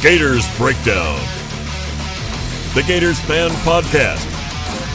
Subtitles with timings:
[0.00, 1.18] Gators Breakdown.
[2.76, 4.22] The Gators Fan Podcast.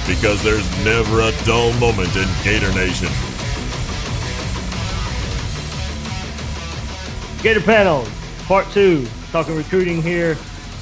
[0.08, 3.10] Because there's never a dull moment in Gator Nation.
[7.44, 8.08] Gator panel,
[8.46, 10.38] part two, talking recruiting here.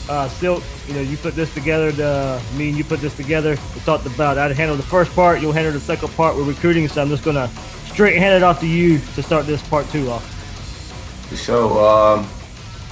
[0.08, 1.92] Uh, Silk, you know, you put this together.
[1.92, 3.58] The, me and you put this together.
[3.74, 5.42] We talked about I'd handle the first part.
[5.42, 6.88] You'll handle the second part with recruiting.
[6.88, 7.48] So I'm just gonna
[7.86, 11.28] straight hand it off to you to start this part two off.
[11.32, 11.84] The show.
[11.84, 12.30] Um,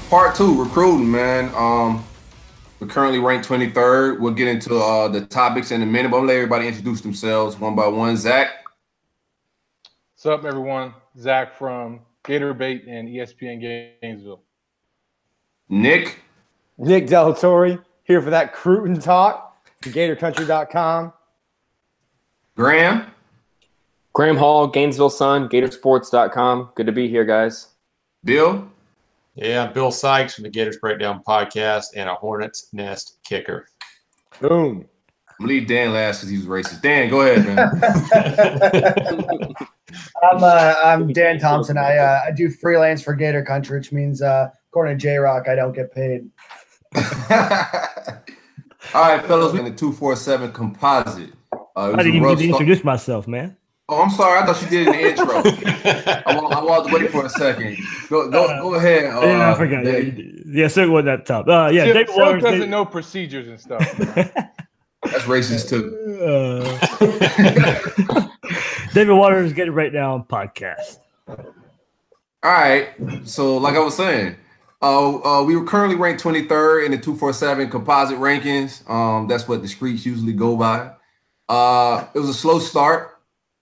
[0.10, 1.54] part two, recruiting, man.
[1.56, 2.04] Um,
[2.80, 4.20] we're currently ranked 23rd.
[4.20, 7.02] We'll get into uh, the topics in a minute, but I'm gonna let everybody introduce
[7.02, 8.18] themselves one by one.
[8.18, 8.50] Zach,
[10.16, 10.94] What's up, everyone?
[11.18, 13.62] Zach from Gator Bait and ESPN
[14.02, 14.42] Gainesville.
[15.70, 16.20] Nick,
[16.78, 19.46] Nick Delatorre here for that Cruton talk.
[19.82, 21.14] GatorCountry.com.
[22.58, 23.06] Graham,
[24.12, 26.72] Graham Hall, Gainesville Sun, Gatorsports.com.
[26.76, 27.70] Good to be here, guys.
[28.26, 28.69] Bill,
[29.42, 33.68] Yeah, I'm Bill Sykes from the Gators Breakdown podcast and a Hornets Nest kicker.
[34.41, 34.86] Boom.
[35.30, 36.81] I'm gonna leave Dan last because he was racist.
[36.81, 37.58] Dan, go ahead, man.
[40.24, 41.78] I'm uh, I'm Dan Thompson.
[41.78, 45.47] I uh, I do freelance for Gator Country, which means uh, according to J Rock,
[45.47, 46.30] I don't get paid.
[48.94, 51.31] All right, fellas, we're in the 247 composite.
[51.53, 53.56] Uh, I didn't even get to start- introduce myself, man.
[53.91, 54.39] Oh, I'm sorry.
[54.39, 55.41] I thought you did an intro.
[55.44, 57.75] I, wa- I walked away for a second.
[58.09, 59.05] Go, go, go ahead.
[59.05, 59.83] Uh, yeah, I forgot.
[59.83, 60.05] Yeah, Dave.
[60.05, 60.44] you did.
[60.47, 61.47] yeah, Silk wasn't that top.
[61.47, 62.44] Uh, yeah, Silk, David Silk Waters.
[62.44, 63.79] doesn't David- know procedures and stuff.
[65.03, 65.95] That's racist too.
[66.22, 66.77] Uh,
[68.94, 71.00] David Waters getting right now on podcast.
[71.27, 71.35] All
[72.44, 72.89] right.
[73.23, 74.35] So, like I was saying,
[74.81, 78.88] uh, uh, we were currently ranked 23rd in the 247 composite rankings.
[78.89, 80.91] Um, that's what the streets usually go by.
[81.47, 83.19] Uh, it was a slow start.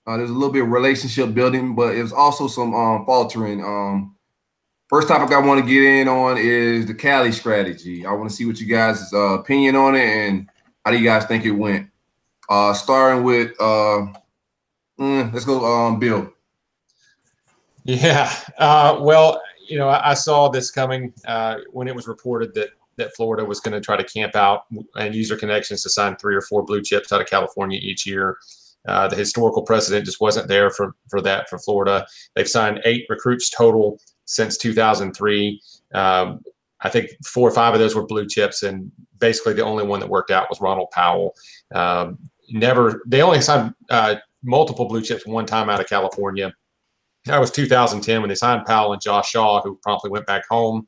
[0.07, 3.05] Uh, there was a little bit of relationship building, but it was also some um,
[3.05, 3.61] faltering.
[3.61, 4.15] Um,
[4.87, 8.05] first topic I want to get in on is the Cali strategy.
[8.05, 10.49] I want to see what you guys' uh, opinion on it and
[10.85, 11.89] how do you guys think it went.
[12.49, 14.07] Uh, starting with, uh,
[14.97, 16.31] mm, let's go, um, Bill.
[17.83, 18.33] Yeah.
[18.57, 22.69] Uh, well, you know, I, I saw this coming uh, when it was reported that
[22.95, 26.15] that Florida was going to try to camp out and use their connections to sign
[26.15, 28.37] three or four blue chips out of California each year.
[28.87, 32.05] Uh, the historical precedent just wasn't there for for that for Florida.
[32.35, 35.61] They've signed eight recruits total since 2003.
[35.93, 36.41] Um,
[36.81, 39.99] I think four or five of those were blue chips, and basically the only one
[39.99, 41.33] that worked out was Ronald Powell.
[41.73, 42.19] Um,
[42.51, 46.53] never, they only signed uh, multiple blue chips one time out of California.
[47.25, 50.85] That was 2010 when they signed Powell and Josh Shaw, who promptly went back home.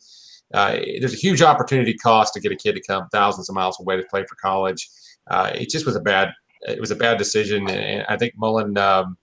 [0.54, 3.80] Uh, there's a huge opportunity cost to get a kid to come thousands of miles
[3.80, 4.90] away to play for college.
[5.30, 6.32] Uh, it just was a bad,
[6.62, 8.78] it was a bad decision, and I think Mullen.
[8.78, 9.18] Um,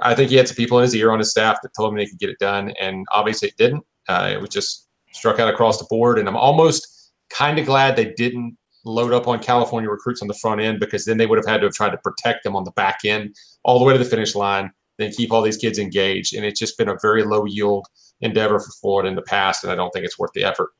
[0.00, 1.98] I think he had some people in his ear on his staff that told him
[1.98, 3.84] they could get it done, and obviously it didn't.
[4.08, 7.96] Uh, it was just struck out across the board, and I'm almost kind of glad
[7.96, 11.38] they didn't load up on California recruits on the front end because then they would
[11.38, 13.34] have had to have tried to protect them on the back end
[13.64, 16.58] all the way to the finish line, then keep all these kids engaged, and it's
[16.58, 17.86] just been a very low yield
[18.20, 20.70] endeavor for Florida in the past, and I don't think it's worth the effort.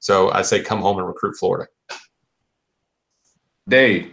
[0.00, 1.68] So I say come home and recruit Florida.
[3.68, 4.12] Dave.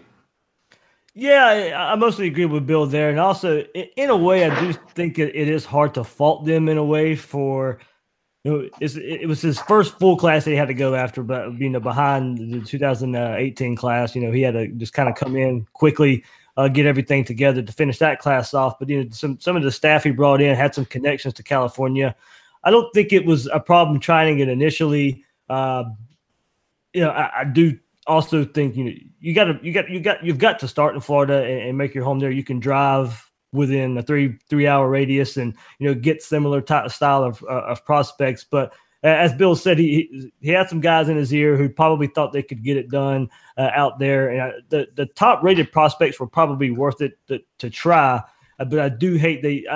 [1.13, 5.19] Yeah, I mostly agree with Bill there, and also in a way, I do think
[5.19, 7.79] it, is hard to fault them in a way for.
[8.43, 11.59] You know, it was his first full class that he had to go after, but
[11.59, 15.67] being behind the 2018 class, you know, he had to just kind of come in
[15.73, 16.23] quickly,
[16.57, 18.79] uh, get everything together to finish that class off.
[18.79, 21.43] But you know, some some of the staff he brought in had some connections to
[21.43, 22.15] California.
[22.63, 25.23] I don't think it was a problem trying it initially.
[25.49, 25.83] Uh,
[26.93, 27.77] you know, I, I do
[28.11, 30.93] also think you know you got to you got you got you've got to start
[30.93, 32.31] in Florida and, and, make your home there.
[32.31, 36.89] You can drive within a three three hour radius and you know get similar type
[36.91, 38.43] style of uh, of prospects.
[38.43, 38.73] But
[39.03, 42.43] as Bill said, he he had some guys in his ear who probably thought they
[42.43, 44.29] could get it done uh, out there.
[44.29, 48.21] And uh, the the top rated prospects were probably worth it to, to try.
[48.59, 49.67] Uh, but I do hate the.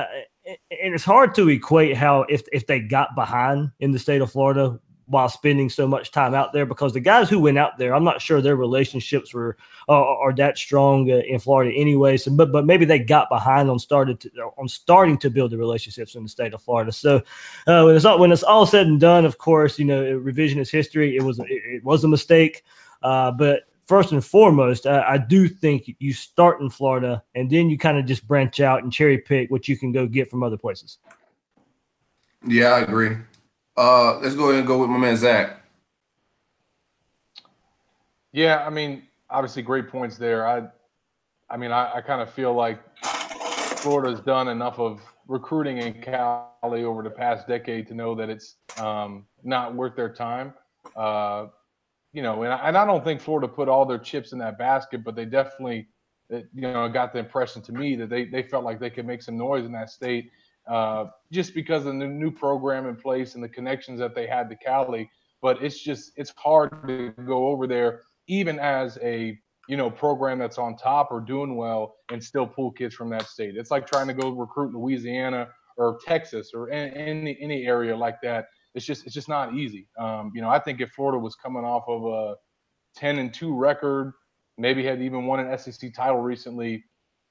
[0.45, 4.31] and it's hard to equate how if if they got behind in the state of
[4.31, 7.93] Florida while spending so much time out there because the guys who went out there,
[7.93, 9.57] I'm not sure their relationships were
[9.87, 12.17] uh, are that strong uh, in Florida anyway.
[12.17, 15.57] So, but but maybe they got behind on started to, on starting to build the
[15.57, 16.91] relationships in the state of Florida.
[16.91, 17.21] So
[17.67, 20.71] uh, when it's all when it's all said and done, of course, you know, revisionist
[20.71, 22.63] history, it was it, it was a mistake.
[23.03, 27.69] Uh, but first and foremost, I, I do think you start in Florida and then
[27.69, 30.43] you kind of just branch out and cherry pick what you can go get from
[30.43, 30.97] other places.
[32.47, 33.17] Yeah, I agree.
[33.77, 35.61] Uh, let's go ahead and go with my man Zach.
[38.31, 40.47] Yeah, I mean, obviously, great points there.
[40.47, 40.67] I,
[41.49, 42.79] I mean, I, I kind of feel like
[43.77, 48.55] Florida's done enough of recruiting in Cali over the past decade to know that it's
[48.77, 50.53] um, not worth their time.
[50.95, 51.47] Uh,
[52.13, 54.57] you know, and I, and I don't think Florida put all their chips in that
[54.57, 55.87] basket, but they definitely,
[56.29, 59.21] you know, got the impression to me that they they felt like they could make
[59.21, 60.31] some noise in that state
[60.67, 64.49] uh, just because of the new program in place and the connections that they had
[64.49, 65.09] to Cali.
[65.41, 70.39] But it's just it's hard to go over there, even as a you know program
[70.39, 73.55] that's on top or doing well, and still pull kids from that state.
[73.55, 78.47] It's like trying to go recruit Louisiana or Texas or any any area like that.
[78.73, 79.87] It's just it's just not easy.
[79.99, 82.35] Um, you know, I think if Florida was coming off of a
[82.95, 84.13] 10 and 2 record,
[84.57, 86.83] maybe had even won an SEC title recently,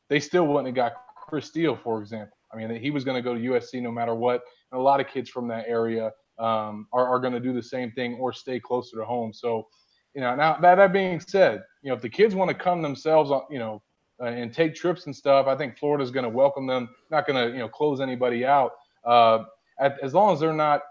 [0.09, 2.37] they still wouldn't have got Chris Steele, for example.
[2.55, 4.43] I mean, he was going to go to USC no matter what.
[4.71, 7.63] And a lot of kids from that area um, are, are going to do the
[7.63, 9.33] same thing or stay closer to home.
[9.33, 9.67] So,
[10.15, 12.83] you know, now that, that being said, you know, if the kids want to come
[12.83, 13.83] themselves, you know,
[14.21, 16.89] uh, and take trips and stuff, I think Florida's going to welcome them.
[17.11, 18.73] Not going to, you know, close anybody out.
[19.05, 19.45] Uh,
[19.81, 20.83] at, as long as they're not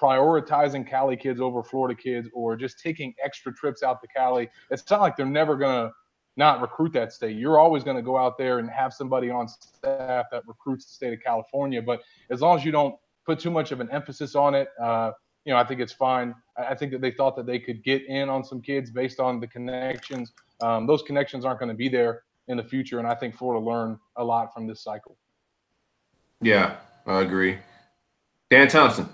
[0.00, 4.88] prioritizing Cali kids over Florida kids or just taking extra trips out to Cali, it's
[4.90, 5.94] not like they're never going to
[6.36, 7.36] not recruit that state.
[7.36, 10.92] You're always going to go out there and have somebody on staff that recruits the
[10.92, 11.80] state of California.
[11.80, 12.94] But as long as you don't
[13.24, 15.12] put too much of an emphasis on it, uh,
[15.44, 16.34] you know, I think it's fine.
[16.56, 19.40] I think that they thought that they could get in on some kids based on
[19.40, 20.32] the connections.
[20.60, 23.64] Um, those connections aren't going to be there in the future, and I think Florida
[23.64, 25.16] learned a lot from this cycle.
[26.40, 27.58] Yeah, I agree.
[28.50, 29.08] Dan Thompson.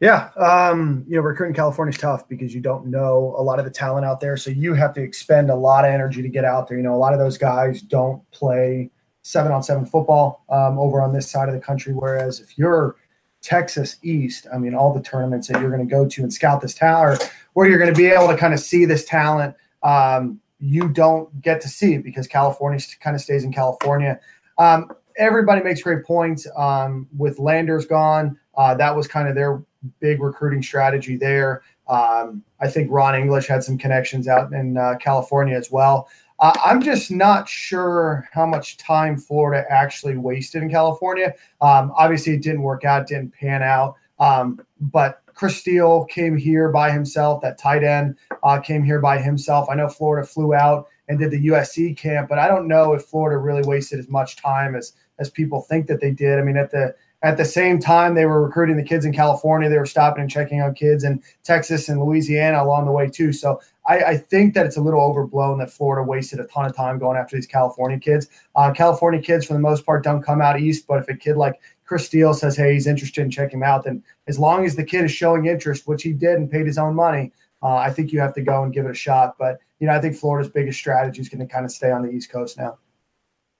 [0.00, 3.64] Yeah, um, you know, recruiting California is tough because you don't know a lot of
[3.64, 6.44] the talent out there, so you have to expend a lot of energy to get
[6.44, 6.76] out there.
[6.76, 8.90] You know, a lot of those guys don't play
[9.22, 12.94] seven on seven football um, over on this side of the country, whereas if you're
[13.42, 16.60] Texas East, I mean, all the tournaments that you're going to go to and scout
[16.60, 20.40] this talent, where you're going to be able to kind of see this talent, um,
[20.60, 24.20] you don't get to see it because California kind of stays in California.
[24.58, 26.46] Um, everybody makes great points.
[26.56, 29.62] Um, with Landers gone, uh, that was kind of their
[30.00, 31.62] big recruiting strategy there.
[31.88, 36.08] Um, I think Ron English had some connections out in uh, California as well.
[36.40, 41.34] Uh, I'm just not sure how much time Florida actually wasted in California.
[41.60, 43.96] Um, obviously, it didn't work out, didn't pan out.
[44.20, 47.40] Um, but Chris Steele came here by himself.
[47.42, 49.68] That tight end uh, came here by himself.
[49.70, 53.04] I know Florida flew out and did the USC camp, but I don't know if
[53.04, 56.38] Florida really wasted as much time as as people think that they did.
[56.38, 59.68] I mean, at the at the same time, they were recruiting the kids in California.
[59.68, 63.32] They were stopping and checking out kids in Texas and Louisiana along the way too.
[63.32, 66.76] So I, I think that it's a little overblown that Florida wasted a ton of
[66.76, 68.28] time going after these California kids.
[68.54, 70.86] Uh, California kids, for the most part, don't come out east.
[70.86, 73.82] But if a kid like Chris Steele says, "Hey, he's interested in checking him out,"
[73.82, 76.78] then as long as the kid is showing interest, which he did and paid his
[76.78, 77.32] own money,
[77.62, 79.34] uh, I think you have to go and give it a shot.
[79.38, 82.02] But you know, I think Florida's biggest strategy is going to kind of stay on
[82.02, 82.78] the East Coast now.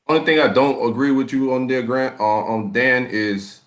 [0.09, 3.61] Only thing I don't agree with you on there, Grant, uh, on Dan is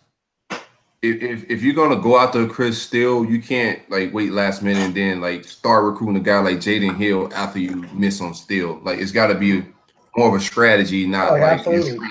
[1.03, 4.63] if, if, if you're gonna go out to Chris Steele, you can't like wait last
[4.63, 8.33] minute and then like start recruiting a guy like Jaydon Hill after you miss on
[8.33, 8.79] Steele.
[8.83, 9.65] Like it's got to be
[10.15, 12.07] more of a strategy, not oh, like absolutely.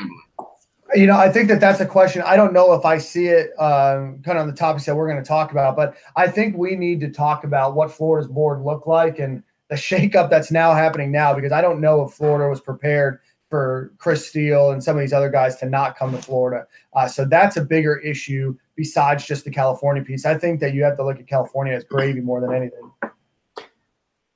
[0.95, 2.23] You know, I think that that's a question.
[2.23, 5.09] I don't know if I see it um, kind of on the topics that we're
[5.09, 8.63] going to talk about, but I think we need to talk about what Florida's board
[8.63, 12.49] looked like and the shakeup that's now happening now because I don't know if Florida
[12.49, 16.23] was prepared for Chris Steele and some of these other guys to not come to
[16.23, 16.67] Florida.
[16.95, 20.25] Uh, so that's a bigger issue besides just the California piece.
[20.25, 22.91] I think that you have to look at California as gravy more than anything.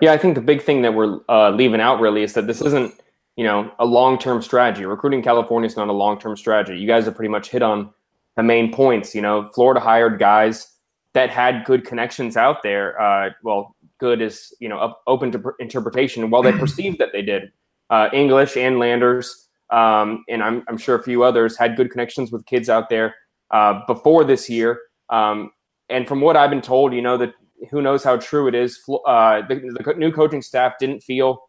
[0.00, 2.61] Yeah, I think the big thing that we're uh, leaving out really is that this
[2.61, 3.00] isn't,
[3.37, 4.85] you know, a long-term strategy.
[4.85, 6.78] Recruiting California is not a long-term strategy.
[6.78, 7.90] You guys have pretty much hit on
[8.37, 9.14] the main points.
[9.14, 10.73] You know, Florida hired guys
[11.12, 13.00] that had good connections out there.
[13.00, 16.28] Uh, well, good is you know up, open to interpretation.
[16.28, 17.52] While they perceived that they did,
[17.91, 22.33] uh, English and Landers, um, and I'm, I'm sure a few others had good connections
[22.33, 23.14] with kids out there
[23.50, 24.81] uh, before this year.
[25.11, 25.50] Um,
[25.88, 27.35] and from what I've been told, you know that
[27.71, 28.81] who knows how true it is.
[29.07, 31.49] Uh, the, the new coaching staff didn't feel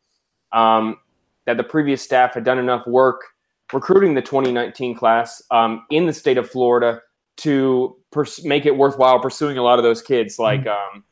[0.52, 0.98] um,
[1.46, 3.22] that the previous staff had done enough work
[3.74, 7.02] recruiting the 2019 class um, in the state of Florida
[7.38, 11.04] to pers- make it worthwhile pursuing a lot of those kids, like um,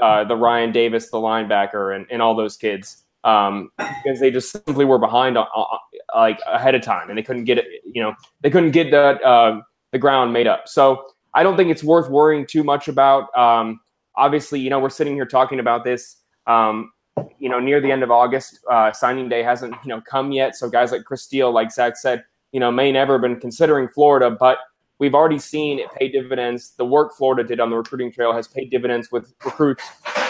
[0.00, 4.52] uh, the Ryan Davis, the linebacker, and, and all those kids, um, because they just
[4.52, 5.78] simply were behind, uh, uh,
[6.14, 7.66] like ahead of time, and they couldn't get it.
[7.84, 9.60] You know, they couldn't get the uh,
[9.92, 10.68] the ground made up.
[10.68, 13.36] So I don't think it's worth worrying too much about.
[13.36, 13.80] Um,
[14.16, 16.16] obviously, you know, we're sitting here talking about this.
[16.46, 16.92] Um,
[17.38, 20.54] you know, near the end of August, uh, signing day hasn't you know come yet.
[20.56, 23.88] So guys like Chris Steele, like Zach said, you know, may never have been considering
[23.88, 24.58] Florida, but
[24.98, 26.72] we've already seen it pay dividends.
[26.76, 29.84] The work Florida did on the recruiting trail has paid dividends with recruits,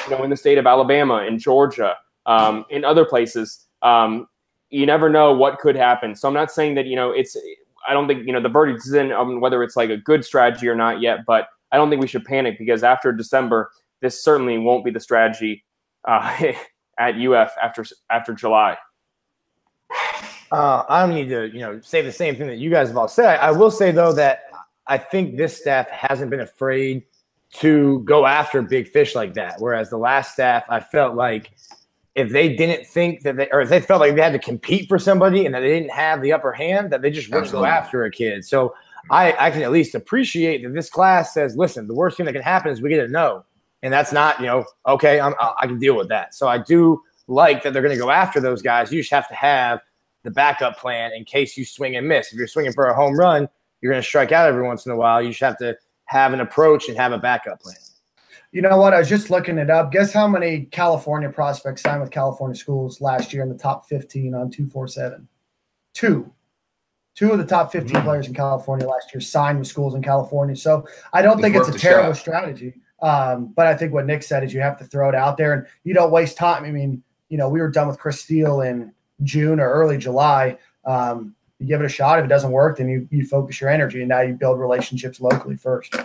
[0.04, 3.66] you know, in the state of Alabama, in Georgia, um, in other places.
[3.82, 4.28] Um,
[4.70, 6.14] you never know what could happen.
[6.16, 7.36] So I'm not saying that you know it's.
[7.86, 10.24] I don't think you know the verdict is in on whether it's like a good
[10.24, 14.22] strategy or not yet, but I don't think we should panic because after December, this
[14.22, 15.64] certainly won't be the strategy
[16.04, 16.52] uh,
[16.98, 18.76] at UF after after July.
[20.52, 22.96] Uh, I don't need to, you know, say the same thing that you guys have
[22.96, 23.40] all said.
[23.40, 24.44] I will say though that
[24.86, 27.04] I think this staff hasn't been afraid
[27.54, 29.56] to go after big fish like that.
[29.58, 31.52] Whereas the last staff, I felt like
[32.14, 34.88] if they didn't think that they, or if they felt like they had to compete
[34.88, 37.64] for somebody and that they didn't have the upper hand, that they just wouldn't go
[37.64, 38.44] after a kid.
[38.44, 38.74] So
[39.10, 42.32] I, I can at least appreciate that this class says, listen, the worst thing that
[42.32, 43.44] can happen is we get a no.
[43.82, 46.34] And that's not, you know, okay, I'm, I I can deal with that.
[46.34, 48.92] So I do like that they're going to go after those guys.
[48.92, 49.80] You just have to have
[50.22, 52.32] the backup plan in case you swing and miss.
[52.32, 53.48] If you're swinging for a home run,
[53.80, 55.20] you're going to strike out every once in a while.
[55.20, 57.76] You just have to have an approach and have a backup plan.
[58.54, 58.94] You know what?
[58.94, 59.90] I was just looking it up.
[59.90, 64.32] Guess how many California prospects signed with California schools last year in the top 15
[64.32, 65.26] on 247?
[65.92, 66.32] Two.
[67.16, 70.54] Two of the top 15 players in California last year signed with schools in California.
[70.54, 72.20] So I don't It's think it's a terrible shot.
[72.20, 72.74] strategy.
[73.02, 75.52] Um, but I think what Nick said is you have to throw it out there
[75.52, 76.62] and you don't waste time.
[76.62, 78.92] I mean, you know, we were done with Chris Steele in
[79.24, 80.58] June or early July.
[80.84, 82.20] Um, you give it a shot.
[82.20, 85.20] If it doesn't work, then you, you focus your energy and now you build relationships
[85.20, 85.96] locally first.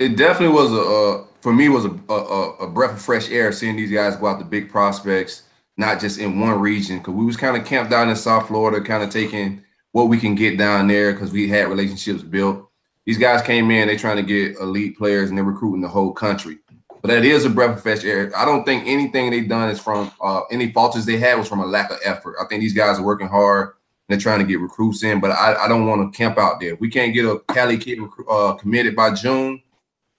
[0.00, 3.52] It definitely was a uh, for me was a, a a breath of fresh air
[3.52, 5.42] seeing these guys go out to big prospects,
[5.76, 6.96] not just in one region.
[6.96, 10.18] Because we was kind of camped down in South Florida, kind of taking what we
[10.18, 12.66] can get down there because we had relationships built.
[13.04, 16.14] These guys came in, they trying to get elite players, and they're recruiting the whole
[16.14, 16.56] country.
[17.02, 18.32] But that is a breath of fresh air.
[18.34, 21.60] I don't think anything they done is from uh, any falters they had was from
[21.60, 22.36] a lack of effort.
[22.40, 23.74] I think these guys are working hard.
[24.08, 26.76] They're trying to get recruits in, but I, I don't want to camp out there.
[26.76, 27.98] We can't get a Cali kid
[28.30, 29.62] uh, committed by June,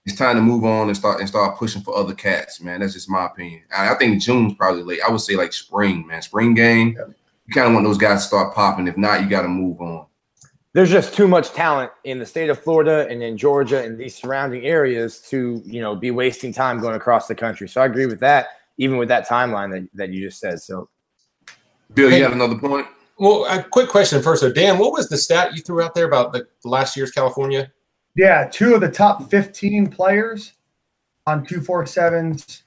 [0.06, 2.80] it's time to move on and start and start pushing for other cats, man.
[2.80, 3.62] That's just my opinion.
[3.76, 5.00] I, I think June's probably late.
[5.06, 6.22] I would say like spring, man.
[6.22, 6.96] Spring game.
[7.46, 8.86] You kind of want those guys to start popping.
[8.86, 10.06] If not, you got to move on.
[10.72, 14.14] There's just too much talent in the state of Florida and in Georgia and these
[14.14, 17.68] surrounding areas to, you know, be wasting time going across the country.
[17.68, 18.48] So I agree with that,
[18.78, 20.60] even with that timeline that, that you just said.
[20.60, 20.88] So
[21.94, 22.86] Bill, you had another point?
[23.18, 24.42] Well, a quick question first.
[24.42, 27.72] So, Dan, what was the stat you threw out there about the last year's California?
[28.16, 30.54] Yeah, two of the top 15 players
[31.26, 32.62] on 247's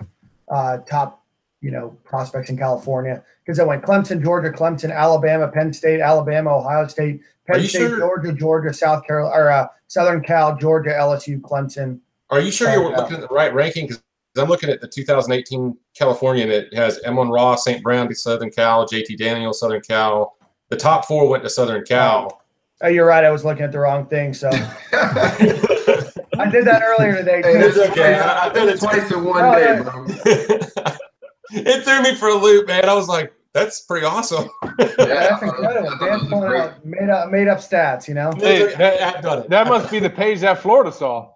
[0.48, 1.24] uh, top,
[1.62, 3.24] you know, prospects in California.
[3.44, 8.00] Because I went Clemson, Georgia, Clemson, Alabama, Penn State, Alabama, Ohio State, Penn State, sure-
[8.00, 12.00] Georgia, Georgia, South Carolina, or uh, Southern Cal, Georgia, LSU, Clemson.
[12.30, 13.88] Are you sure you're looking at the right ranking?
[13.88, 14.04] Because
[14.38, 17.82] I'm looking at the 2018 California, and it has Amon-Ra, St.
[17.82, 20.38] Brown, Southern Cal, JT Daniel, Southern Cal.
[20.70, 22.44] The top four went to Southern Cal.
[22.82, 23.26] Oh, you're right.
[23.26, 24.34] I was looking at the wrong thing.
[24.34, 27.42] So I did that earlier today.
[27.44, 27.68] Hey, too.
[27.68, 28.16] it's okay.
[28.16, 30.06] I, I did it twice in one Oh, day, bro.
[31.52, 32.88] it threw me for a loop, man.
[32.88, 34.50] I was like, that's pretty awesome.
[34.80, 35.98] Yeah, that's incredible.
[35.98, 38.32] Dan's pulling out made up, made up stats, you know?
[38.38, 39.50] Hey, that, I've done it.
[39.50, 41.32] that must be the page that Florida saw.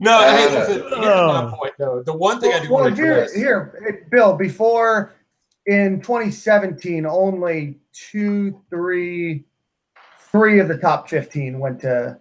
[0.00, 1.56] No, hey, listen, here's my oh.
[1.56, 2.02] point, though.
[2.04, 3.34] The one thing I do well, want to here, address.
[3.34, 4.36] here, Bill.
[4.36, 5.14] Before
[5.68, 9.44] in 2017, only two, three,
[10.32, 12.18] three of the top 15 went to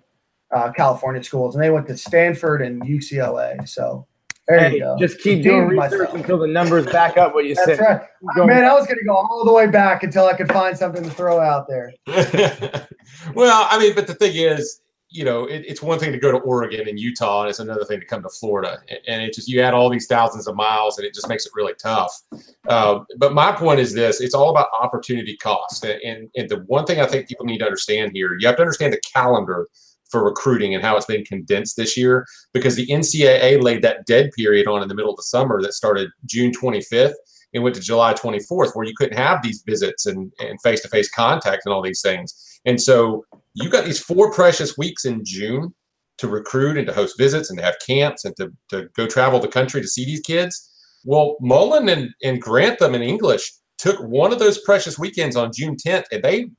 [0.54, 3.68] uh, California schools, and they went to Stanford and UCLA.
[3.68, 4.06] So
[4.50, 4.98] there hey, you go.
[5.00, 6.16] just keep doing Redeemed research myself.
[6.16, 7.80] until the numbers back up what you That's said.
[7.80, 8.02] right.
[8.36, 10.78] Go- Man, I was going to go all the way back until I could find
[10.78, 11.94] something to throw out there.
[13.34, 16.32] well, I mean, but the thing is, you know, it, it's one thing to go
[16.32, 18.80] to Oregon and Utah, and it's another thing to come to Florida.
[19.08, 21.52] And it just, you add all these thousands of miles, and it just makes it
[21.56, 22.22] really tough.
[22.68, 25.86] Uh, but my point is this it's all about opportunity cost.
[25.86, 28.58] And, and, and the one thing I think people need to understand here, you have
[28.58, 29.68] to understand the calendar
[30.10, 34.32] for recruiting and how it's been condensed this year because the NCAA laid that dead
[34.38, 37.14] period on in the middle of the summer that started June 25th
[37.54, 40.90] and went to July 24th, where you couldn't have these visits and and face to
[40.90, 42.47] face contact and all these things.
[42.68, 45.74] And so you got these four precious weeks in June
[46.20, 49.40] to recruit and to host visits and to have camps and to, to go travel
[49.40, 50.70] the country to see these kids.
[51.06, 55.76] Well, Mullen and, and Grantham in English took one of those precious weekends on June
[55.76, 56.50] 10th and they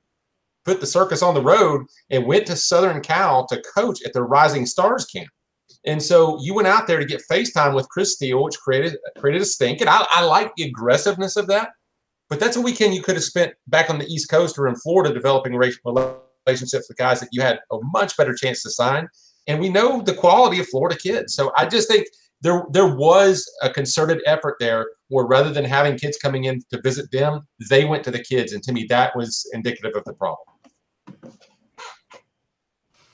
[0.64, 4.22] put the circus on the road and went to Southern Cal to coach at the
[4.22, 5.28] Rising Stars camp.
[5.86, 9.42] And so you went out there to get FaceTime with Chris Steele, which created created
[9.42, 9.80] a stink.
[9.80, 11.70] And I, I like the aggressiveness of that.
[12.28, 14.76] But that's a weekend you could have spent back on the East Coast or in
[14.76, 19.08] Florida developing relationships with guys that you had a much better chance to sign.
[19.47, 21.35] And we know the quality of Florida kids.
[21.35, 22.06] So I just think
[22.40, 26.80] there there was a concerted effort there where rather than having kids coming in to
[26.82, 28.52] visit them, they went to the kids.
[28.52, 30.47] And to me, that was indicative of the problem.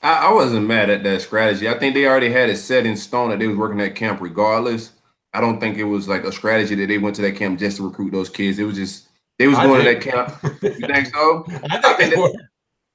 [0.03, 1.67] I, I wasn't mad at that strategy.
[1.67, 4.21] I think they already had it set in stone that they was working at camp
[4.21, 4.91] regardless.
[5.35, 7.77] I don't think it was like a strategy that they went to that camp just
[7.77, 8.57] to recruit those kids.
[8.59, 10.61] It was just they was I going to that camp.
[10.63, 11.45] You think so?
[11.69, 12.31] I think they were.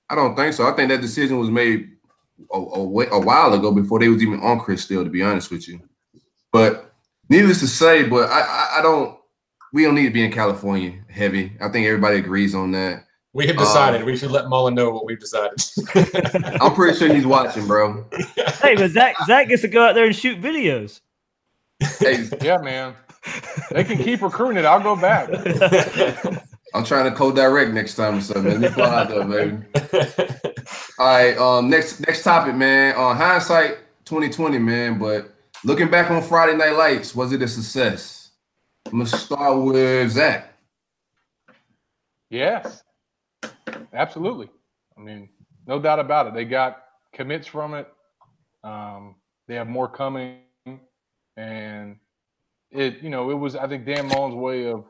[0.08, 0.66] I don't think so.
[0.66, 1.88] I think that decision was made
[2.52, 5.22] a, a, wa- a while ago before they was even on Chris Steele, to be
[5.22, 5.80] honest with you.
[6.52, 6.92] But
[7.28, 9.16] needless to say, but I, I, I don't.
[9.72, 11.52] We don't need to be in California heavy.
[11.60, 13.04] I think everybody agrees on that.
[13.32, 15.62] We have Um, decided we should let Mullen know what we've decided.
[16.60, 18.04] I'm pretty sure he's watching, bro.
[18.60, 21.00] hey, but Zach Zach gets to go out there and shoot videos.
[22.42, 22.94] Yeah, man.
[23.70, 24.64] They can keep recruiting it.
[24.64, 25.28] I'll go back.
[26.74, 28.44] I'm trying to co-direct next time or something.
[28.44, 29.56] Let me fly out there, baby.
[30.98, 31.36] All right.
[31.36, 31.68] Um.
[31.68, 32.94] Next next topic, man.
[32.96, 34.98] On hindsight, 2020, man.
[34.98, 35.34] But
[35.64, 38.30] looking back on Friday Night Lights, was it a success?
[38.86, 40.54] I'm gonna start with Zach.
[42.30, 42.82] Yes,
[43.92, 44.48] absolutely.
[44.96, 45.28] I mean,
[45.66, 46.34] no doubt about it.
[46.34, 46.82] They got
[47.12, 47.88] commits from it.
[48.62, 49.16] Um,
[49.48, 50.38] they have more coming,
[51.40, 51.96] and
[52.70, 54.84] it, you know, it was I think Dan Mullen's way of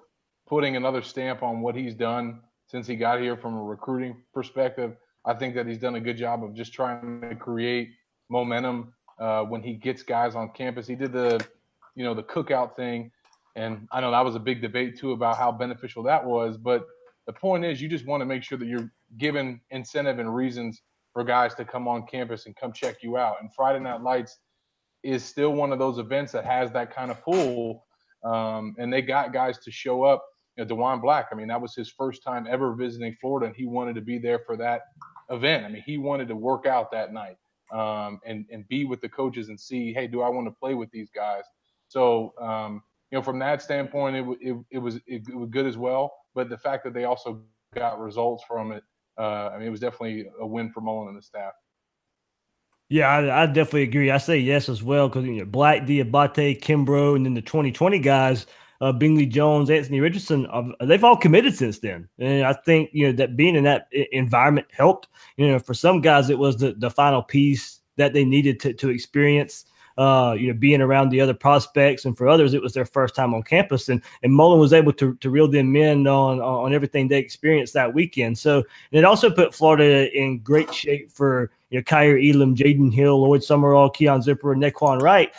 [0.49, 4.97] putting another stamp on what he's done since he got here from a recruiting perspective.
[5.25, 7.91] I think that he's done a good job of just trying to create
[8.28, 10.86] momentum uh, when he gets guys on campus.
[10.86, 11.45] He did the,
[11.95, 13.10] you know, the cookout thing,
[13.54, 16.56] and I know that was a big debate too about how beneficial that was.
[16.56, 16.86] But
[17.26, 20.82] the point is, you just want to make sure that you're given incentive and reasons
[21.13, 23.36] for guys to come on campus and come check you out.
[23.41, 24.39] And Friday Night Lights
[25.02, 27.84] is still one of those events that has that kind of pull.
[28.25, 30.25] Um, and they got guys to show up.
[30.56, 33.56] You know, Diwun Black, I mean, that was his first time ever visiting Florida, and
[33.56, 34.82] he wanted to be there for that
[35.30, 35.65] event.
[35.65, 37.36] I mean, he wanted to work out that night
[37.73, 40.75] um, and and be with the coaches and see, hey, do I want to play
[40.75, 41.45] with these guys?
[41.89, 45.76] So, um, you know, from that standpoint, it, it, it was it, was good as
[45.76, 46.13] well.
[46.34, 47.43] But the fact that they also
[47.75, 48.82] got results from it,
[49.19, 51.52] uh, I mean, it was definitely a win for Mullen and the staff.
[52.90, 54.10] Yeah, I, I definitely agree.
[54.10, 58.00] I say yes as well because you know Black, Diabate, Kimbrough, and then the 2020
[58.00, 58.46] guys,
[58.80, 62.08] uh, Bingley Jones, Anthony Richardson, uh, they've all committed since then.
[62.18, 65.06] And I think you know that being in that environment helped.
[65.36, 68.72] You know, for some guys, it was the the final piece that they needed to
[68.74, 69.66] to experience.
[69.96, 73.14] Uh, you know, being around the other prospects, and for others, it was their first
[73.14, 76.74] time on campus, and and Mullen was able to to reel them in on on
[76.74, 78.36] everything they experienced that weekend.
[78.36, 82.93] So and it also put Florida in great shape for you know Kaiir Elam, Jaydon
[82.93, 85.33] Hill, Lloyd Summerall, Keon Zipper, and Nay'Quan Wright.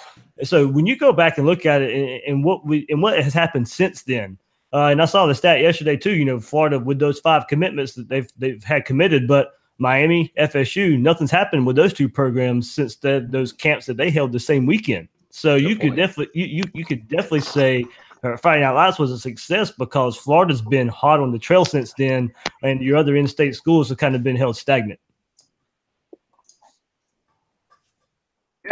[0.43, 3.21] So when you go back and look at it and, and what we and what
[3.21, 4.37] has happened since then,
[4.73, 6.15] uh, and I saw the stat yesterday too.
[6.15, 10.99] You know, Florida with those five commitments that they've they've had committed, but Miami, FSU,
[10.99, 14.67] nothing's happened with those two programs since the, those camps that they held the same
[14.67, 15.07] weekend.
[15.31, 17.85] So you could definitely you, you you could definitely say
[18.23, 21.93] uh, Friday Night Lights was a success because Florida's been hot on the trail since
[21.93, 22.31] then,
[22.63, 24.99] and your other in-state schools have kind of been held stagnant.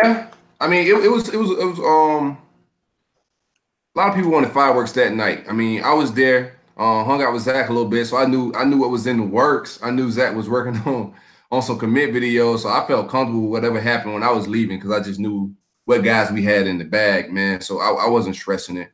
[0.01, 0.31] Yeah,
[0.61, 2.37] I mean, it, it was it was it was um
[3.95, 5.45] a lot of people wanted fireworks that night.
[5.49, 8.25] I mean, I was there, uh, hung out with Zach a little bit, so I
[8.25, 9.79] knew I knew what was in the works.
[9.83, 11.13] I knew Zach was working on
[11.51, 14.77] on some commit videos, so I felt comfortable with whatever happened when I was leaving
[14.77, 15.53] because I just knew
[15.85, 17.61] what guys we had in the bag, man.
[17.61, 18.91] So I, I wasn't stressing it.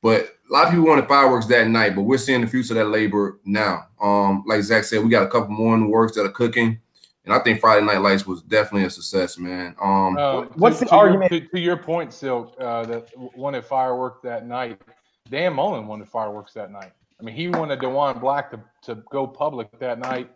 [0.00, 2.78] But a lot of people wanted fireworks that night, but we're seeing the future of
[2.78, 3.88] that labor now.
[4.00, 6.80] Um, like Zach said, we got a couple more in the works that are cooking.
[7.28, 9.76] And I think Friday Night Lights was definitely a success, man.
[9.82, 13.10] Um, Uh, What's to, the to your- argument- to, to your point, Silk, uh, that
[13.36, 14.80] wanted fireworks that night.
[15.28, 16.90] Dan Mullen wanted fireworks that night.
[17.20, 20.30] I mean, he wanted Diwun Black to, to go public that night.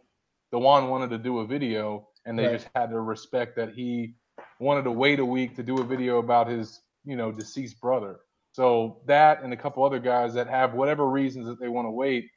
[0.53, 2.53] Diwun wanted to do a video, and they Right.
[2.61, 4.15] just had to respect that he
[4.61, 8.21] wanted to wait a week to do a video about his, you know, deceased brother.
[8.53, 11.91] So that and a couple other guys that have whatever reasons that they want to
[11.91, 12.29] wait,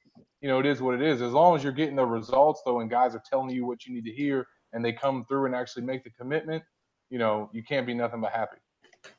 [0.45, 1.23] you know, it is what it is.
[1.23, 3.91] As long as you're getting the results though, and guys are telling you what you
[3.95, 6.63] need to hear, and they come through and actually make the commitment,
[7.09, 8.57] you know, you can't be nothing but happy.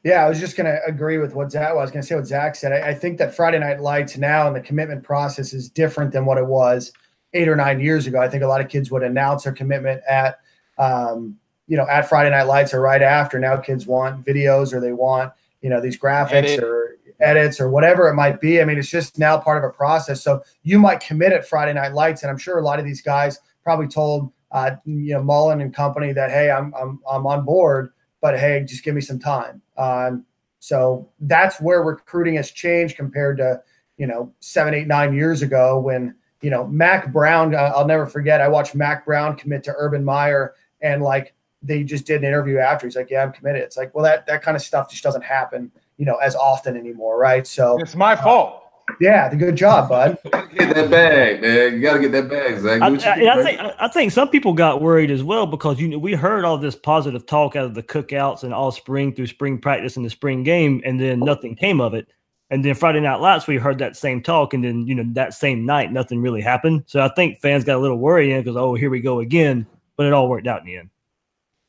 [0.04, 1.70] Yeah, I was just going to agree with what Zach.
[1.70, 2.70] Well, I was going to say what Zach said.
[2.70, 6.26] I, I, think that Friday Night Lights now and the commitment process is different than
[6.26, 6.92] what it was
[7.32, 8.20] eight or nine years ago.
[8.20, 10.38] I think a lot of kids would announce their commitment at,
[10.78, 11.36] um,
[11.66, 13.40] you know, at Friday Night Lights or right after.
[13.40, 18.08] Now kids want videos or they want, you know, these graphics or edits or whatever
[18.08, 18.60] it might be.
[18.60, 20.22] I mean, it's just now part of a process.
[20.22, 23.00] So you might commit at Friday Night Lights, and I'm sure a lot of these
[23.00, 27.44] guys probably told, uh, you know, Mullen and company that, hey, I'm I'm I'm on
[27.44, 27.92] board
[28.26, 29.62] but hey, just give me some time.
[29.76, 30.24] Um,
[30.58, 33.62] so that's where recruiting has changed compared to,
[33.98, 38.40] you know, seven, eight, nine years ago when, you know, Mac Brown, I'll never forget,
[38.40, 42.58] I watched Mac Brown commit to Urban Meyer and like they just did an interview
[42.58, 42.86] after.
[42.86, 43.62] He's like, yeah, I'm committed.
[43.62, 46.76] It's like, well, that, that kind of stuff just doesn't happen, you know, as often
[46.76, 47.18] anymore.
[47.18, 47.46] Right.
[47.46, 48.62] So it's my uh, fault.
[49.00, 50.16] Yeah, the good job, bud.
[50.56, 51.74] get that bag, man.
[51.74, 52.80] You got to get that bag, Zach.
[52.80, 55.98] I, I, I, think I think some people got worried as well because you know
[55.98, 59.58] we heard all this positive talk out of the cookouts and all spring through spring
[59.58, 62.06] practice and the spring game, and then nothing came of it.
[62.50, 65.34] And then Friday Night Lights, we heard that same talk, and then you know that
[65.34, 66.84] same night, nothing really happened.
[66.86, 69.66] So I think fans got a little worried because oh, here we go again.
[69.96, 70.90] But it all worked out in the end.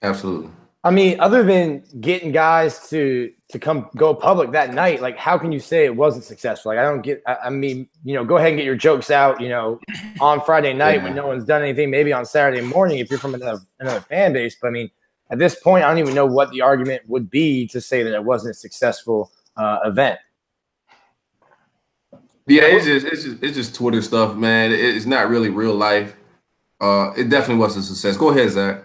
[0.01, 0.51] Absolutely.
[0.83, 5.37] I mean, other than getting guys to to come go public that night, like how
[5.37, 6.71] can you say it wasn't successful?
[6.71, 7.21] Like I don't get.
[7.25, 9.41] I, I mean, you know, go ahead and get your jokes out.
[9.41, 9.79] You know,
[10.21, 11.03] on Friday night yeah.
[11.03, 11.89] when no one's done anything.
[11.89, 14.55] Maybe on Saturday morning if you're from another another fan base.
[14.61, 14.91] But I mean,
[15.29, 18.13] at this point, I don't even know what the argument would be to say that
[18.13, 20.19] it wasn't a successful uh, event.
[22.45, 24.71] Yeah, it's just it's just it's just Twitter stuff, man.
[24.71, 26.15] It's not really real life.
[26.79, 28.15] Uh, it definitely was a success.
[28.15, 28.83] Go ahead, Zach.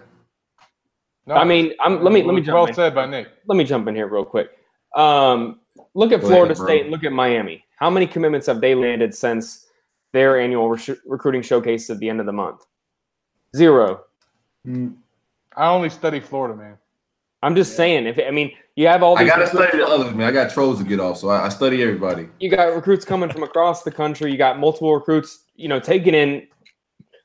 [1.25, 2.73] No, I mean, I'm, let me let me jump well in.
[2.73, 3.29] said by Nick.
[3.47, 4.51] Let me jump in here real quick.
[4.95, 5.59] Um,
[5.93, 7.63] look at Go Florida ahead, State look at Miami.
[7.77, 9.67] How many commitments have they landed since
[10.11, 12.65] their annual re- recruiting showcase at the end of the month?
[13.55, 14.01] Zero.
[14.67, 14.95] Mm.
[15.55, 16.77] I only study Florida, man.
[17.41, 17.77] I'm just yeah.
[17.77, 18.07] saying.
[18.07, 19.17] If I mean, you have all.
[19.17, 20.27] I gotta study the others, man.
[20.27, 22.27] I got trolls to get off, so I, I study everybody.
[22.39, 24.31] You got recruits coming from across the country.
[24.31, 25.43] You got multiple recruits.
[25.55, 26.47] You know, taking in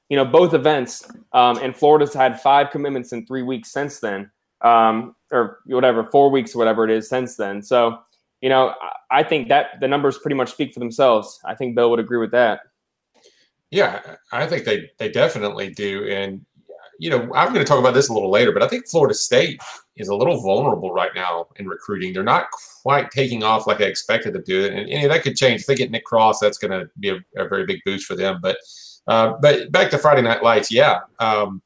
[0.09, 1.09] you know, both events.
[1.33, 4.31] Um, and Florida's had five commitments in three weeks since then,
[4.63, 7.63] um, or whatever, four weeks, or whatever it is since then.
[7.63, 7.99] So,
[8.41, 8.75] you know,
[9.11, 11.41] I think that the numbers pretty much speak for themselves.
[11.45, 12.61] I think Bill would agree with that.
[13.71, 14.01] Yeah,
[14.33, 16.09] I think they they definitely do.
[16.09, 16.45] And
[16.99, 19.15] you know, I'm going to talk about this a little later, but I think Florida
[19.15, 19.61] State
[19.97, 22.13] is a little vulnerable right now in recruiting.
[22.13, 22.51] They're not
[22.83, 25.61] quite taking off like I expected them to, and, and that could change.
[25.61, 28.17] If they get Nick Cross, that's going to be a, a very big boost for
[28.17, 28.41] them.
[28.43, 28.57] But
[29.09, 31.01] uh, but back to Friday Night Lights, yeah.
[31.19, 31.63] Um,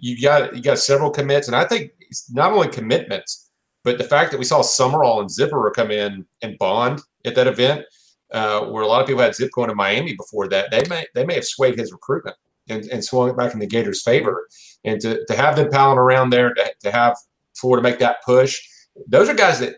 [0.00, 1.92] you got you got several commits, and I think
[2.30, 3.50] not only commitments,
[3.84, 7.46] but the fact that we saw Summerall and Zipper come in and bond at that
[7.46, 7.84] event,
[8.32, 11.06] uh, where a lot of people had Zip going to Miami before that, they may
[11.14, 12.36] they may have swayed his recruitment
[12.68, 14.46] and, and swung it back in the Gators' favor.
[14.84, 17.16] And to, to have them palling around there, to, to have
[17.56, 18.60] Florida make that push,
[19.08, 19.76] those are guys that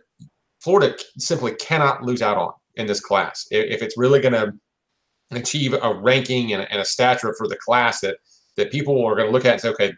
[0.61, 3.47] Florida simply cannot lose out on in this class.
[3.51, 4.53] If it's really going to
[5.39, 8.17] achieve a ranking and and a stature for the class that
[8.57, 9.93] that people are going to look at and say, okay,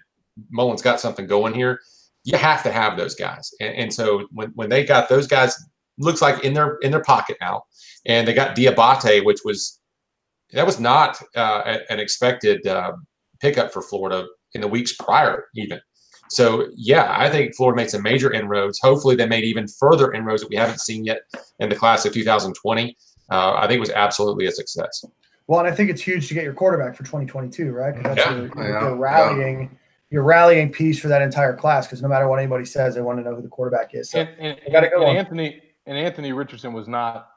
[0.50, 1.80] Mullen's got something going here.
[2.24, 5.56] You have to have those guys, and, and so when, when they got those guys,
[5.98, 7.64] looks like in their in their pocket now,
[8.06, 9.80] and they got Diabate, which was
[10.52, 12.92] that was not uh, an expected uh,
[13.40, 15.80] pickup for Florida in the weeks prior, even.
[16.28, 18.78] So yeah, I think Florida made some major inroads.
[18.80, 21.20] Hopefully, they made even further inroads that we haven't seen yet
[21.58, 22.96] in the class of 2020.
[23.30, 25.04] Uh, I think it was absolutely a success.
[25.46, 27.94] Well, and I think it's huge to get your quarterback for 2022, right?
[27.94, 29.68] Because that's yeah, your, your, yeah, your, rallying, yeah.
[30.11, 31.87] your rallying piece for that entire class.
[31.87, 34.11] Because no matter what anybody says, they want to know who the quarterback is.
[34.11, 35.07] So and, and, got to go.
[35.07, 37.28] And Anthony and Anthony Richardson was not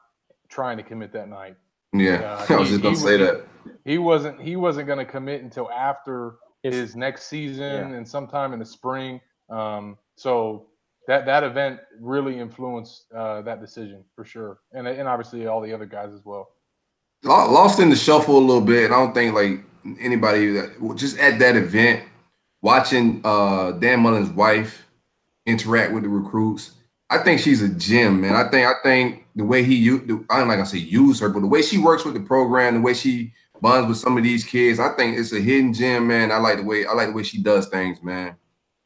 [0.48, 1.56] trying to commit that night.
[1.92, 3.46] Yeah, uh, I was he, just gonna say that
[3.84, 4.40] he wasn't.
[4.40, 9.20] He wasn't going to commit until after his next season and sometime in the spring.
[9.50, 10.68] Um, so
[11.06, 15.72] that that event really influenced uh, that decision for sure, and and obviously all the
[15.72, 16.48] other guys as well
[17.26, 18.90] lost in the shuffle a little bit.
[18.90, 19.60] I don't think like
[20.00, 22.02] anybody that just at that event
[22.62, 24.86] watching uh Dan Mullen's wife
[25.46, 26.72] interact with the recruits.
[27.08, 28.34] I think she's a gem, man.
[28.34, 31.28] I think I think the way he you I don't like I say use her,
[31.28, 34.24] but the way she works with the program, the way she bonds with some of
[34.24, 36.32] these kids, I think it's a hidden gem, man.
[36.32, 38.36] I like the way I like the way she does things, man.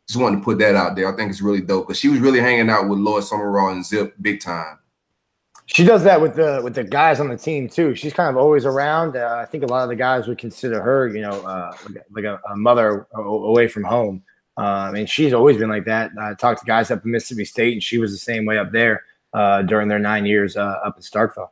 [0.06, 1.12] Just wanted to put that out there.
[1.12, 3.86] I think it's really dope because she was really hanging out with Lloyd Summerall and
[3.86, 4.78] Zip big time.
[5.72, 7.94] She does that with the with the guys on the team too.
[7.94, 9.16] She's kind of always around.
[9.16, 11.72] Uh, I think a lot of the guys would consider her, you know, uh,
[12.10, 14.22] like, a, a, mother away from home.
[14.56, 16.10] Um, and she's always been like that.
[16.20, 18.72] I talked to guys up in Mississippi State, and she was the same way up
[18.72, 21.50] there uh, during their nine years uh, up in Starkville.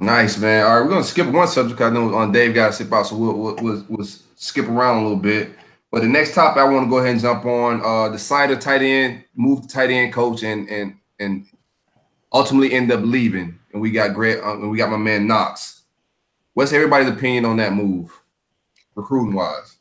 [0.00, 0.64] Nice, man.
[0.64, 1.80] All right, we're gonna skip one subject.
[1.80, 4.98] I know on Dave got to sip out, so we'll, we'll, we'll, we'll skip around
[4.98, 5.50] a little bit.
[5.92, 8.50] But the next topic I want to go ahead and jump on uh, the side
[8.50, 11.46] of tight end, move the tight end coach, and and and
[12.32, 13.58] ultimately end up leaving.
[13.72, 15.82] And we got Greg, uh, and we got my man Knox.
[16.54, 18.10] What's everybody's opinion on that move,
[18.94, 19.76] recruiting wise?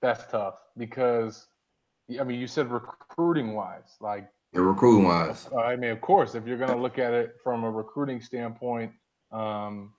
[0.00, 1.46] that's tough because
[2.18, 6.34] I mean, you said recruiting wise, like Yeah, recruiting wise, Uh, I mean, of course,
[6.34, 8.92] if you're going to look at it from a recruiting standpoint,
[9.30, 9.92] um,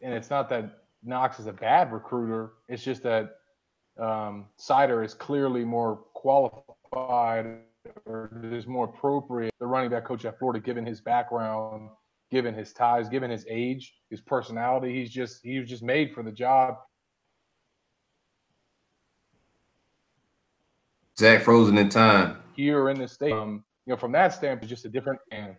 [0.00, 3.36] and it's not that Knox is a bad recruiter, it's just that
[3.98, 7.58] um, Sider is clearly more qualified
[8.06, 11.90] or is more appropriate, the running back coach at Florida, given his background,
[12.30, 14.94] given his ties, given his age, his personality.
[14.94, 16.76] He's just he was just made for the job.
[21.20, 22.38] Zach frozen in time.
[22.56, 25.20] Here in the state, um, you know, from that standpoint, it's just a different.
[25.30, 25.54] And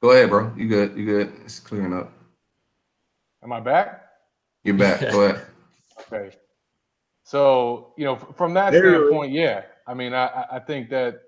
[0.00, 0.52] Go ahead, bro.
[0.56, 0.96] You good?
[0.96, 1.32] You good?
[1.44, 2.12] It's clearing up.
[3.42, 4.04] am I back?
[4.62, 5.00] You're back.
[5.00, 5.46] Go ahead.
[6.10, 6.34] Okay.
[7.24, 9.64] So, you know, from that There standpoint, yeah.
[9.86, 11.20] I mean, I, I- I think that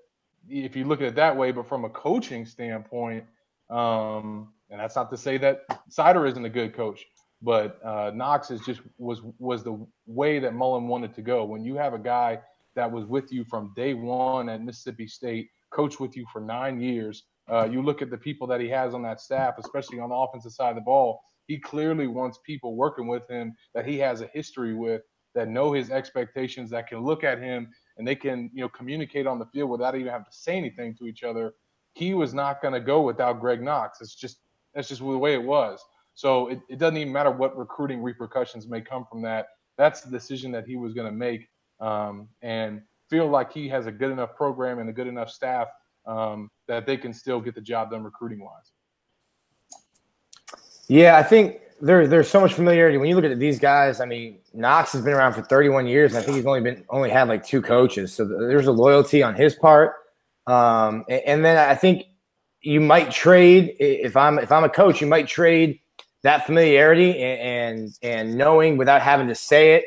[0.49, 3.23] if you look at it that way, but from a coaching standpoint,
[3.69, 7.05] um, and that's not to say that Sider isn't a good coach,
[7.43, 9.77] but uh, Knox is just was was the
[10.07, 11.45] way that Mullen wanted to go.
[11.45, 12.39] When you have a guy
[12.75, 16.79] that was with you from day one at Mississippi State, coached with you for nine
[16.79, 20.09] years, uh, you look at the people that he has on that staff, especially on
[20.09, 21.21] the offensive side of the ball.
[21.47, 25.01] He clearly wants people working with him that he has a history with,
[25.35, 29.27] that know his expectations, that can look at him and they can, you know, communicate
[29.27, 31.53] on the field without even having to say anything to each other.
[31.93, 33.99] He was not going to go without Greg Knox.
[33.99, 34.37] It's just
[34.73, 35.83] that's just the way it was.
[36.15, 39.47] So it, it doesn't even matter what recruiting repercussions may come from that.
[39.77, 41.47] That's the decision that he was going to make,
[41.83, 45.67] um, and feel like he has a good enough program and a good enough staff
[46.05, 48.71] um, that they can still get the job done recruiting wise.
[50.87, 53.99] Yeah, I think there there's so much familiarity when you look at these guys.
[53.99, 56.85] I mean, Knox has been around for 31 years, and I think he's only been
[56.89, 59.93] only had like two coaches, so there's a loyalty on his part.
[60.47, 62.05] Um, and, and then I think
[62.61, 65.79] you might trade if I'm if I'm a coach, you might trade
[66.23, 69.85] that familiarity and and, and knowing without having to say it.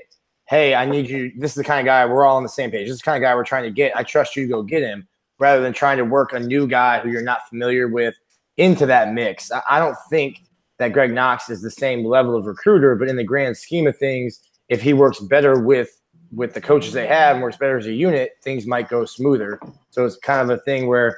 [0.49, 1.33] Hey, I need you.
[1.37, 2.87] This is the kind of guy we're all on the same page.
[2.87, 3.97] This is the kind of guy we're trying to get.
[3.97, 7.01] I trust you to go get him, rather than trying to work a new guy
[7.01, 8.15] who you're not familiar with
[8.57, 9.51] into that mix.
[9.51, 10.43] I, I don't think
[10.79, 13.97] that Greg Knox is the same level of recruiter, but in the grand scheme of
[13.97, 16.01] things, if he works better with
[16.33, 19.61] with the coaches they have and works better as a unit, things might go smoother.
[19.91, 21.17] So it's kind of a thing where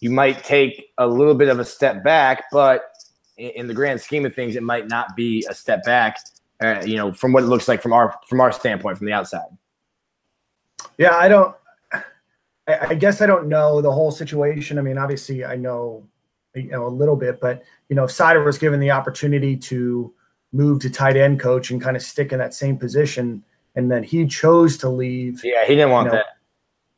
[0.00, 2.90] you might take a little bit of a step back, but
[3.36, 6.18] in, in the grand scheme of things, it might not be a step back.
[6.60, 9.12] Uh, you know, from what it looks like from our from our standpoint, from the
[9.12, 9.46] outside.
[10.98, 11.54] Yeah, I don't.
[11.92, 14.78] I, I guess I don't know the whole situation.
[14.78, 16.06] I mean, obviously, I know
[16.54, 20.12] you know a little bit, but you know, if Sider was given the opportunity to
[20.52, 24.02] move to tight end coach and kind of stick in that same position, and then
[24.02, 25.42] he chose to leave.
[25.44, 26.35] Yeah, he didn't want you know, that.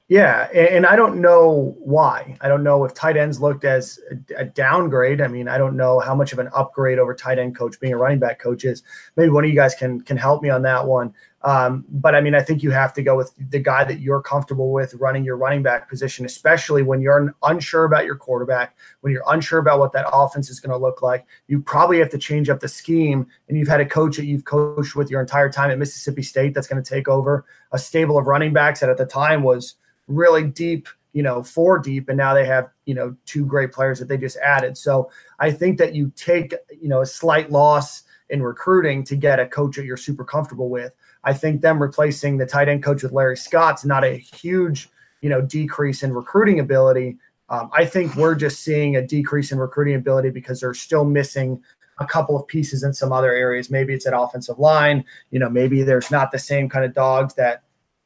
[0.08, 2.38] Yeah, and, I don't know why.
[2.40, 5.20] I don't know if tight ends looked as a, a downgrade.
[5.20, 7.92] I mean, I don't know how much of an upgrade over tight end coach being
[7.92, 8.82] a running back coach is.
[9.16, 11.12] Maybe one of you guys can can help me on that one.
[11.42, 14.22] Um, but I mean, I think you have to go with the guy that you're
[14.22, 19.12] comfortable with running your running back position, especially when you're unsure about your quarterback, when
[19.12, 21.26] you're unsure about what that offense is going to look like.
[21.48, 24.46] You probably have to change up the scheme, and you've had a coach that you've
[24.46, 28.18] coached with your entire time at Mississippi State that's going to take over a stable
[28.18, 29.74] of running backs that at the time was
[30.08, 33.98] really deep, you know, four deep, and now they have, you know, two great players
[33.98, 34.76] that they just added.
[34.76, 39.40] So I think that you take, you know, a slight loss in recruiting to get
[39.40, 40.92] a coach that you're super comfortable with.
[41.24, 44.90] I think them replacing the tight end coach with Larry Scott's not a huge,
[45.20, 47.16] you know, decrease in recruiting ability.
[47.48, 51.62] Um, I think we're just seeing a decrease in recruiting ability because they're still missing
[51.98, 53.70] a couple of pieces in some other areas.
[53.70, 55.04] Maybe it's at offensive line.
[55.30, 57.62] You know, maybe there's not the same kind of dogs that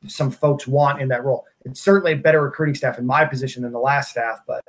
[0.07, 1.45] some folks want in that role.
[1.65, 4.65] It's certainly a better recruiting staff in my position than the last staff, but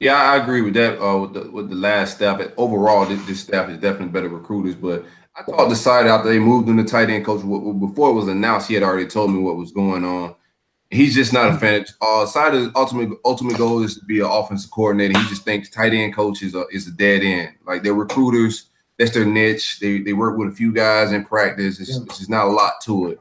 [0.00, 1.02] Yeah, I agree with that.
[1.02, 4.74] Uh, with the, with the last staff, overall, this, this staff is definitely better recruiters.
[4.74, 5.04] But
[5.36, 7.42] I talked to Side after they moved him to tight end coach.
[7.42, 10.34] Before it was announced, he had already told me what was going on.
[10.90, 11.84] He's just not a fan.
[12.00, 15.18] Uh, Side's ultimate ultimate goal is to be an offensive coordinator.
[15.18, 17.50] He just thinks tight end coach is a is a dead end.
[17.66, 19.80] Like they're recruiters, that's their niche.
[19.80, 21.78] They they work with a few guys in practice.
[21.78, 23.20] It's, it's just not a lot to it.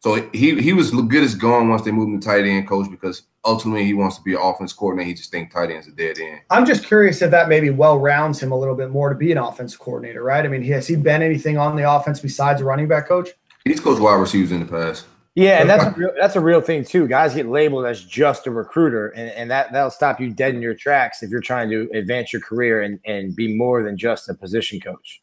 [0.00, 2.90] So he he was good as gone once they moved him to tight end coach
[2.90, 5.08] because ultimately he wants to be an offense coordinator.
[5.08, 6.40] He just thinks tight end's a dead end.
[6.48, 9.30] I'm just curious if that maybe well rounds him a little bit more to be
[9.30, 10.44] an offense coordinator, right?
[10.44, 13.28] I mean, has he been anything on the offense besides a running back coach?
[13.64, 15.04] He's coached wide receivers in the past.
[15.34, 17.06] Yeah, and that's a real, that's a real thing too.
[17.06, 20.62] Guys get labeled as just a recruiter, and, and that that'll stop you dead in
[20.62, 24.28] your tracks if you're trying to advance your career and, and be more than just
[24.28, 25.22] a position coach.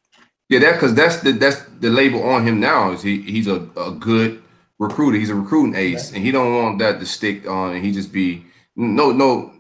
[0.50, 3.68] Yeah, that because that's the that's the label on him now is he he's a,
[3.76, 4.42] a good
[4.80, 5.18] recruiter.
[5.18, 7.76] He's a recruiting ace, and he don't want that to stick on.
[7.76, 9.54] And he just be no no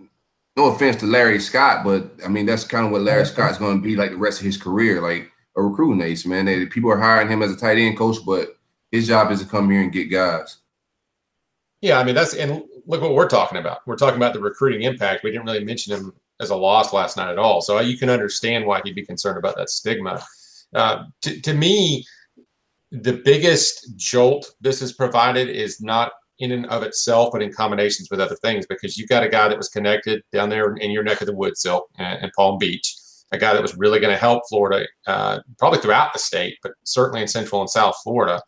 [0.55, 3.77] no offense to Larry Scott, but I mean that's kind of what Larry Scott's going
[3.77, 6.25] to be like the rest of his career, like a recruiting ace.
[6.25, 8.57] Man, they, people are hiring him as a tight end coach, but
[8.91, 10.57] his job is to come here and get guys.
[11.81, 13.85] Yeah, I mean that's and look what we're talking about.
[13.85, 15.23] We're talking about the recruiting impact.
[15.23, 18.09] We didn't really mention him as a loss last night at all, so you can
[18.09, 20.23] understand why he'd be concerned about that stigma.
[20.73, 22.05] Uh, to, to me,
[22.91, 28.09] the biggest jolt this has provided is not in and of itself, but in combinations
[28.11, 31.03] with other things, because you've got a guy that was connected down there in your
[31.03, 32.95] neck of the woods, Silk, in Palm Beach,
[33.31, 36.73] a guy that was really going to help Florida, uh, probably throughout the state, but
[36.83, 38.41] certainly in Central and South Florida.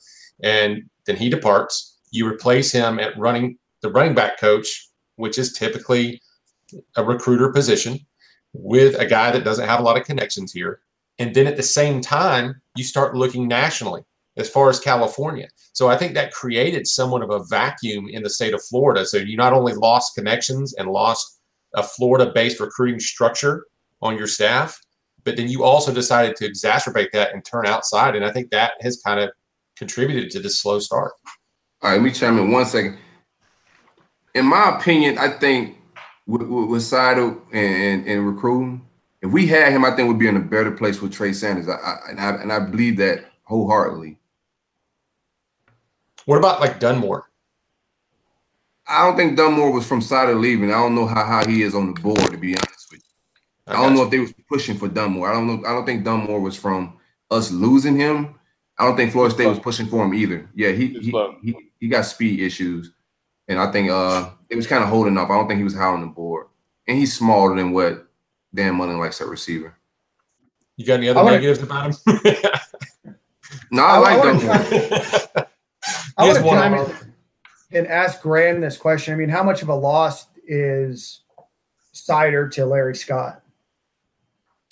[0.43, 1.97] And then he departs.
[2.11, 6.21] You replace him at running the running back coach, which is typically
[6.95, 7.99] a recruiter position,
[8.53, 10.81] with a guy that doesn't have a lot of connections here.
[11.17, 14.01] And then at the same time, you start looking nationally
[14.37, 15.47] as far as California.
[15.73, 19.05] So I think that created somewhat of a vacuum in the state of Florida.
[19.05, 21.39] So you not only lost connections and lost
[21.75, 23.65] a Florida based recruiting structure
[24.01, 24.79] on your staff,
[25.23, 28.15] but then you also decided to exacerbate that and turn outside.
[28.15, 29.29] And I think that has kind of
[29.77, 31.11] contributed to this slow start.
[31.81, 32.97] All right, let me chime in one second.
[34.35, 35.77] In my opinion, I think
[36.27, 38.85] with, with, with and, and, and recruiting,
[39.21, 41.67] if we had him, I think we'd be in a better place with Trey Sanders.
[41.67, 44.18] I, I, and I and I believe that wholeheartedly.
[46.29, 47.27] What about like Dunmore?
[48.87, 50.69] I don't think Dunmore was from Seider leaving.
[50.69, 53.73] I don't know how, high he is on the board, to be honest with you.
[53.73, 54.05] I, I don't know you.
[54.05, 55.27] if they was pushing for Dunmore.
[55.27, 55.67] I don't know.
[55.67, 56.99] I don't think Dunmore was from
[57.31, 58.35] us losing him.
[58.77, 60.47] I don't think Florida State was pushing for him either.
[60.53, 61.11] Yeah, he he,
[61.41, 62.91] he, he got speed issues,
[63.47, 65.31] and I think uh it was kind of holding up.
[65.31, 66.45] I don't think he was high on the board,
[66.87, 68.07] and he's smaller than what
[68.53, 69.75] Dan Mullen likes at receiver.
[70.77, 71.95] You got any other wanna, negatives about him?
[73.71, 74.21] no, I, I like
[75.33, 75.48] Dunmore.
[76.19, 76.95] I want to chime in
[77.71, 79.13] and ask Graham this question.
[79.13, 81.21] I mean, how much of a loss is
[81.93, 83.41] Seider to Larry Scott?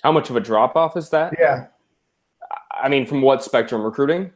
[0.04, 1.36] How much of a drop off is that?
[1.40, 1.68] Yeah.
[2.72, 4.32] I mean, from what spectrum recruiting?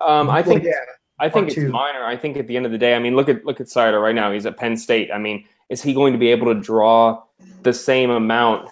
[0.00, 0.84] Um, I think well, yeah,
[1.20, 1.68] I think it's two.
[1.68, 2.04] minor.
[2.04, 4.02] I think at the end of the day, I mean, look at look at Seider
[4.02, 4.32] right now.
[4.32, 5.10] He's at Penn State.
[5.12, 7.22] I mean, is he going to be able to draw
[7.62, 8.68] the same amount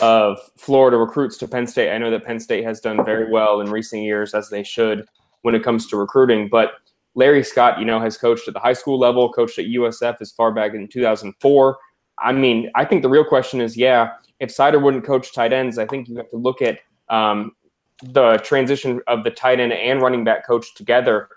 [0.00, 1.92] of Florida recruits to Penn State?
[1.92, 5.06] I know that Penn State has done very well in recent years, as they should
[5.42, 6.48] when it comes to recruiting.
[6.48, 6.72] But
[7.14, 10.30] Larry Scott, you know, has coached at the high school level, coached at USF as
[10.30, 11.78] far back in 2004.
[12.18, 15.78] I mean, I think the real question is, yeah, if Seider wouldn't coach tight ends,
[15.78, 17.52] I think you have to look at um,
[18.02, 21.28] the transition of the tight end and running back coach together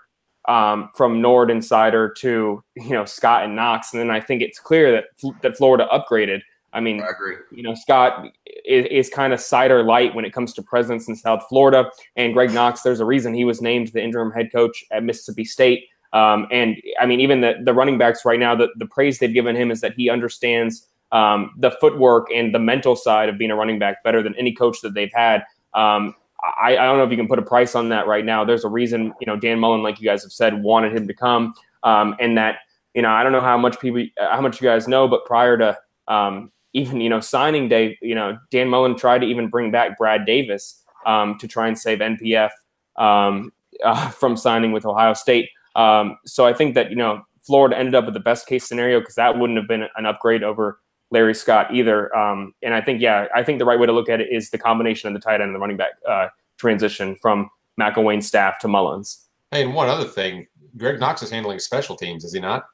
[0.46, 4.42] um, from Nord and Seider to you know Scott and Knox, and then I think
[4.42, 5.04] it's clear that
[5.42, 6.40] that Florida upgraded.
[6.74, 7.10] I mean, I.
[7.50, 8.26] You know, Scott
[8.66, 12.34] is, is kind of Seider light when it comes to presence in South Florida, and
[12.34, 12.82] Greg Knox.
[12.82, 15.84] There's a reason he was named the interim head coach at Mississippi State.
[16.12, 19.32] Um, and I mean, even the the running backs right now, the, the praise they've
[19.32, 23.50] given him is that he understands um, the footwork and the mental side of being
[23.50, 25.44] a running back better than any coach that they've had.
[25.74, 26.14] Um,
[26.60, 28.44] I, I, don't know if you can put a price on that right now.
[28.44, 31.14] There's a reason, you know, Dan Mullen, like you guys have said, wanted him to
[31.14, 32.58] come, um, and that,
[32.94, 35.56] you know, I don't know how much people, how much you guys know, but prior
[35.56, 39.70] to um, even, you know, signing day, you know, Dan Mullen tried to even bring
[39.70, 42.50] back Brad Davis um, to try and save NPF
[42.96, 43.52] um,
[43.84, 45.48] uh, from signing with Ohio State.
[45.76, 49.00] Um, so I think that you know Florida ended up with the best case scenario
[49.00, 50.78] because that wouldn't have been an upgrade over
[51.10, 52.14] Larry Scott either.
[52.16, 54.50] Um, and I think, yeah, I think the right way to look at it is
[54.50, 58.58] the combination of the tight end and the running back uh, transition from McElwain's staff
[58.60, 59.26] to Mullen's.
[59.50, 62.64] Hey, and one other thing, Greg Knox is handling special teams, is he not?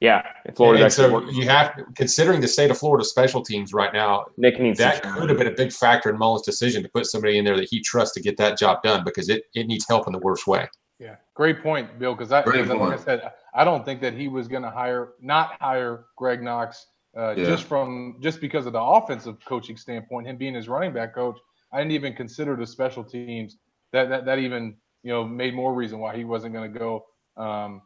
[0.00, 0.84] Yeah, Florida.
[0.84, 4.78] And so you have, considering the state of Florida special teams right now, Nick needs
[4.78, 7.56] that could have been a big factor in Mullen's decision to put somebody in there
[7.56, 10.18] that he trusts to get that job done because it, it needs help in the
[10.18, 10.66] worst way.
[10.98, 12.14] Yeah, great point, Bill.
[12.14, 15.56] Because I, like I said, I don't think that he was going to hire, not
[15.60, 16.86] hire Greg Knox
[17.16, 17.44] uh, yeah.
[17.44, 21.38] just from just because of the offensive coaching standpoint, him being his running back coach.
[21.72, 23.56] I didn't even consider the special teams.
[23.92, 27.06] That that that even you know made more reason why he wasn't going to go.
[27.36, 27.82] Um,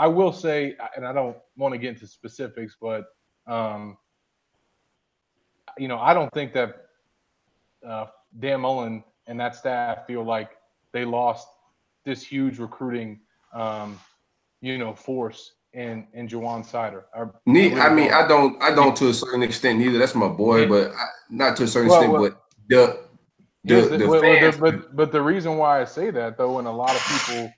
[0.00, 3.04] I will say, and I don't want to get into specifics, but
[3.46, 3.98] um,
[5.76, 6.86] you know, I don't think that
[7.86, 8.06] uh,
[8.38, 10.52] Dan Mullen and that staff feel like
[10.92, 11.48] they lost
[12.06, 13.20] this huge recruiting
[13.52, 14.00] um,
[14.62, 17.02] you know, force in in Ja'Juan Seider.
[17.14, 18.24] I, really I mean, don't.
[18.24, 19.98] I don't, I don't to a certain extent neither.
[19.98, 22.12] That's my boy, but I, not to a certain Well, extent.
[22.20, 23.00] well- but the
[23.64, 26.58] the, the, the- well, well, the- but but the reason why I say that though,
[26.58, 27.52] and a lot of people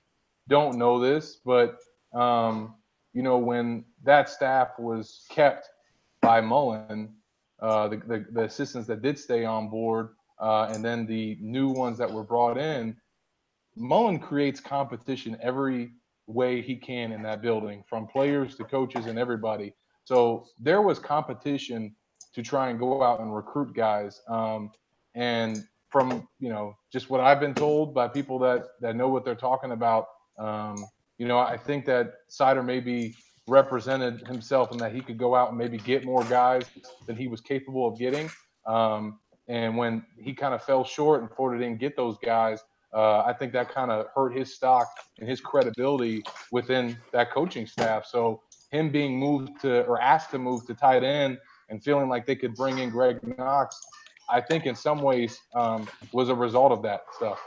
[0.49, 1.77] don't know this, but
[2.13, 2.75] um,
[3.13, 5.69] you know, when that staff was kept
[6.21, 7.13] by Mullen,
[7.61, 10.09] uh, the, the the assistants that did stay on board,
[10.39, 12.95] uh, and then the new ones that were brought in,
[13.75, 15.91] Mullen creates competition every
[16.27, 19.73] way he can in that building, from players to coaches and everybody.
[20.05, 21.95] So there was competition
[22.33, 24.21] to try and go out and recruit guys.
[24.27, 24.71] Um,
[25.15, 29.23] and from you know just what I've been told by people that that know what
[29.23, 30.07] they're talking about,
[30.39, 30.83] um,
[31.17, 33.15] you know, I think that Seider maybe
[33.47, 36.63] represented himself and that he could go out and maybe get more guys
[37.05, 38.29] than he was capable of getting.
[38.65, 43.23] Um, and when he kind of fell short and Florida didn't get those guys, uh,
[43.25, 44.87] I think that kind of hurt his stock
[45.19, 48.05] and his credibility within that coaching staff.
[48.05, 48.41] So
[48.71, 51.37] him being moved to or asked to move to tight end
[51.69, 53.79] and feeling like they could bring in Greg Knox,
[54.29, 57.39] I think in some ways um, was a result of that stuff.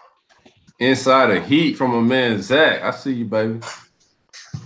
[0.78, 2.82] Inside of heat from a man Zach.
[2.82, 3.60] I see you, baby.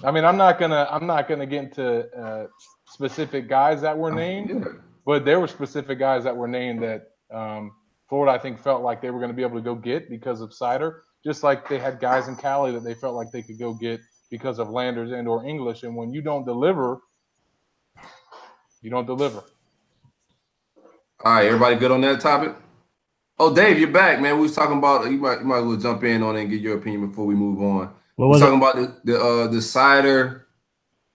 [0.03, 2.47] I mean, I'm not gonna I'm not gonna get into uh,
[2.87, 4.67] specific guys that were named,
[5.07, 7.73] but there were specific guys that were named that um,
[8.09, 10.41] Florida I think felt like they were going to be able to go get because
[10.41, 13.59] of Seider, just like they had guys in Cali that they felt like they could
[13.59, 14.01] go get
[14.31, 15.85] because of Landers and or English.
[15.85, 17.01] And when you don't deliver,
[18.83, 19.45] you don't deliver.
[21.25, 22.57] All right, everybody good on that topic?
[23.41, 24.36] Oh, Dave, you're back, man.
[24.36, 26.51] We was talking about you might you might as well jump in on it and
[26.51, 27.91] get your opinion before we move on.
[28.16, 28.45] What we was it?
[28.45, 30.43] talking about the the uh the Seider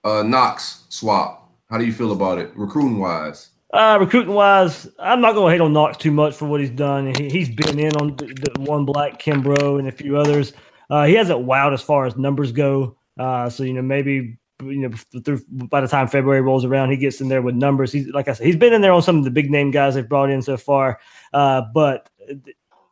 [0.04, 1.52] uh Knox swap.
[1.70, 3.50] How do you feel about it, recruiting wise?
[3.72, 6.70] Uh, recruiting wise, I'm not going to hate on Knox too much for what he's
[6.72, 7.14] done.
[7.14, 10.54] He, he's been in on the, Diwun Black Kimbrough and a few others.
[10.90, 12.96] Uh, he hasn't wowed as far as numbers go.
[13.20, 16.98] Uh, so you know maybe you know through by the time February rolls around, he
[16.98, 17.92] gets in there with numbers.
[17.92, 19.94] He's like I said, he's been in there on some of the big name guys
[19.94, 21.00] they've brought in so far.
[21.34, 22.10] Uh, but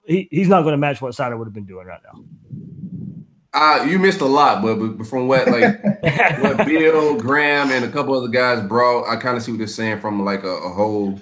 [0.05, 2.23] he, he's not going to match what Seider would have been doing right now.
[3.53, 5.83] Uh, you missed a lot, but, but from what like
[6.41, 9.67] what Bill Graham and a couple other guys brought, I kind of see what they're
[9.67, 11.19] saying from like a, a whole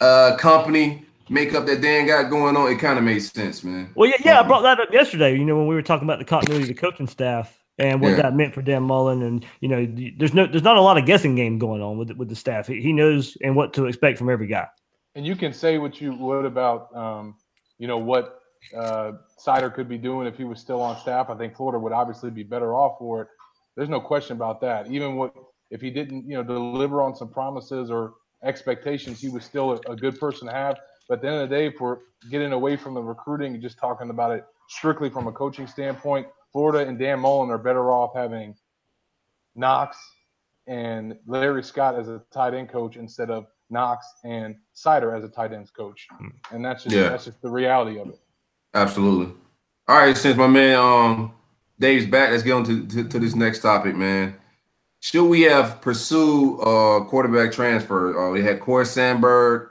[0.00, 2.70] uh company makeup that Dan got going on.
[2.72, 3.90] It kind of made sense, man.
[3.94, 5.36] Well, yeah, yeah, I brought that up yesterday.
[5.36, 8.10] You know, when we were talking about the continuity of the coaching staff and what
[8.10, 8.16] Yeah.
[8.22, 9.86] that meant for Dan Mullen, and you know,
[10.18, 12.66] there's no, there's not a lot of guessing game going on with with the staff.
[12.66, 14.68] He, he knows and what to expect from every guy.
[15.20, 17.34] And you can say what you would about, um,
[17.76, 18.40] you know, what
[18.74, 21.28] uh, Seider could be doing if he was still on staff.
[21.28, 23.28] I think Florida would obviously be better off for it.
[23.76, 24.90] There's no question about that.
[24.90, 25.34] Even what
[25.70, 28.14] if he didn't, you know, deliver on some promises or
[28.44, 30.78] expectations, he was still a, a good person to have.
[31.06, 31.98] But at the end of the day, if we're
[32.30, 36.28] getting away from the recruiting and just talking about it strictly from a coaching standpoint,
[36.50, 38.54] Florida and Dan Mullen are better off having
[39.54, 39.98] Knox
[40.66, 45.28] and Larry Scott as a tight end coach instead of Knox and Seider as a
[45.28, 46.06] tight ends coach.
[46.50, 47.10] And that's just Yeah.
[47.10, 48.20] that's just the reality of it.
[48.74, 49.34] Absolutely.
[49.88, 51.32] All right, since my man um
[51.78, 54.36] Dave's back, let's get on to, to, to this next topic, man.
[55.00, 58.18] Should we have pursued uh quarterback transfer?
[58.28, 59.70] Uh, we had Cord Sandberg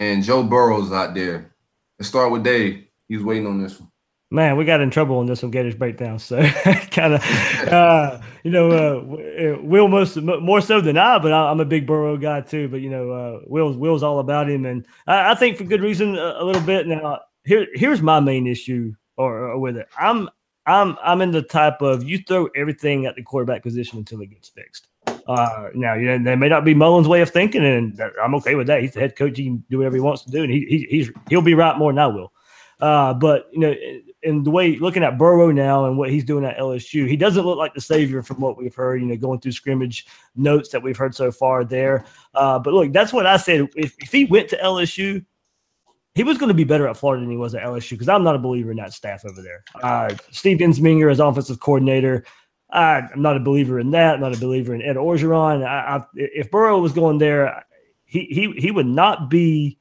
[0.00, 1.52] and Joe Burrows out there.
[1.98, 2.84] Let's start with Dave.
[3.08, 3.90] He was waiting on this one.
[4.32, 6.18] Man, we got in trouble on this on Gators breakdown.
[6.18, 6.42] So
[6.90, 7.22] kind of,
[7.68, 11.66] uh, you know, uh, uh, Will most more so than I, but I, I'm a
[11.66, 12.66] big Burrow guy too.
[12.68, 15.82] But you know, uh, Will's Will's all about him, and I, I think for good
[15.82, 16.86] reason a, a little bit.
[16.86, 19.86] Now, here here's my main issue or, or with it.
[19.98, 20.30] I'm
[20.64, 24.30] I'm I'm in the type of you throw everything at the quarterback position until it
[24.30, 24.88] gets fixed.
[25.26, 28.54] Uh, now, you know, that may not be Mullen's way of thinking, and I'm okay
[28.54, 28.80] with that.
[28.80, 30.86] He's the head coach; he can do whatever he wants to do, and he, he
[30.88, 32.32] he's he'll be right more than I will.
[32.80, 33.74] Uh, but you know,
[34.22, 37.44] in the way looking at Burrow now and what he's doing at LSU, he doesn't
[37.44, 39.00] look like the savior from what we've heard.
[39.00, 40.06] You know, going through scrimmage
[40.36, 42.04] notes that we've heard so far there.
[42.34, 43.68] Uh, but look, that's what I said.
[43.74, 45.24] If, if he went to LSU,
[46.14, 48.24] he was going to be better at Florida than he was at LSU because I'm
[48.24, 49.64] not a believer in that staff over there.
[49.82, 52.24] Uh, Steve Ensminger as offensive coordinator.
[52.70, 54.14] I, I'm not a believer in that.
[54.14, 55.66] I'm not a believer in Ed Orgeron.
[55.66, 57.64] I, I, if Burrow was going there,
[58.04, 59.78] he he he would not be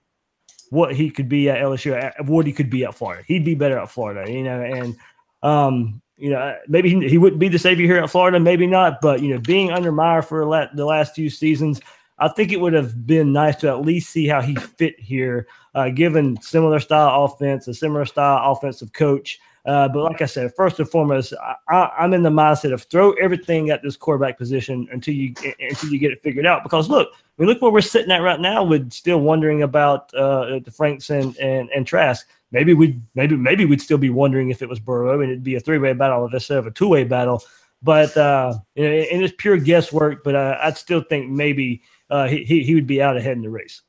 [0.71, 3.23] what he could be at LSU, at what he could be at Florida.
[3.27, 4.95] He'd be better at Florida, you know, and
[5.43, 9.01] um, you know, maybe he, he wouldn't be the savior here at Florida, maybe not,
[9.01, 11.81] but you know, being under Meyer for la- the last few seasons,
[12.19, 15.47] I think it would have been nice to at least see how he fit here,
[15.75, 19.39] uh, given similar style offense, a similar style offensive coach.
[19.65, 21.33] Uh, but like I said, first and foremost,
[21.69, 25.89] I, am in the mindset of throw everything at this quarterback position until you until
[25.89, 26.63] you get it figured out.
[26.63, 30.13] Because look, I mean, look where we're sitting at right now with still wondering about
[30.15, 32.27] uh, the Franks and and and Trask.
[32.51, 35.55] Maybe we maybe maybe we'd still be wondering if it was Burrow and it'd be
[35.55, 37.43] a three way battle instead of a two way battle.
[37.83, 40.23] But uh, you know, and it's pure guesswork.
[40.23, 43.49] But uh, I'd still think maybe uh, he he would be out ahead in the
[43.49, 43.83] race.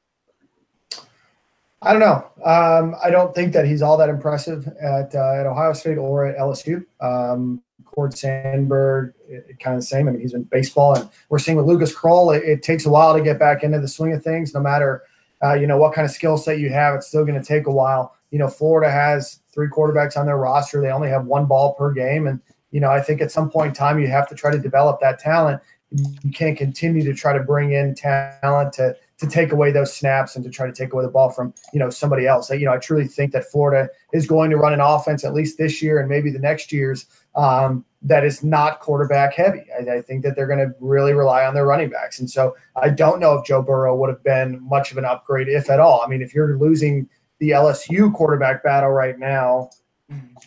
[1.83, 2.25] I don't know.
[2.45, 6.27] Um, I don't think that he's all that impressive at uh, at Ohio State or
[6.27, 6.85] at LSU.
[7.01, 10.09] Um, Cord Sandberg, it, it kind of the same.
[10.09, 12.91] I mean, he's in baseball, and we're seeing with Lucas Krull, it, it, takes a
[12.91, 14.55] while to get back into the swing of things.
[14.55, 15.03] No matter
[15.43, 17.67] uh, you know what kind of skill set you have, it's still going to take
[17.67, 18.15] a while.
[18.31, 20.81] You know, Florida has three quarterbacks on their roster.
[20.81, 23.69] They only have one ball per game, and you know, I think at some point
[23.69, 25.61] in time you have to try to develop that talent.
[25.91, 30.35] You can't continue to try to bring in talent to to take away those snaps
[30.35, 32.51] and to try to take away the ball from you know somebody else.
[32.51, 35.59] You know, I truly think that Florida is going to run an offense at least
[35.59, 37.07] this year and maybe the next years
[37.37, 39.65] um, that is not quarterback heavy.
[39.79, 42.57] I, I think that they're going to really rely on their running backs, and so
[42.75, 45.79] I don't know if Joe Burrow would have been much of an upgrade, if at
[45.79, 46.03] all.
[46.05, 47.09] I mean, if you're losing
[47.39, 49.71] the LSU quarterback battle right now,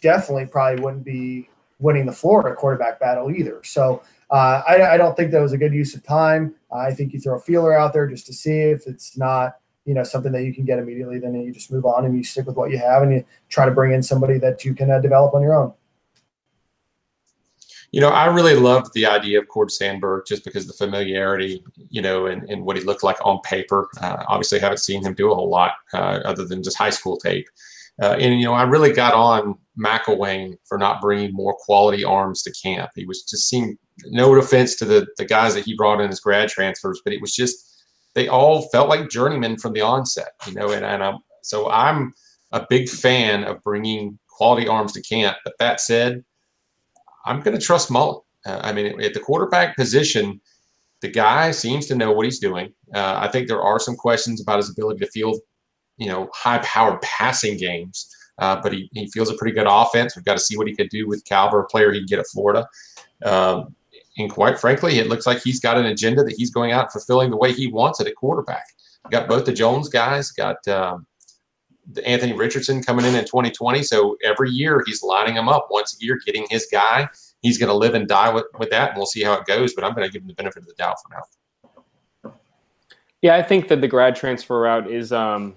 [0.02, 1.48] definitely probably wouldn't be
[1.80, 3.62] winning the Florida quarterback battle either.
[3.64, 6.56] So uh, I, I, don't think that was a good use of time.
[6.76, 9.94] I think you throw a feeler out there just to see if it's not, you
[9.94, 11.20] know, something that you can get immediately.
[11.20, 13.66] Then you just move on and you stick with what you have and you try
[13.66, 15.74] to bring in somebody that you can uh, develop on your own.
[17.92, 22.02] You know, I really loved the idea of Cord Sandberg just because the familiarity, you
[22.02, 23.88] know, and, and what he looked like on paper.
[24.02, 27.16] Uh, obviously, haven't seen him do a whole lot uh, other than just high school
[27.18, 27.48] tape.
[28.02, 32.44] Uh, and, you know, I really got on McElwain for not bringing more quality arms
[32.44, 32.92] to camp.
[32.96, 36.20] He was just seemed no offense to the, the guys that he brought in as
[36.20, 37.84] grad transfers, but it was just
[38.14, 40.72] they all felt like journeymen from the onset, you know.
[40.72, 42.14] And, and I'm, so I'm
[42.52, 45.38] a big fan of bringing quality arms to camp.
[45.44, 46.24] But that said,
[47.26, 48.22] I'm going to trust Mullen.
[48.46, 50.40] Uh, I mean, at the quarterback position,
[51.02, 52.74] the guy seems to know what he's doing.
[52.94, 55.40] Uh, I think there are some questions about his ability to field,
[55.98, 58.10] you know, high-powered passing games.
[58.38, 60.16] Uh, but he, he feels a pretty good offense.
[60.16, 62.28] We've got to see what he could do with caliber player he can get at
[62.28, 62.68] Florida.
[63.24, 63.76] Um,
[64.18, 67.30] and quite frankly, it looks like he's got an agenda that he's going out fulfilling
[67.30, 68.66] the way he wants it at quarterback.
[69.12, 71.06] Got both the Jones guys, got um,
[71.92, 73.84] the Anthony Richardson coming in in 2020.
[73.84, 77.08] So every year he's lining them up once a year, getting his guy.
[77.42, 79.74] He's going to live and die with, with that, and we'll see how it goes.
[79.74, 82.34] But I'm going to give him the benefit of the doubt for now.
[83.22, 85.56] Yeah, I think that the grad transfer route is um,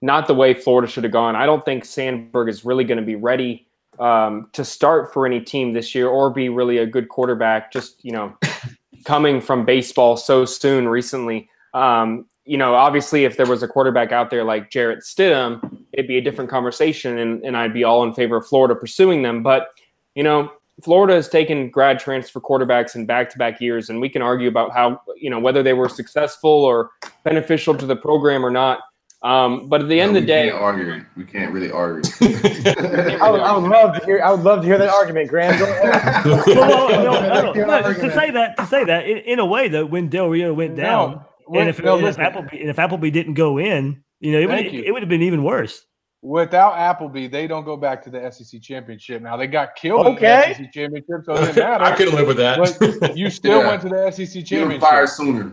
[0.00, 1.36] not the way Florida should have gone.
[1.36, 3.66] I don't think Sandberg is really going to be ready
[4.00, 7.72] um, to start for any team this year or be really a good quarterback.
[7.72, 8.36] Just you know,
[9.04, 11.48] coming from baseball so soon recently.
[11.74, 16.08] Um, you know, obviously, if there was a quarterback out there like Jarrett Stidham, it'd
[16.08, 19.42] be a different conversation, and, and I'd be all in favor of Florida pursuing them.
[19.42, 19.68] But
[20.14, 20.50] you know,
[20.82, 25.00] Florida has taken grad transfer quarterbacks in back-to-back years, and we can argue about how
[25.16, 26.90] you know whether they were successful or
[27.24, 28.80] beneficial to the program or not.
[29.22, 31.04] Um, but at the end of the day, can't argue.
[31.14, 32.10] We can't really argue.
[32.20, 34.22] I, would, I, would, love to hear.
[34.24, 35.60] I would love to hear that argument, Graham.
[36.24, 39.84] well, no, no, no, to say that, to say that, in, in, a way, though,
[39.84, 41.22] when Del Rio went down,
[41.54, 44.74] and if, and if Appleby, and if Appleby didn't go in, you know, it would,
[44.74, 45.84] it would have been even worse.
[46.22, 49.20] Without Appleby, they don't go back to the SEC championship.
[49.20, 50.44] Now they got killed okay.
[50.44, 51.84] in the SEC championship, so it didn't matter.
[51.92, 52.58] I could live with that.
[53.00, 53.68] But you still yeah.
[53.68, 54.80] went to the SEC championship.
[54.80, 55.52] Fire sooner.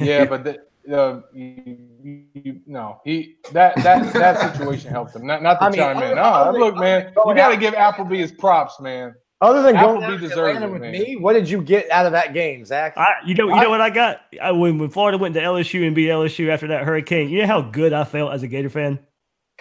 [0.00, 0.58] Yeah, but the,
[0.92, 5.26] uh, you, you, no, he that that that situation helped him.
[5.26, 6.18] Not not to I mean, chime in.
[6.18, 9.14] Oh, look, man, you got to give Appleby his props, man.
[9.40, 10.92] Other than Appleby going deserves it, with man.
[10.92, 12.96] me, what did you get out of that game, Zach?
[12.96, 15.40] I, you know, you I, know what I got I, when when Florida went to
[15.40, 17.28] LSU and beat LSU after that hurricane.
[17.28, 18.98] You know how good I felt as a Gator fan.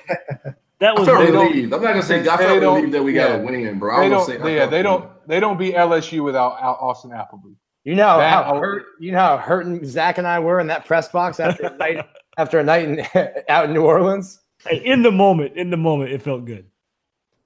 [0.79, 1.73] That was relieved.
[1.73, 3.99] I'm not gonna say I felt relieved that we got a win, bro.
[3.99, 5.09] They don't, say yeah, they don't.
[5.27, 7.53] They don't beat LSU without Austin Appleby.
[7.83, 10.85] You know that, how hurt you know how hurting Zach and I were in that
[10.85, 12.05] press box after a night
[12.37, 13.05] after a night in,
[13.49, 14.39] out in New Orleans.
[14.71, 16.65] In the moment, in the moment, it felt good.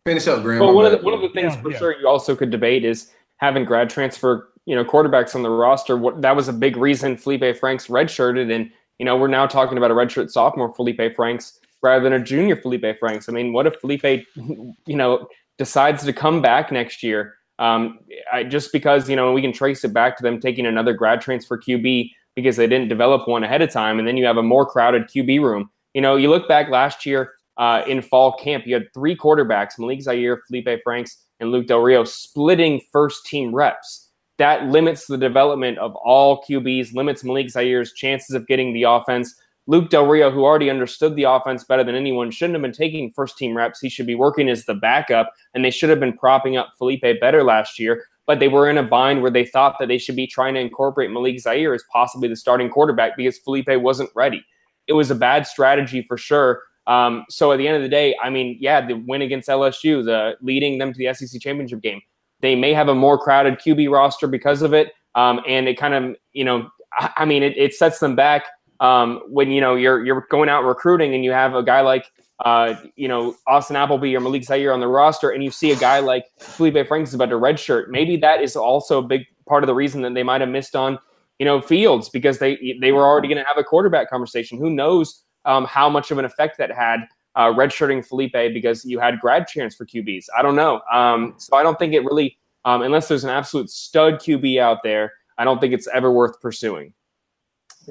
[0.05, 0.61] Finish up, Graham.
[0.61, 1.77] Well, one of, the, one of the things yeah, for yeah.
[1.77, 5.97] sure you also could debate is having grad transfer, you know, quarterbacks on the roster.
[5.97, 9.77] What that was a big reason Felipe Franks redshirted, and you know we're now talking
[9.77, 13.29] about a redshirt sophomore Felipe Franks rather than a junior Felipe Franks.
[13.29, 15.27] I mean, what if Felipe, you know,
[15.57, 17.35] decides to come back next year?
[17.59, 17.99] Um,
[18.33, 21.21] I, just because you know we can trace it back to them taking another grad
[21.21, 24.43] transfer QB because they didn't develop one ahead of time, and then you have a
[24.43, 25.69] more crowded QB room.
[25.93, 29.77] You know, you look back last year uh, in fall camp, you had three quarterbacks:
[29.77, 34.09] Malik Zaire, Felipe Franks, and Luke Del Rio, splitting first team reps.
[34.37, 39.35] That limits the development of all QBs, limits Malik Zaire's chances of getting the offense.
[39.67, 43.11] Luke Del Rio, who already understood the offense better than anyone, shouldn't have been taking
[43.11, 43.79] first team reps.
[43.79, 47.05] He should be working as the backup, and they should have been propping up Felipe
[47.19, 48.05] better last year.
[48.27, 50.59] But they were in a bind where they thought that they should be trying to
[50.59, 54.45] incorporate Malik Zaire as possibly the starting quarterback because Felipe wasn't ready.
[54.87, 56.61] It was a bad strategy for sure.
[56.87, 60.03] Um, so at the end of the day, I mean, yeah, the win against LSU,
[60.03, 62.01] the leading them to the SEC championship game,
[62.41, 65.93] they may have a more crowded QB roster because of it, um, and it kind
[65.93, 68.45] of, you know, I, I mean, it, it sets them back
[68.81, 72.05] um, when you know you're you're going out recruiting and you have a guy like
[72.41, 75.75] uh, you know Austin Appleby or Malik Zaire on the roster, and you see a
[75.75, 77.89] guy like Felipe Franks is about to redshirt.
[77.89, 80.75] Maybe that is also a big part of the reason that they might have missed
[80.75, 80.97] on
[81.39, 84.57] you know Fields because they they were already going to have a quarterback conversation.
[84.57, 87.01] Who knows um, how much of an effect that had
[87.35, 90.25] uh, redshirting Felipe because you had grad chance for QBs.
[90.37, 90.81] I don't know.
[90.91, 94.79] Um, so I don't think it really, um, unless there's an absolute stud QB out
[94.83, 96.93] there, I don't think it's ever worth pursuing.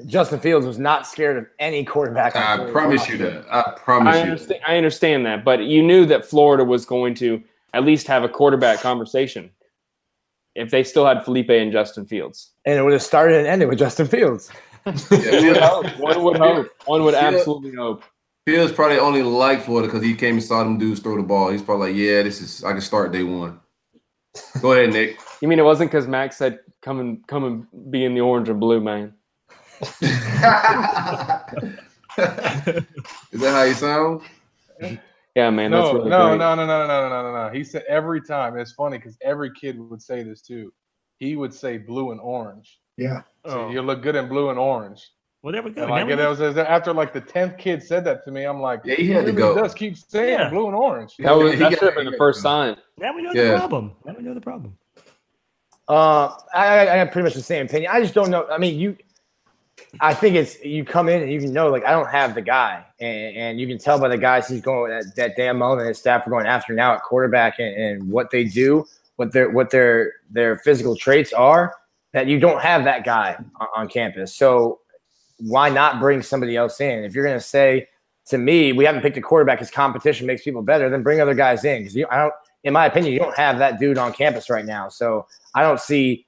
[0.05, 2.35] Justin Fields was not scared of any quarterback.
[2.35, 3.45] I promise you that.
[3.51, 4.23] I promise I you.
[4.23, 7.41] understand, I understand that, but you knew that Florida was going to
[7.73, 9.51] at least have a quarterback conversation
[10.55, 12.51] if they still had Felipe and Justin Fields.
[12.65, 14.49] And it would have started and ended with Justin Fields.
[14.83, 15.99] One would hope.
[15.99, 16.67] One would hope.
[16.85, 18.03] One would absolutely hope.
[18.45, 21.51] Fields probably only liked Florida because he came and saw them dudes throw the ball.
[21.51, 23.59] He's probably like, yeah, this is I can start day one.
[24.61, 25.19] Go ahead, Nick.
[25.41, 28.49] You mean it wasn't because Max said, "Come and come and be in the orange
[28.49, 29.13] and blue, man."
[32.17, 34.21] Is that how you sound?
[35.35, 35.71] Yeah, man.
[35.71, 36.37] no, that's really no, great.
[36.39, 37.53] no, no, no, no, no, no, no.
[37.53, 38.57] He said every time.
[38.57, 40.73] It's funny because every kid would say this too.
[41.19, 42.79] He would say blue and orange.
[42.97, 43.21] Yeah.
[43.45, 45.01] So you look good in blue and orange.
[45.41, 45.81] Well, there we go.
[45.83, 48.59] And Now like we was after like the tenth kid said that to me, I'm
[48.61, 49.55] like, Yeah, he had to really go.
[49.55, 50.49] Does keep saying Yeah.
[50.49, 51.15] blue and orange.
[51.17, 52.75] That, was, He that should have been the first sign.
[52.99, 53.51] Now we know Yeah.
[53.53, 53.93] the problem.
[54.05, 54.77] Now we know the problem.
[55.87, 57.91] Uh, I, I I have pretty much the same opinion.
[57.91, 58.45] I just don't know.
[58.51, 58.95] I mean, you.
[59.99, 62.41] I think it's you come in and you can know like I don't have the
[62.41, 65.79] guy, and, and you can tell by the guys he's going that, that Dan Mullen
[65.79, 68.85] and his staff are going after now at quarterback and, and what they do,
[69.17, 71.75] what their what their their physical traits are.
[72.13, 74.79] That you don't have that guy on, on campus, so
[75.39, 77.03] why not bring somebody else in?
[77.03, 77.87] If you're going to say
[78.27, 81.33] to me, we haven't picked a quarterback because competition makes people better, then bring other
[81.33, 82.33] guys in because I don't.
[82.63, 85.79] In my opinion, you don't have that dude on campus right now, so I don't
[85.79, 86.27] see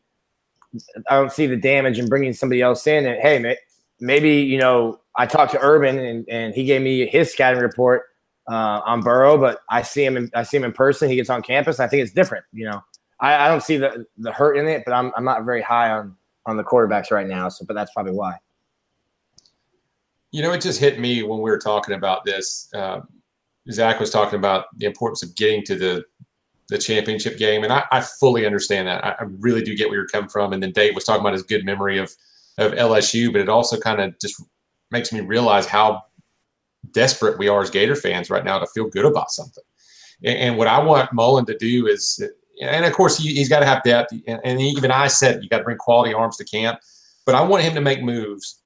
[1.09, 3.05] I don't see the damage in bringing somebody else in.
[3.05, 3.57] And hey,
[3.99, 8.03] maybe you know I talked to Urban and, and he gave me his scouting report
[8.49, 11.09] uh, on Burrow, but I see him in, I see him in person.
[11.09, 11.80] He gets on campus.
[11.80, 12.45] I think it's different.
[12.51, 12.84] You know,
[13.19, 15.91] I, I don't see the the hurt in it, but I'm I'm not very high
[15.91, 16.15] on
[16.45, 17.49] on the quarterbacks right now.
[17.49, 18.36] So, but that's probably why.
[20.32, 22.69] You know, it just hit me when we were talking about this.
[22.74, 23.01] Uh,
[23.71, 26.03] Zach was talking about the importance of getting to the
[26.70, 29.03] the championship game, and I, I fully understand that.
[29.03, 30.53] I, I really do get where you're coming from.
[30.53, 32.11] And then Dave was talking about his good memory of
[32.57, 34.41] of LSU, but it also kind of just
[34.91, 36.03] makes me realize how
[36.91, 39.64] desperate we are as Gator fans right now to feel good about something.
[40.24, 42.24] And, and what I want Mullen to do is,
[42.61, 44.14] and of course he, he's got to have depth.
[44.28, 46.80] And, and even I said you got to bring quality arms to camp,
[47.26, 48.61] but I want him to make moves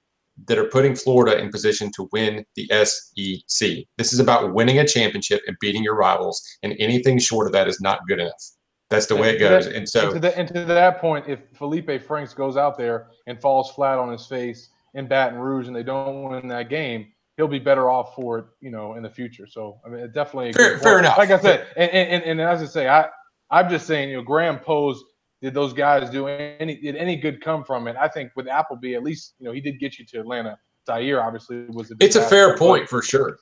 [0.45, 3.69] that are putting Florida in position to win the SEC.
[3.97, 7.67] This is about winning a championship and beating your rivals, and anything short of that
[7.67, 8.43] is not good enough.
[8.89, 9.65] That's the way it goes.
[9.65, 13.07] that- And so, to, the, and to that point, if Felipe Franks goes out there
[13.25, 17.07] and falls flat on his face in Baton Rouge and they don't win that game,
[17.35, 19.45] he'll be better off for it, you know, in the future.
[19.45, 21.17] So I mean, it definitely Fair- fair enough.
[21.17, 23.07] Like I said, and, and, and, and as I say, I
[23.51, 25.03] I'm just saying, you know, Graham Pose.
[25.41, 26.77] Did those guys do any?
[26.77, 27.95] Did any good come from it?
[27.99, 30.57] I think with Appleby, at least you know he did get you to Atlanta.
[30.87, 31.91] Zaire obviously was.
[31.91, 33.37] A it's a fair but- point for sure.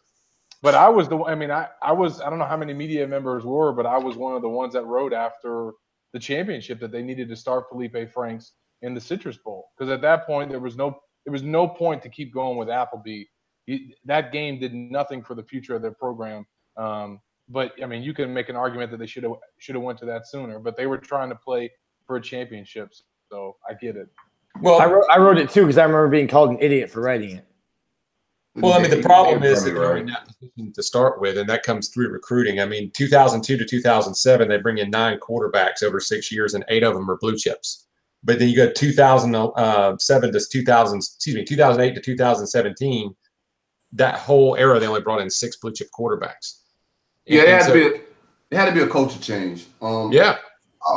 [0.62, 3.08] but I was the I mean I I was I don't know how many media
[3.08, 5.72] members were, but I was one of the ones that wrote after
[6.12, 10.02] the championship that they needed to start Felipe Franks in the Citrus Bowl because at
[10.02, 13.24] that point there was no there was no point to keep going with Appleby.
[13.66, 16.46] He, that game did nothing for the future of their program.
[16.78, 17.20] Um,
[17.50, 19.98] but I mean, you can make an argument that they should have should have went
[20.00, 20.60] to that sooner.
[20.60, 21.72] But they were trying to play
[22.06, 24.08] for championships, so I get it.
[24.62, 27.02] Well, I wrote I wrote it too because I remember being called an idiot for
[27.02, 27.46] writing it.
[28.58, 31.38] Well, I mean, the problem is that probably you're in that position to start with,
[31.38, 32.62] and that comes through recruiting.
[32.62, 36.82] I mean, 2002 to 2007, they bring in nine quarterbacks over six years, and eight
[36.84, 37.86] of them are blue chips.
[38.24, 43.14] But then you go 2007 to 2000, excuse me, 2008 to 2017.
[43.92, 46.62] That whole era, they only brought in six blue chip quarterbacks.
[47.26, 47.86] Yeah, And- it had so- to be.
[47.98, 48.02] A,
[48.52, 49.66] it had to be a culture change.
[49.82, 50.38] Um, Yeah.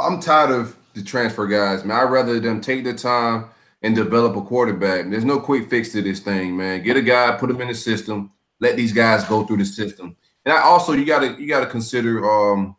[0.05, 1.99] I'm tired of the transfer guys, man.
[1.99, 3.47] I'd rather them take the time
[3.83, 5.09] and develop a quarterback.
[5.09, 6.83] There's no quick fix to this thing, man.
[6.83, 10.17] Get a guy, put him in the system, let these guys go through the system.
[10.45, 12.77] And I also you gotta you gotta consider um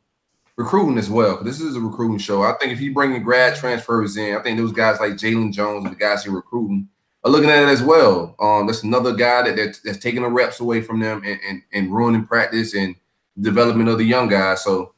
[0.59, 1.41] recruiting as well.
[1.41, 2.43] This is a recruiting show.
[2.43, 5.53] I think if you bring in grad transfers in, I think those guys like Jalen
[5.53, 6.89] Jones and the guys you're recruiting,
[7.23, 8.35] are looking at it as well.
[8.41, 11.61] Um, that's another guy that that's, that's taking the reps away from them and, and,
[11.71, 12.95] and ruining practice and
[13.39, 14.61] development of the young guys.
[14.63, 14.93] So,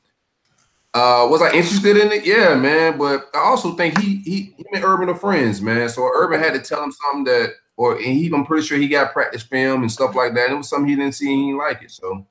[0.94, 2.26] uh, was I interested in it?
[2.26, 2.98] Yeah, man.
[2.98, 5.88] But I also think he he him and Urban are friends, man.
[5.90, 9.14] So Urban had to tell him something that, or he, I'm pretty sure he got
[9.14, 10.46] practice film and stuff like that.
[10.46, 11.92] And it was something he didn't see, and he didn't like it.
[11.92, 12.28] So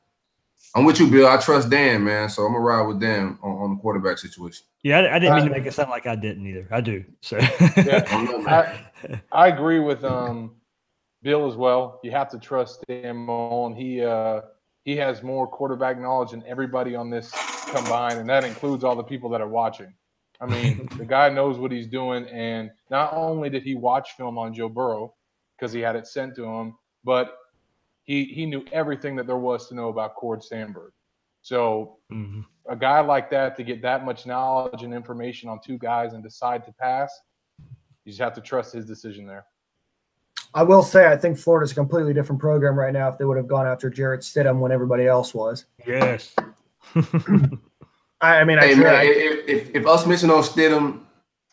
[0.75, 1.27] I'm with you, Bill.
[1.27, 2.29] I trust Dan, man.
[2.29, 4.67] So I'm gonna ride with Dan on, on the quarterback situation.
[4.83, 6.69] Yeah, I, I didn't mean to make it sound like I didn't either.
[6.71, 7.05] I do.
[7.23, 8.05] So Yeah,
[9.03, 10.57] I, I agree with um,
[11.23, 12.01] Bill as well.
[12.03, 13.75] You have to trust Dan Mullen.
[13.75, 14.43] He uh,
[14.85, 17.31] he has more quarterback knowledge than everybody on this
[17.69, 19.93] combined, and that includes all the people that are watching.
[20.41, 24.39] I mean, the guy knows what he's doing, and not only did he watch film
[24.39, 25.15] on Joe Burrow
[25.57, 27.37] because he had it sent to him, but
[28.05, 30.93] he he knew everything that there was to know about Cord Sandberg.
[31.43, 32.41] So mm-hmm.
[32.69, 36.23] a guy like that to get that much knowledge and information on two guys and
[36.23, 37.13] decide to pass,
[38.05, 39.47] you just have to trust his decision there.
[40.55, 43.37] I will say, I think Florida's a completely different program right now if they would
[43.37, 45.67] have gone after Jarrett Stidham when everybody else was.
[45.87, 46.35] Yes.
[48.21, 51.01] I, I mean, I, hey, try- man, if, if, if us missing on Stidham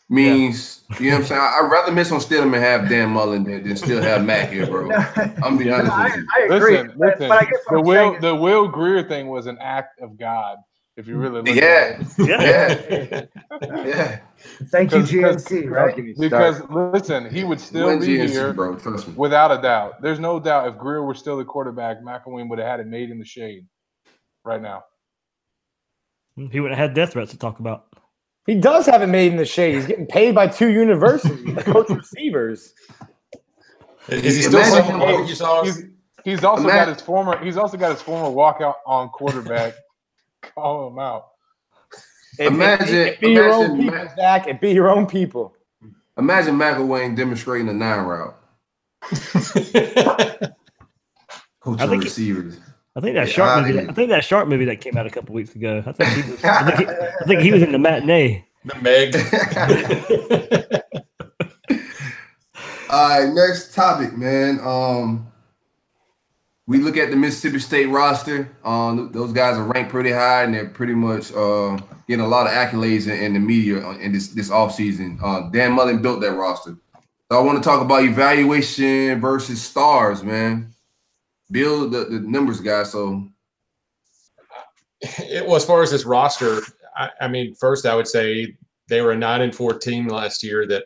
[0.10, 1.42] means, you know what I'm saying?
[1.42, 4.66] I'd rather miss on Stidham and have Dan Mullen than, than still have Mac here,
[4.66, 4.92] bro.
[5.16, 6.28] I'm gonna be honest with you.
[6.36, 6.72] I agree.
[6.72, 7.30] Listen, but, listen.
[7.30, 10.58] but I guess the Will saying the Will Grier thing was an act of God.
[10.98, 12.00] If you really look Yeah.
[12.00, 13.30] at it.
[13.62, 13.86] Yeah.
[13.86, 14.20] Yeah.
[14.72, 15.96] Thank you, 'cause- GNC, right?
[16.18, 18.76] Because listen, he would still Win be GNC, here bro.
[18.78, 19.14] Trust me.
[19.16, 20.02] without a doubt.
[20.02, 23.12] There's no doubt if Grier were still the quarterback, McElwain would have had it made
[23.12, 23.68] in the shade
[24.44, 24.84] right now.
[26.36, 27.86] he would have had death threats to talk about.
[28.48, 29.76] He does have it made in the shade.
[29.76, 32.74] He's getting paid by two universities to coach receivers.
[34.08, 35.64] Is he still Imagine- selling barbecue?
[35.64, 35.84] He's,
[36.24, 39.74] he's also Ima- got his former he's also got his former walkout on quarterback.
[40.42, 41.28] Call them out.
[42.40, 44.48] It, Imagine- it, it be your own people, Ma- Zach.
[44.48, 45.56] It be your own people.
[46.18, 48.36] Imagine McElwain demonstrating a nine route.
[51.60, 52.60] Coaching I think he- receivers.
[52.96, 53.80] I think that Get shark outta movie.
[53.82, 53.90] here.
[53.90, 55.84] I think that shark movie that came out a couple weeks ago.
[55.86, 56.44] I think he was.
[56.44, 58.44] I think he, I think he was in the matinee.
[58.66, 59.16] the Meg.
[62.90, 64.60] All right, next topic, man.
[64.64, 65.28] Um,
[66.68, 68.52] we look at the Mississippi State roster.
[68.66, 72.46] Um, those guys are ranked pretty high, and they're pretty much uh, getting a lot
[72.46, 75.18] of accolades in, in the media in this this offseason.
[75.24, 76.78] Uh, Dan Mullen built that roster.
[77.32, 80.74] So I want to talk about evaluation versus stars, man.
[81.50, 82.84] Bill, the, the numbers guy.
[82.84, 83.28] So
[85.02, 86.62] it, well, as far as this roster,
[86.96, 88.58] I, I mean, first I would say
[88.90, 90.86] they were a nine and four team last year that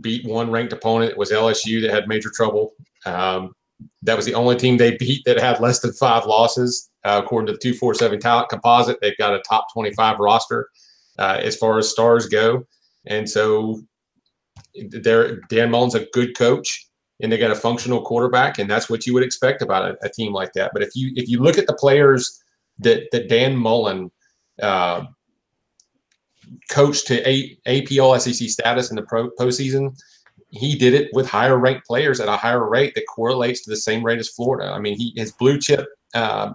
[0.00, 1.12] beat one ranked opponent.
[1.12, 2.72] It was LSU that had major trouble.
[3.04, 3.54] Um,
[4.02, 7.46] that was the only team they beat that had less than five losses, uh, according
[7.46, 8.98] to the two four seven talent composite.
[9.00, 10.68] They've got a top twenty five roster
[11.18, 12.66] uh, as far as stars go,
[13.06, 13.80] and so
[14.90, 16.88] they're Dan Mullen's a good coach
[17.20, 20.08] and they got a functional quarterback, and that's what you would expect about a, a
[20.08, 20.70] team like that.
[20.72, 22.42] But if you if you look at the players
[22.78, 24.10] that that Dan Mullen
[24.62, 25.04] uh,
[26.70, 29.96] coached to a, AP All SEC status in the pro, postseason,
[30.50, 33.76] he did it with higher ranked players at a higher rate that correlates to the
[33.76, 34.72] same rate as Florida.
[34.72, 36.52] I mean, he his blue chip uh,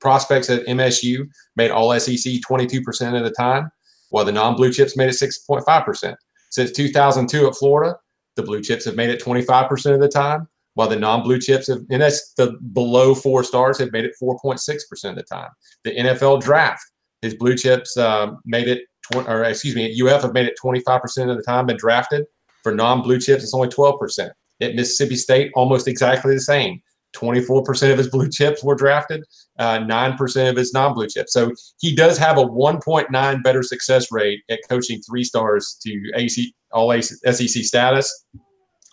[0.00, 3.70] prospects at MSU made All SEC 22 percent of the time,
[4.10, 6.16] while the non blue chips made it 6.5 percent.
[6.50, 7.96] Since 2002 at Florida,
[8.36, 11.80] the blue chips have made it 25% of the time, while the non-blue chips have,
[11.90, 15.48] and that's the below four stars have made it 4.6% of the time.
[15.84, 16.82] The NFL draft,
[17.22, 20.54] his blue chips uh, made it, tw- or excuse me, at UF have made it
[20.62, 22.26] 25% of the time been drafted.
[22.66, 24.28] For non-blue chips, it's only 12%.
[24.60, 26.80] At Mississippi State, almost exactly the same.
[27.14, 29.22] 24% of his blue chips were drafted,
[29.60, 31.32] uh, 9% of his non blue chips.
[31.32, 36.52] So he does have a 1.9 better success rate at coaching three stars to AC,
[36.72, 38.26] all SEC status.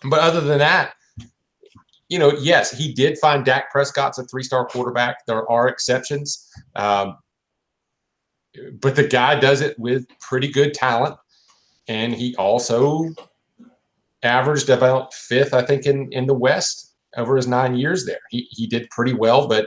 [0.08, 0.92] But other than that,
[2.08, 5.26] you know, yes, he did find Dak Prescott's a three star quarterback.
[5.26, 6.48] There are exceptions.
[6.76, 7.16] Um,
[8.80, 11.16] but the guy does it with pretty good talent.
[11.88, 13.10] And he also
[14.24, 18.18] averaged about fifth, I think, in, in the West over his nine years there.
[18.30, 19.66] He, he did pretty well, but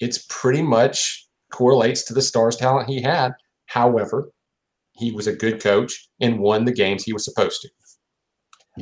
[0.00, 3.32] it's pretty much correlates to the stars talent he had.
[3.66, 4.30] However,
[4.92, 7.68] he was a good coach and won the games he was supposed to.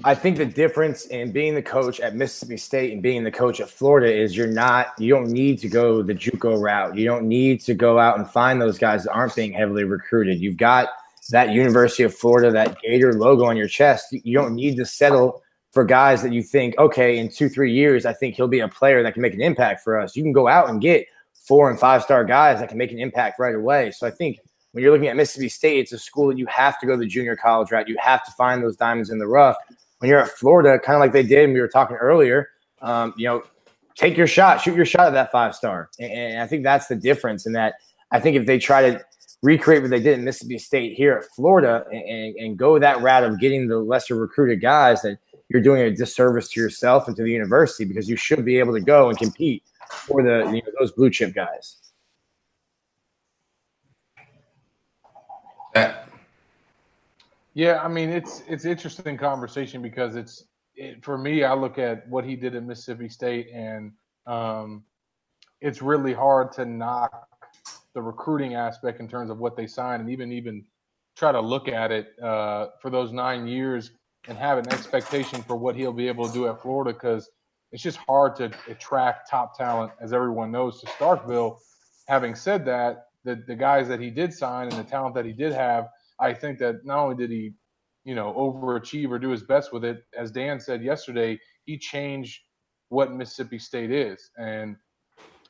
[0.04, 3.60] I think the difference in being the coach at Mississippi State and being the coach
[3.60, 6.96] at Florida is you're not, you don't need to go the JUCO route.
[6.96, 10.40] You don't need to go out and find those guys that aren't being heavily recruited.
[10.40, 10.88] You've got
[11.30, 14.06] that University of Florida, that Gator logo on your chest.
[14.10, 18.04] You don't need to settle for guys that you think, okay, in two, three years,
[18.04, 20.14] I think he'll be a player that can make an impact for us.
[20.14, 22.98] You can go out and get four and five star guys that can make an
[22.98, 23.90] impact right away.
[23.92, 24.38] So I think
[24.72, 27.06] when you're looking at Mississippi State, it's a school that you have to go the
[27.06, 27.88] junior college route.
[27.88, 29.56] You have to find those diamonds in the rough.
[29.98, 32.50] when you're at Florida, kind of like they did, and we were talking earlier,
[32.80, 33.42] um, you know,
[33.94, 35.90] take your shot, shoot your shot at that five star.
[35.98, 37.74] And, and I think that's the difference in that
[38.10, 39.04] I think if they try to
[39.42, 43.24] recreate what they did in Mississippi State here at Florida and, and go that route
[43.24, 45.18] of getting the lesser recruited guys, that
[45.48, 48.72] you're doing a disservice to yourself and to the university because you should be able
[48.72, 51.78] to go and compete for the you know, those blue chip guys.
[57.54, 61.44] Yeah, I mean it's it's interesting conversation because it's it, for me.
[61.44, 63.92] I look at what he did at Mississippi State, and
[64.26, 64.84] um,
[65.60, 67.28] it's really hard to knock
[67.94, 70.64] the recruiting aspect in terms of what they sign and even even
[71.16, 73.90] try to look at it uh, for those nine years
[74.28, 77.30] and have an expectation for what he'll be able to do at Florida because
[77.70, 81.58] it's just hard to attract top talent, as everyone knows, to Starkville.
[82.06, 85.32] Having said that, the the guys that he did sign and the talent that he
[85.32, 85.88] did have
[86.22, 87.52] I think that not only did he,
[88.04, 92.40] you know, overachieve or do his best with it, as Dan said yesterday, he changed
[92.88, 94.30] what Mississippi State is.
[94.36, 94.76] And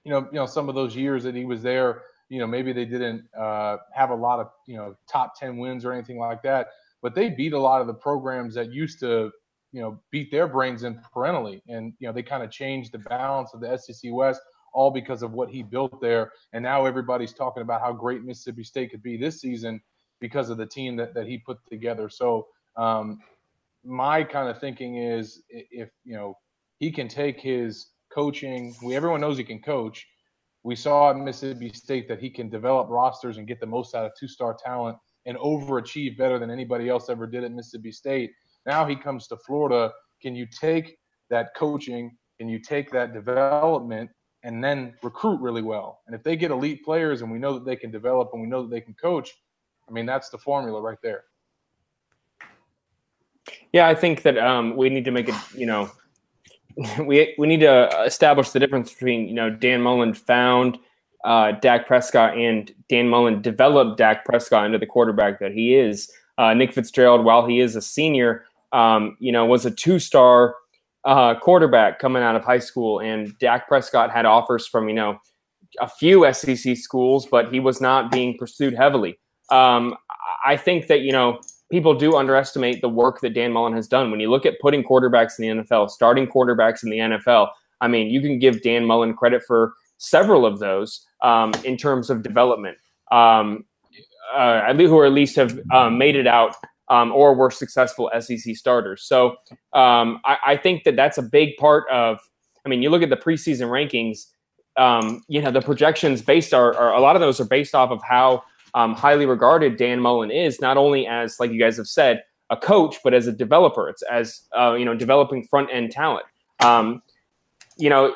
[0.05, 2.72] you know, you know, some of those years that he was there, you know, maybe
[2.72, 6.42] they didn't uh, have a lot of you know top ten wins or anything like
[6.42, 6.68] that,
[7.02, 9.30] but they beat a lot of the programs that used to
[9.72, 12.98] you know beat their brains in perennially, and you know they kind of changed the
[12.98, 14.40] balance of the SEC West
[14.72, 16.32] all because of what he built there.
[16.54, 19.82] And now everybody's talking about how great Mississippi State could be this season
[20.18, 22.08] because of the team that, that he put together.
[22.08, 22.46] So
[22.78, 23.20] um,
[23.84, 26.38] my kind of thinking is if you know
[26.78, 30.06] he can take his coaching, we everyone knows he can coach.
[30.64, 34.04] We saw at Mississippi State that he can develop rosters and get the most out
[34.04, 34.96] of two-star talent
[35.26, 38.30] and overachieve better than anybody else ever did at Mississippi State.
[38.66, 39.92] Now he comes to Florida.
[40.20, 40.96] Can you take
[41.30, 42.16] that coaching?
[42.38, 44.10] Can you take that development
[44.44, 46.00] and then recruit really well?
[46.06, 48.48] And if they get elite players and we know that they can develop and we
[48.48, 49.32] know that they can coach,
[49.88, 51.24] I mean, that's the formula right there.
[53.72, 55.34] Yeah, I think that um, we need to make it.
[55.56, 55.90] You know,
[57.06, 60.78] we we need to establish the difference between you know Dan Mullen found
[61.24, 66.10] uh, Dak Prescott and Dan Mullen developed Dak Prescott into the quarterback that he is.
[66.38, 70.54] Uh, Nick Fitzgerald, while he is a senior, um, you know, was a two-star
[71.04, 75.18] uh, quarterback coming out of high school, and Dak Prescott had offers from you know
[75.80, 79.18] a few SEC schools, but he was not being pursued heavily.
[79.50, 79.96] Um,
[80.44, 81.40] I think that you know
[81.72, 84.10] people do underestimate the work that Dan Mullen has done.
[84.10, 87.48] When you look at putting quarterbacks in the NFL, starting quarterbacks in the NFL,
[87.80, 92.10] I mean, you can give Dan Mullen credit for several of those um, in terms
[92.10, 92.76] of development,
[93.10, 93.64] um,
[94.34, 96.56] uh, who at least have um, made it out
[96.90, 99.04] um, or were successful SEC starters.
[99.04, 99.30] So
[99.72, 102.18] um, I, I, think that that's a big part of.
[102.66, 104.26] I mean, you look at the preseason rankings.
[104.76, 107.90] Um, you know, the projections based are, are a lot of those are based off
[107.90, 108.42] of how
[108.74, 112.56] um, highly regarded Dan Mullen is, not only as, like you guys have said, a
[112.56, 113.88] coach, but as a developer.
[113.88, 116.26] It's as uh, you know, developing front end talent.
[116.60, 117.02] Um,
[117.78, 118.14] you know,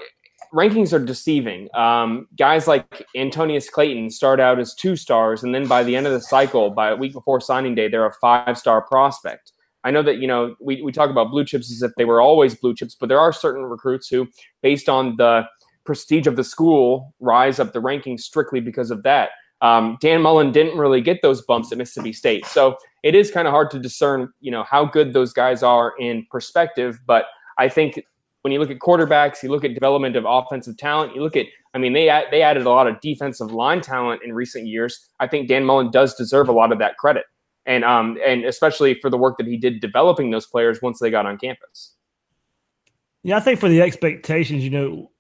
[0.53, 1.69] rankings are deceiving.
[1.75, 6.07] Um, guys like Antonneous Clayton start out as two stars, and then by the end
[6.07, 9.53] of the cycle, by a week before signing day, they're a five star prospect.
[9.85, 12.21] I know that you know we, we talk about blue chips as if they were
[12.21, 14.29] always blue chips, but there are certain recruits who,
[14.63, 15.47] based on the
[15.85, 19.31] prestige of the school, rise up the rankings strictly because of that.
[19.63, 23.49] Um, Dan Mullen didn't really get those bumps at Mississippi State, so it is kind
[23.49, 26.99] of hard to discern, you know, how good those guys are in perspective.
[27.07, 27.25] But
[27.59, 28.05] I think
[28.43, 31.47] when you look at quarterbacks, you look at development of offensive talent, you look at,
[31.75, 35.09] I mean, they they added a lot of defensive line talent in recent years.
[35.19, 37.25] I think Dan Mullen does deserve a lot of that credit,
[37.65, 41.11] and um, and especially for the work that he did developing those players once they
[41.11, 41.95] got on campus.
[43.23, 45.11] Yeah, I think for the expectations, you know,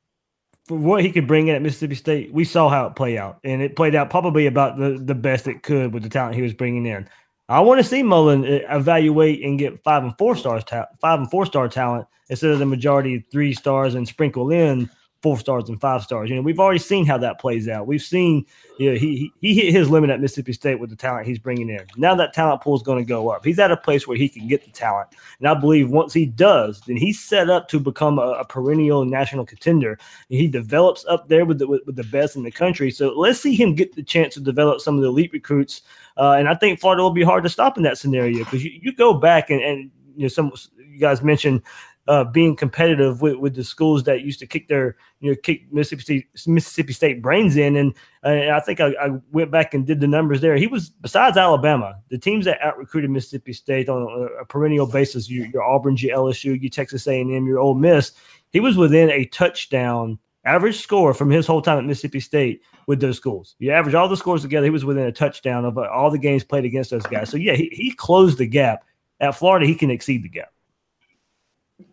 [0.66, 3.38] for what he could bring in at Mississippi State, we saw how it played out,
[3.44, 6.42] and it played out probably about the, the best it could with the talent he
[6.42, 7.08] was bringing in.
[7.48, 11.20] I want to see Mullen uh, evaluate and get five and four stars, ta- five
[11.20, 14.90] and four star talent instead of the majority three stars and sprinkle in
[15.26, 16.30] four stars and five stars.
[16.30, 17.88] You know, we've already seen how that plays out.
[17.88, 18.46] We've seen,
[18.78, 21.68] you know, he he hit his limit at Mississippi State with the talent he's bringing
[21.68, 21.84] in.
[21.96, 23.44] Now that talent pool is going to go up.
[23.44, 25.08] He's at a place where he can get the talent,
[25.40, 29.04] and I believe once he does, then he's set up to become a, a perennial
[29.04, 29.98] national contender.
[30.28, 32.92] He develops up there with the with, with, the best in the country.
[32.92, 35.82] So let's see him get the chance to develop some of the elite recruits.
[36.16, 38.78] Uh, and I think Florida will be hard to stop in that scenario because you,
[38.80, 41.62] you go back and, and you know some you guys mentioned
[42.08, 45.72] uh, being competitive with, with the schools that used to kick their you know kick
[45.72, 49.86] Mississippi State, Mississippi State brains in, and, and I think I, I, went back and
[49.86, 50.56] did the numbers there.
[50.56, 54.86] He was besides Alabama, the teams that out recruited Mississippi State on a, a perennial
[54.86, 55.28] basis.
[55.28, 58.12] Your, your Auburn, your LSU, your Texas A and M, your Ole Miss.
[58.52, 63.00] He was within a touchdown average score from his whole time at Mississippi State with
[63.00, 63.56] those schools.
[63.58, 66.44] You average all the scores together, he was within a touchdown of all the games
[66.44, 67.28] played against those guys.
[67.30, 68.84] So yeah, he, he closed the gap.
[69.18, 70.52] At Florida, he can exceed the gap.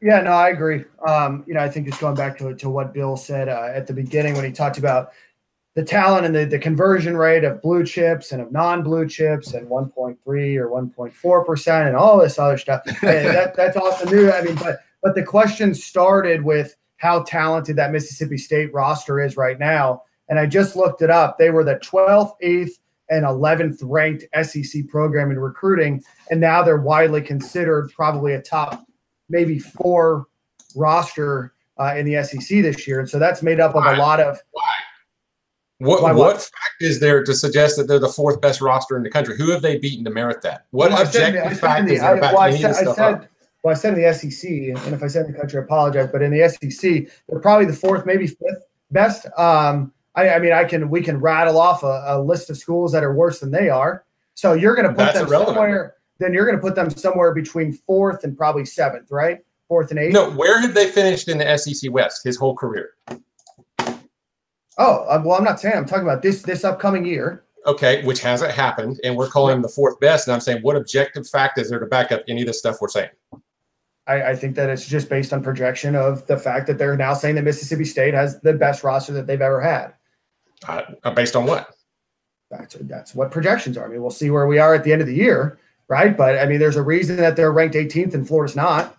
[0.02, 0.86] Yeah, no, I agree.
[1.06, 3.88] Um, you know, I think just going back to to what Bill said uh, at
[3.88, 5.12] the beginning when he talked about
[5.76, 9.68] the talent and the, the conversion rate of blue chips and of non-blue chips and
[9.68, 12.84] 1.3 or 1.4 percent and all this other stuff.
[13.02, 14.32] that, that's also new.
[14.32, 19.36] I mean, but but the question started with how talented that Mississippi State roster is
[19.36, 20.04] right now.
[20.30, 21.38] And I just looked it up.
[21.38, 22.72] They were the 12th, 8th,
[23.10, 26.02] and 11th ranked SEC program in recruiting.
[26.32, 28.86] And now they're widely considered probably a top
[29.30, 30.28] maybe four
[30.76, 33.00] roster uh, in the SEC this year.
[33.00, 34.40] And so that's made up of a lot of.
[35.80, 36.38] What, Why, what what?
[36.42, 39.36] fact is there to suggest that they're the fourth best roster in the country?
[39.38, 40.66] Who have they beaten to merit that?
[40.72, 42.70] What Well, I said- objective said fact the- is there I- about well, I said-
[42.70, 43.26] this I said- up?
[43.64, 46.10] Well, I said in the SEC, and if I said in the country, I apologize.
[46.12, 49.26] But in the SEC, they're probably the fourth, maybe fifth best.
[49.38, 52.92] Um, I, I mean, I can we can rattle off a, a list of schools
[52.92, 54.04] that are worse than they are.
[54.36, 55.56] So you're going to put That's them irrelevant.
[55.56, 55.96] somewhere.
[56.24, 59.40] Then you're going to put them somewhere between fourth and probably seventh, right?
[59.68, 60.14] Fourth and eighth.
[60.14, 62.92] No, where have they finished in the SEC West his whole career?
[64.78, 65.76] Oh, uh, well, I'm not saying.
[65.76, 67.44] I'm talking about this this upcoming year.
[67.66, 70.28] Okay, which hasn't happened, and we're calling them the fourth best.
[70.28, 72.78] And I'm saying, what objective fact is there to back up any of the stuff
[72.80, 73.10] we're saying?
[74.08, 77.14] I, I think that it's just based on projection of the fact that they're now
[77.14, 79.94] saying that Mississippi State has the best roster that they've ever had.
[80.68, 81.70] Uh, based on what?
[82.50, 83.86] That's that's what projections are.
[83.86, 85.60] I mean, we'll see where we are at the end of the year,
[85.94, 86.18] right?
[86.18, 88.98] But I mean, there's a reason that they're ranked 18th and Florida's not.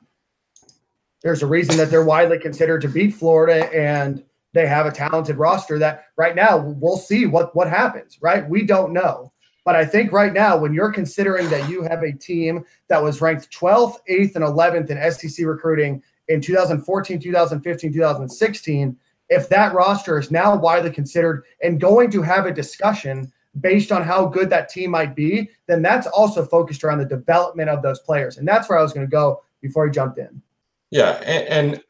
[1.25, 4.23] There's a reason that they're widely considered to beat Florida, and
[4.53, 5.77] they have a talented roster.
[5.77, 8.19] That right now we'll see what what happens.
[8.23, 8.49] Right?
[8.49, 9.33] We don't know,
[9.65, 13.21] but I think right now when you're considering that you have a team that was
[13.21, 18.97] ranked 12th, 8th, and 11th in SEC recruiting in 2014, 2015, 2016
[19.31, 24.03] if that roster is now widely considered and going to have a discussion based on
[24.03, 28.01] how good that team might be, then that's also focused around the development of those
[28.01, 28.39] players.
[28.39, 30.43] And that's where I was going to go before he jumped in.
[30.91, 31.83] Yeah, and, and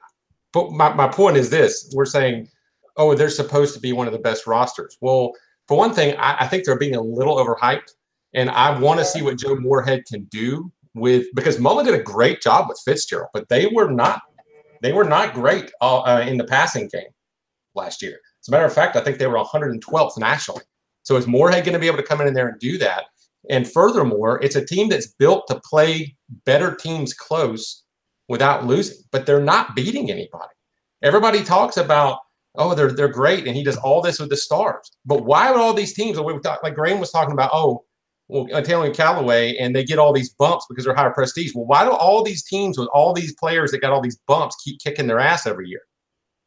[0.52, 2.48] but my, my point is this: we're saying,
[2.96, 4.96] oh, they're supposed to be one of the best rosters.
[5.00, 5.32] Well,
[5.66, 7.92] for one thing, I, I think they're being a little overhyped,
[8.34, 12.02] and I want to see what Joe Moorhead can do with because Mullen did a
[12.02, 14.22] great job with Fitzgerald, but they were not
[14.80, 17.10] they were not great uh, uh, in the passing game
[17.74, 18.20] last year.
[18.40, 20.62] As a matter of fact, I think they were 112th nationally.
[21.04, 23.04] So is Moorhead going to be able to come in there and do that?
[23.50, 27.84] And furthermore, it's a team that's built to play better teams close
[28.28, 30.52] without losing, but they're not beating anybody.
[31.02, 32.20] Everybody talks about,
[32.54, 34.90] oh, they're they're great, and he does all this with the stars.
[35.04, 37.84] But why would all these teams, like Graham was talking about, oh,
[38.28, 41.52] well, Taylor and Callaway, and they get all these bumps because they're higher prestige.
[41.54, 44.56] Well, why do all these teams with all these players that got all these bumps
[44.64, 45.82] keep kicking their ass every year?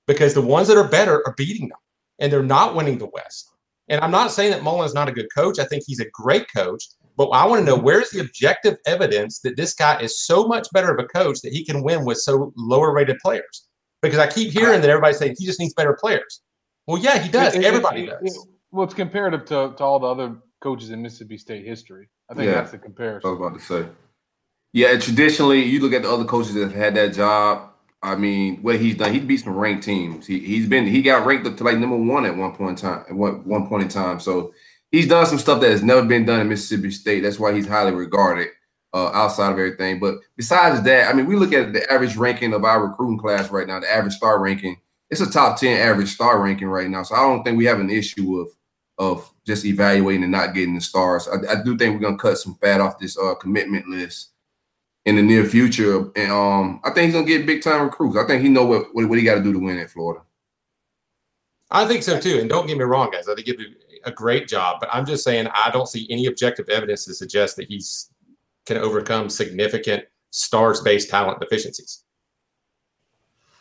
[0.07, 1.77] Because the ones that are better are beating them,
[2.17, 3.51] and they're not winning the West.
[3.89, 5.59] And I'm not saying that Mullen's not a good coach.
[5.59, 6.83] I think he's a great coach.
[7.15, 10.67] But I want to know where's the objective evidence that this guy is so much
[10.71, 13.67] better of a coach that he can win with so lower rated players?
[14.03, 16.41] Because I keep hearing that everybody's saying he just needs better players.
[16.85, 17.55] Well, yeah, he does.
[17.55, 18.35] It- it- Everybody it- does.
[18.35, 22.07] it- well, it's comparative to, to all the other coaches in Mississippi State history.
[22.29, 22.55] I think Yeah.
[22.55, 23.27] that's the comparison.
[23.29, 23.89] I was about to say.
[24.73, 27.71] Yeah, and traditionally, you look at the other coaches that have had that job.
[28.07, 30.25] I mean, what he's done, he beat some ranked teams.
[30.25, 32.75] He he's been he got ranked up to like number one at one point in
[32.89, 33.05] time.
[33.09, 34.53] At one, one point in time, so
[34.91, 37.21] he's done some stuff that has never been done in Mississippi State.
[37.21, 38.47] That's why he's highly regarded
[38.93, 39.99] uh, outside of everything.
[39.99, 43.51] But besides that, I mean, we look at the average ranking of our recruiting class
[43.51, 43.79] right now.
[43.79, 44.77] The average star ranking,
[45.09, 47.03] it's a top ten average star ranking right now.
[47.03, 48.47] So I don't think we have an issue of
[48.99, 51.27] of just evaluating and not getting the stars.
[51.27, 54.31] I, I do think we're gonna cut some fat off this uh, commitment list
[55.07, 58.17] in the near future, and um, I think he's gonna get big time recruits.
[58.17, 60.21] I think he know what what, what he got to do to win at Florida.
[61.71, 62.39] I think so too.
[62.39, 63.29] And don't get me wrong, guys.
[63.29, 64.81] I think he did a great job.
[64.81, 68.11] But I'm just saying I don't see any objective evidence to suggest that he's
[68.65, 72.03] can overcome significant stars based talent deficiencies.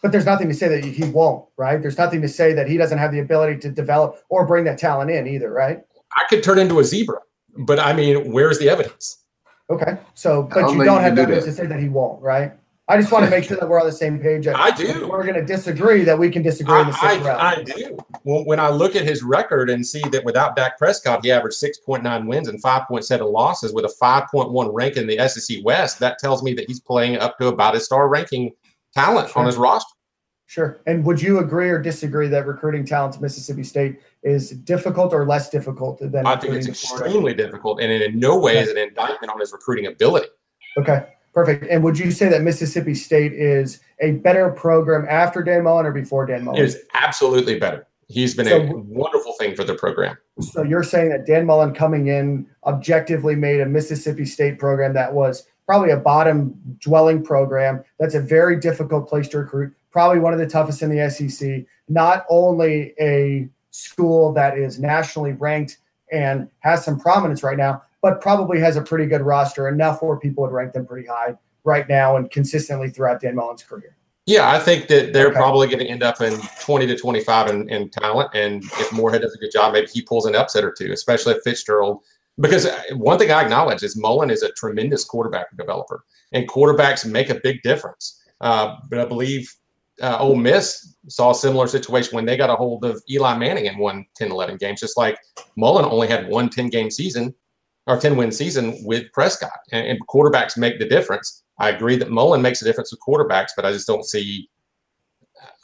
[0.03, 1.81] But there's nothing to say that he won't, right?
[1.81, 4.79] There's nothing to say that he doesn't have the ability to develop or bring that
[4.79, 5.79] talent in either, right?
[6.13, 7.21] I could turn into a zebra,
[7.57, 9.26] but I mean, where's the evidence?
[9.71, 9.99] Okay.
[10.15, 11.51] So, but don't you don't have can do evidence that.
[11.51, 12.53] to say that he won't, right?
[12.89, 14.47] I just want to make sure that we're on the same page.
[14.47, 14.87] I do.
[14.87, 17.41] If we're going to disagree that we can disagree in the same realm.
[17.41, 17.99] I, I do.
[18.23, 21.61] Well, when I look at his record and see that without Dak Prescott, he averaged
[21.61, 26.45] 6.9 wins and 5.7 losses with a 5.1 rank in the SEC West, that tells
[26.45, 28.53] me that he's playing up to about his star ranking
[28.95, 29.93] talent on his roster.
[30.47, 30.79] Sure.
[30.87, 35.25] And would you agree or disagree that recruiting talent to Mississippi State is difficult or
[35.25, 37.05] less difficult than I think it's recruiting to Florida?
[37.07, 40.27] extremely difficult, and in no way is it an indictment on his recruiting ability.
[40.77, 41.67] Okay, perfect.
[41.71, 45.93] And would you say that Mississippi State is a better program after Dan Mullen or
[45.93, 46.61] before Dan Mullen?
[46.61, 47.87] It is absolutely better.
[48.09, 50.17] He's been So- a wonderful thing for the program.
[50.41, 55.15] So you're saying that Dan Mullen coming in objectively made a Mississippi State program that
[55.15, 57.83] was probably a bottom dwelling program.
[57.99, 59.73] That's a very difficult place to recruit.
[59.91, 61.65] Probably one of the toughest in the SEC.
[61.89, 65.79] Not only a school that is nationally ranked
[66.11, 70.17] and has some prominence right now, but probably has a pretty good roster, enough where
[70.17, 73.97] people would rank them pretty high right now and consistently throughout Dan Mullen's career.
[74.25, 75.37] Yeah, I think that they're okay.
[75.37, 78.31] probably going to end up in 20 to 25 in, in, talent.
[78.35, 81.35] And if Moorhead does a good job, maybe he pulls an upset or two, especially
[81.35, 82.03] if Fitzgerald.
[82.39, 87.09] Because uh, one thing I acknowledge is Mullen is a tremendous quarterback developer, and quarterbacks
[87.09, 88.21] make a big difference.
[88.41, 89.55] Uh, but I believe
[90.03, 93.69] uh, Ole Miss saw a similar situation when they got a hold of Eli Manning
[93.69, 95.19] and won 10, 11 games, just like
[95.57, 97.35] Mullen only had one 10 game season
[97.87, 99.59] or 10 win season with Prescott.
[99.73, 101.45] And, and quarterbacks make the difference.
[101.59, 104.49] I agree that Mullen makes a difference with quarterbacks, but I just don't see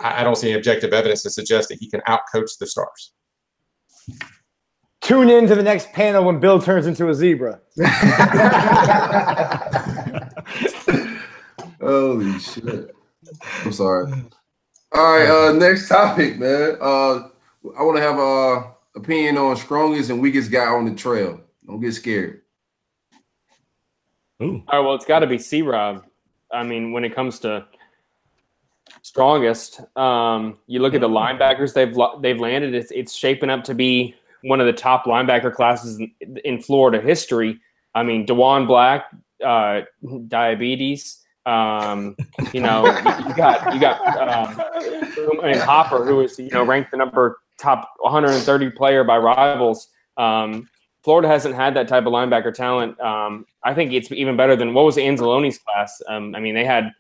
[0.01, 3.12] I don't see any objective evidence to suggest that he can outcoach the stars.
[5.01, 7.61] Tune in to the next panel when Bill turns into a zebra.
[11.80, 12.95] Holy shit.
[13.64, 14.12] I'm sorry.
[14.95, 16.76] All right, uh, next topic, man.
[16.80, 17.28] Uh,
[17.78, 21.41] I want to have a opinion on strongest and weakest guy on the trail.
[21.66, 22.43] Don't get scared.
[24.43, 24.62] Ooh.
[24.68, 26.05] All right, well, it's got to be C Rob.
[26.53, 27.64] I mean, when it comes to
[29.03, 32.74] strongest, um, you look at the linebackers they've they've landed.
[32.74, 37.01] It's it's shaping up to be one of the top linebacker classes in, in Florida
[37.01, 37.61] history.
[37.95, 39.07] I mean, Diwun Black,
[39.45, 41.18] uh, Diabate.
[41.45, 42.16] Um,
[42.53, 46.97] you know, you got you got um, and Hopper, who is you know ranked the
[46.97, 49.88] number top 130 player by rivals.
[50.16, 50.68] Um,
[51.05, 52.99] Florida hasn't had that type of linebacker talent.
[53.01, 56.01] Um, I think it's even better than what was Anzalone's class.
[56.09, 56.93] Um, I mean, they had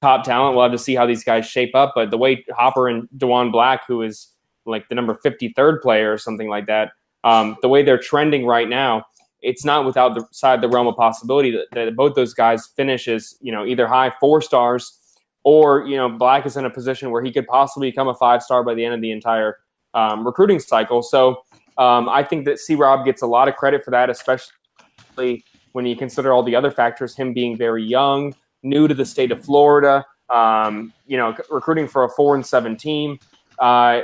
[0.00, 0.54] top talent.
[0.54, 1.92] We'll have to see how these guys shape up.
[1.94, 4.28] But the way Hopper and Diwun Black, who is
[4.64, 6.92] like the number 53rd player or something like that,
[7.24, 9.04] um, the way they're trending right now,
[9.42, 13.38] it's not without the side the realm of possibility that, that both those guys finishes,
[13.40, 14.98] you know, either high four stars
[15.44, 18.42] or, you know, Black is in a position where he could possibly become a five
[18.42, 19.58] star by the end of the entire
[19.94, 21.02] um, recruiting cycle.
[21.02, 21.42] So,
[21.78, 25.86] um, I think that C Rob gets a lot of credit for that, especially when
[25.86, 28.34] you consider all the other factors, him being very young,
[28.64, 32.76] new to the state of Florida, um, you know, recruiting for a four and seven
[32.76, 33.18] team.
[33.60, 34.00] Uh,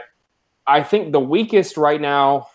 [0.66, 2.49] I think the weakest right now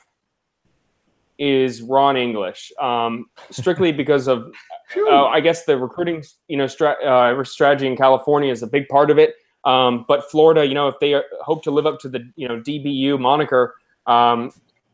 [1.39, 4.51] is Ron English, um, strictly because of,
[4.97, 8.87] uh, I guess the recruiting, you know, stra- uh, strategy in California is a big
[8.89, 9.35] part of it.
[9.65, 12.59] Um, but Florida, you know, if they hope to live up to the, you know,
[12.59, 13.75] DBU moniker,
[14.05, 14.51] um,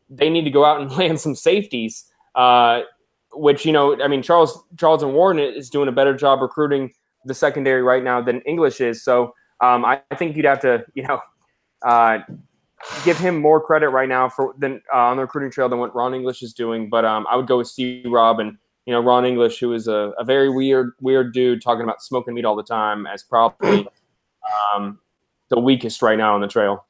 [0.08, 2.06] they need to go out and land some safeties.
[2.34, 2.82] Uh,
[3.32, 6.92] which you know, I mean, Charles Charlton Warren is doing a better job recruiting
[7.24, 9.02] the secondary right now than English is.
[9.02, 11.20] So um, I, I, think you'd have to, you know,
[11.84, 12.18] uh,
[13.04, 15.94] give him more credit right now for than uh, on the recruiting trail than what
[15.94, 16.88] Ron English is doing.
[16.88, 19.88] But um, I would go with C Rob and you know Ron English, who is
[19.88, 23.88] a, a very weird weird dude talking about smoking meat all the time, as probably
[24.74, 24.98] um,
[25.48, 26.84] the weakest right now on the trail.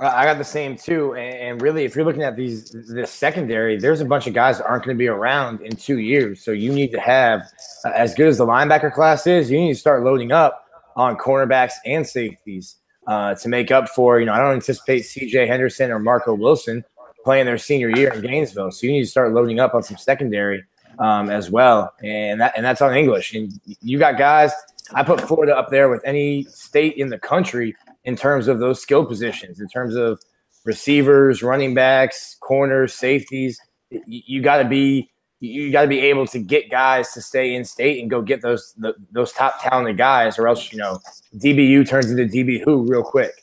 [0.00, 4.00] I got the same too, and really, if you're looking at these this secondary, there's
[4.00, 6.40] a bunch of guys that aren't going to be around in two years.
[6.40, 7.42] So you need to have,
[7.84, 10.64] uh, as good as the linebacker class is, you need to start loading up
[10.94, 12.76] on cornerbacks and safeties
[13.08, 14.20] uh, to make up for.
[14.20, 15.48] You know, I don't anticipate C.J.
[15.48, 16.84] Henderson or Marco Wilson
[17.24, 19.96] playing their senior year in Gainesville, so you need to start loading up on some
[19.96, 20.64] secondary
[21.00, 23.34] um, as well, and that and that's on English.
[23.34, 24.52] And you got guys.
[24.94, 28.80] I put Florida up there with any state in the country in terms of those
[28.80, 30.18] skill positions, in terms of
[30.64, 33.60] receivers, running backs, corners, safeties.
[33.90, 35.10] You, you got to be
[35.40, 38.42] you got to be able to get guys to stay in state and go get
[38.42, 41.00] those the, those top talented guys, or else you know
[41.36, 43.42] DBU turns into DB who real quick.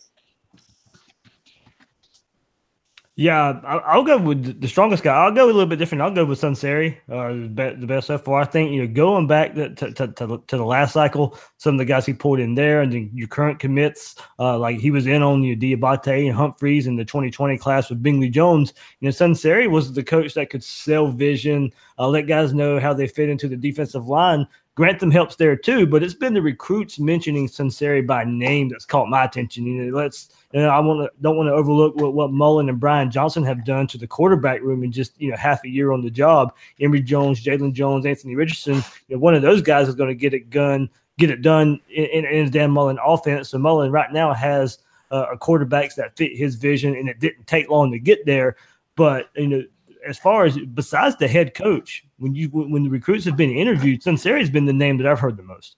[3.17, 5.15] Yeah, I'll go with the strongest guy.
[5.15, 6.01] I'll go a little bit different.
[6.01, 8.41] I'll go with Sunseri, uh, the best so far.
[8.41, 10.07] I think you know going back to, to, to,
[10.47, 13.29] to, the last cycle, some of the guys he pulled in there, and then your
[13.29, 17.57] current commits, uh, like he was in on your Diabate and Humphreys in the 2020
[17.57, 18.73] class with Bingley Jones.
[18.99, 22.93] You know, Sunseri was the coach that could sell vision, uh, let guys know how
[22.93, 24.45] they fit into the defensive line.
[24.75, 29.07] Grantham helps there too, but it's been the recruits mentioning Sunseri by name that's caught
[29.07, 29.65] my attention.
[29.65, 30.31] You know, let's
[30.61, 33.65] know, I want to don't want to overlook what, what Mullen and Brian Johnson have
[33.65, 36.55] done to the quarterback room in just you know half a year on the job.
[36.79, 38.75] Emory Jones, Jalen Jones, Anthony Richardson.
[39.07, 41.79] You know, one of those guys is going to get it done, get it done
[41.89, 43.49] in, in, in Dan Mullen offense.
[43.49, 44.79] So Mullen right now has
[45.11, 48.55] uh, quarterbacks that fit his vision, and it didn't take long to get there.
[48.95, 49.63] But you know,
[50.07, 54.01] as far as besides the head coach, when you when the recruits have been interviewed,
[54.01, 55.75] Sunseri has been the name that I've heard the most.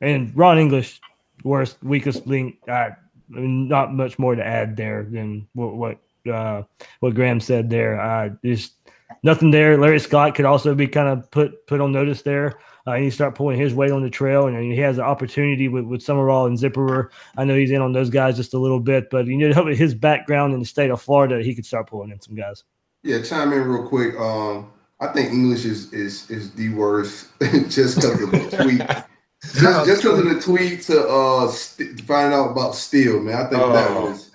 [0.00, 1.00] And Ron English,
[1.44, 2.56] worst weakest link.
[2.68, 2.96] I,
[3.28, 5.98] mean, not much more to add there than what what
[6.32, 6.62] uh,
[7.00, 8.00] what Graham said there.
[8.00, 8.74] I just
[9.22, 9.78] nothing there.
[9.78, 12.58] Larry Scott could also be kind of put put on notice there.
[12.86, 15.68] Uh, and he start pulling his weight on the trail, and he has an opportunity
[15.68, 17.10] with with Summerall and Zipperer.
[17.36, 19.94] I know he's in on those guys just a little bit, but you know, his
[19.94, 22.64] background in the state of Florida, he could start pulling in some guys.
[23.02, 24.18] Yeah, chime in real quick.
[24.18, 27.28] Um, I think English is is is the worst
[27.68, 29.04] just because of the tweet.
[29.42, 33.34] Just just because of the tweet to uh st- to find out about Steele, man.
[33.34, 34.10] I think that Oh.
[34.10, 34.30] was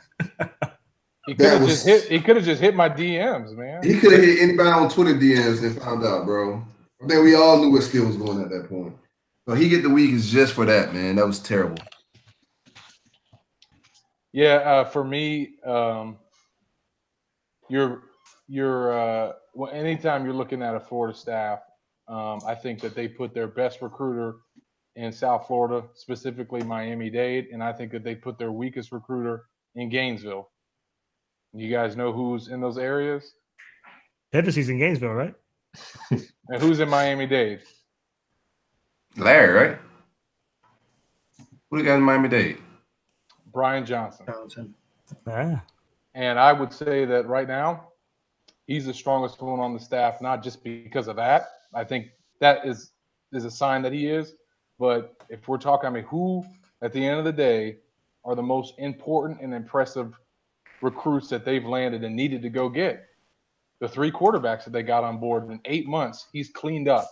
[1.28, 2.04] He That could have was- just hit.
[2.12, 3.84] He could have just hit my DMs, man.
[3.84, 6.64] he could have hit anybody on Twitter DMs and found out, bro.
[7.04, 8.96] I think we all knew where Steele was going at that point.
[9.48, 11.16] So he get the week is just for that, man.
[11.18, 11.78] That was terrible.
[14.34, 16.18] Yeah, uh, for me, um,
[17.70, 18.04] you're
[18.48, 21.60] you're uh, well, anytime you're looking at a Florida staff,
[22.08, 24.38] um, I think that they put their best recruiter
[24.96, 29.46] in South Florida, specifically Miami Dade, and I think that they put their weakest recruiter
[29.76, 30.50] in Gainesville.
[31.54, 33.34] You guys know who's in those areas
[34.36, 35.34] Hevesy's in Gainesville, right?
[36.12, 37.62] and who's in Miami Dade.
[39.16, 39.78] Larry, right?
[41.70, 42.58] Who do you got in Miami Dade?
[43.54, 44.26] Brian Johnson.
[45.26, 45.64] Ah.
[46.14, 47.88] And I would say that right now,
[48.68, 51.48] he's the strongest one on the staff, not just because of that.
[51.74, 52.08] I think
[52.42, 52.92] that is
[53.32, 54.34] is a sign that he is.
[54.80, 56.44] But if we're talking, I mean, who
[56.82, 57.78] at the end of the day
[58.24, 60.14] are the most important and impressive
[60.82, 63.06] recruits that they've landed and needed to go get?
[63.80, 67.10] The three quarterbacks that they got on board in eight months, he's cleaned up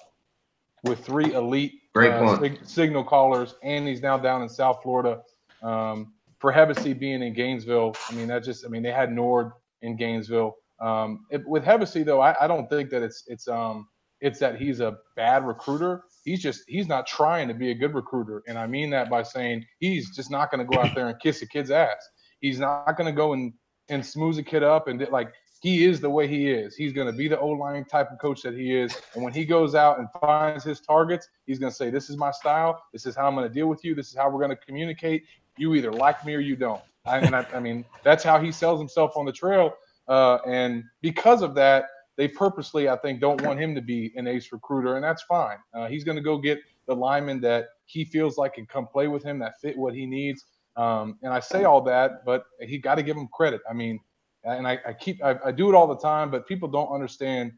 [0.83, 5.21] with three elite Great uh, sig- signal callers, and he's now down in South Florida.
[5.61, 9.51] Um, for Hevesy being in Gainesville, I mean that just I mean they had Nord
[9.81, 10.55] in Gainesville.
[10.79, 13.87] Um, it, with Hevesy though, I, I don't think that it's it's um
[14.23, 16.05] it's that he's a bad recruiter.
[16.23, 19.21] He's just he's not trying to be a good recruiter, and I mean that by
[19.21, 22.09] saying he's just not going to go out there and kiss a kid's ass.
[22.39, 23.53] He's not going to go and
[23.89, 26.75] and smooth a kid up and like he is the way he is.
[26.75, 28.97] He's going to be the O line type of coach that he is.
[29.13, 32.15] And when he goes out and finds his targets, he's going to say, "This is
[32.15, 32.81] my style.
[32.93, 33.93] This is how I'm going to deal with you.
[33.93, 35.23] This is how we're going to communicate.
[35.57, 38.53] You either like me or you don't." I, and I, I mean, that's how he
[38.53, 39.73] sells himself on the trail.
[40.07, 41.85] Uh, and because of that,
[42.17, 45.57] they purposely, I think, don't want him to be an ace recruiter, and that's fine.
[45.73, 49.07] Uh, he's going to go get the lineman that he feels like can come play
[49.07, 50.45] with him that fit what he needs.
[50.75, 53.61] Um, and I say all that, but he got to give him credit.
[53.69, 53.99] I mean,
[54.43, 57.53] and I, I keep I, I do it all the time, but people don't understand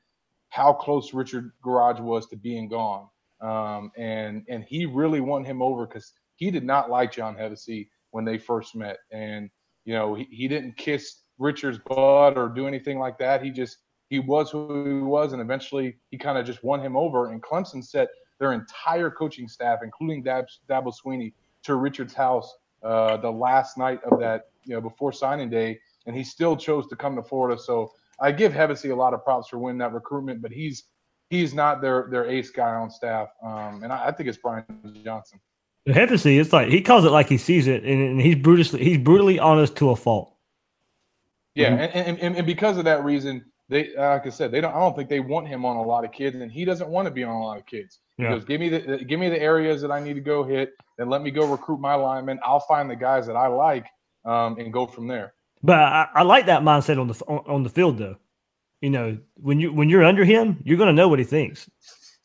[0.50, 3.08] how close Richard Gouraige was to being gone.
[3.42, 7.90] Um, and and he really won him over because he did not like John Hevesy
[8.12, 9.50] when they first met, and
[9.86, 13.44] you know he, he didn't kiss Richard's butt or do anything like that.
[13.44, 13.78] He just
[14.10, 17.32] he was who he was, and eventually he kind of just won him over.
[17.32, 18.10] And Clemson set
[18.40, 21.34] their entire coaching staff, including Dab, Dabo Swinney,
[21.64, 26.16] to Richard's house uh, the last night of that, you know, before signing day, and
[26.16, 27.60] he still chose to come to Florida.
[27.60, 30.84] So I give Hevesy a lot of props for winning that recruitment, but he's
[31.32, 34.66] he's not their their ace guy on staff, um, and I, I think it's Brian
[35.04, 35.40] Johnson.
[35.88, 38.98] Hevesy, it's like he calls it like he sees it, and, and he's brutally he's
[39.00, 40.36] brutally honest to a fault.
[41.56, 41.80] Yeah, Mhm.
[41.80, 44.74] and, and, and and because of that reason, they like I said, they don't.
[44.74, 47.08] I don't think they want him on a lot of kids, and he doesn't want
[47.08, 48.00] to be on a lot of kids.
[48.18, 48.30] He Yeah.
[48.32, 51.10] goes, give me the give me the areas that I need to go hit, and
[51.10, 52.40] let me go recruit my linemen.
[52.44, 53.86] I'll find the guys that I like,
[54.24, 55.34] um, and go from there.
[55.64, 58.18] But I, I like that mindset on the on, on the field, though.
[58.82, 61.68] You know, when you when you're under him, you're going to know what he thinks,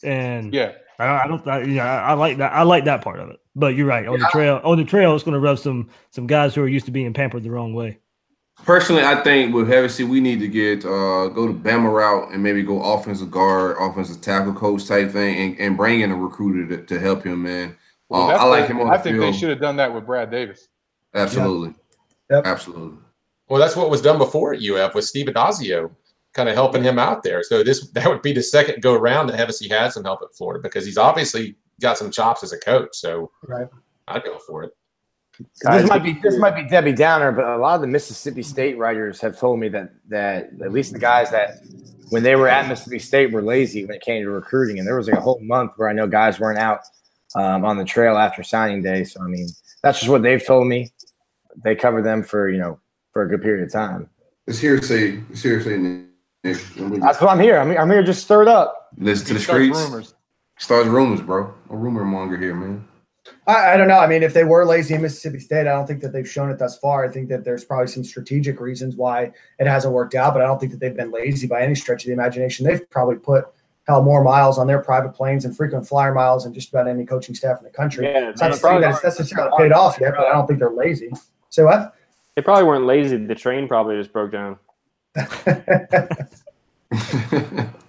[0.05, 1.47] and Yeah, I, I don't.
[1.49, 2.53] I, you know, I, I like that.
[2.53, 3.39] I like that part of it.
[3.57, 4.61] But you're right on the trail.
[4.63, 7.13] On the trail, it's going to rub some some guys who are used to being
[7.15, 7.99] pampered the wrong way.
[8.65, 12.43] Personally, I think with Hevesy, we need to get uh go to Bama route and
[12.43, 16.77] maybe go offensive guard, offensive tackle coach type thing, and, and bring in a recruiter
[16.77, 17.77] to, to help him, man.
[18.09, 19.35] Well, Uh, that's I like him on I the think field.
[19.35, 20.69] they should have done that with Brad Davis.
[21.15, 21.75] Absolutely.
[22.31, 22.47] Yep.
[22.47, 22.99] Absolutely.
[23.49, 25.91] Well, that's what was done before at UF with Steve Addazio,
[26.35, 27.43] kind of helping him out there.
[27.43, 30.35] So this that would be the second go around that Hevesy had some help at
[30.37, 32.91] Florida because he's obviously got some chops as a coach.
[32.93, 33.67] So Right.
[34.07, 34.73] I'd go for it.
[35.63, 38.79] This might be this might be Debbie Downer, but a lot of the Mississippi State
[38.79, 41.59] writers have told me that that at least the guys that
[42.11, 44.97] when they were at Mississippi State were lazy when it came to recruiting, and there
[44.97, 46.81] was like a whole month where I know guys weren't out
[47.35, 49.05] um, on the trail after signing day.
[49.05, 49.49] So I mean,
[49.83, 50.93] that's just what they've told me.
[51.65, 52.81] They cover them for you know
[53.13, 54.09] for a good period of time.
[54.47, 55.23] It's hearsay.
[55.31, 56.07] It's hearsay, Nick.
[56.43, 56.59] Nick.
[57.01, 57.59] That's what I'm here.
[57.59, 58.89] I'm, I'm here just stirred up.
[58.97, 59.79] Listen to the Starts streets.
[59.79, 60.15] rumors.
[60.59, 61.55] Starts rumors, bro.
[61.71, 62.87] A rumor monger here, man.
[63.47, 63.99] I, I don't know.
[63.99, 66.51] I mean, if they were lazy in Mississippi State, I don't think that they've shown
[66.51, 67.05] it thus far.
[67.05, 70.47] I think that there's probably some strategic reasons why it hasn't worked out, but I
[70.47, 72.67] don't think that they've been lazy by any stretch of the imagination.
[72.67, 73.47] They've probably put
[73.87, 77.05] hell more miles on their private planes and frequent flyer miles than just about any
[77.05, 78.07] coaching staff in the country.
[78.07, 80.33] Yeah, it's not they to say probably that it's necessarily paid off yet, but I
[80.33, 81.11] don't think they're lazy.
[81.49, 81.95] So what?
[82.37, 83.17] They probably weren't lazy.
[83.17, 84.59] The train probably just broke down.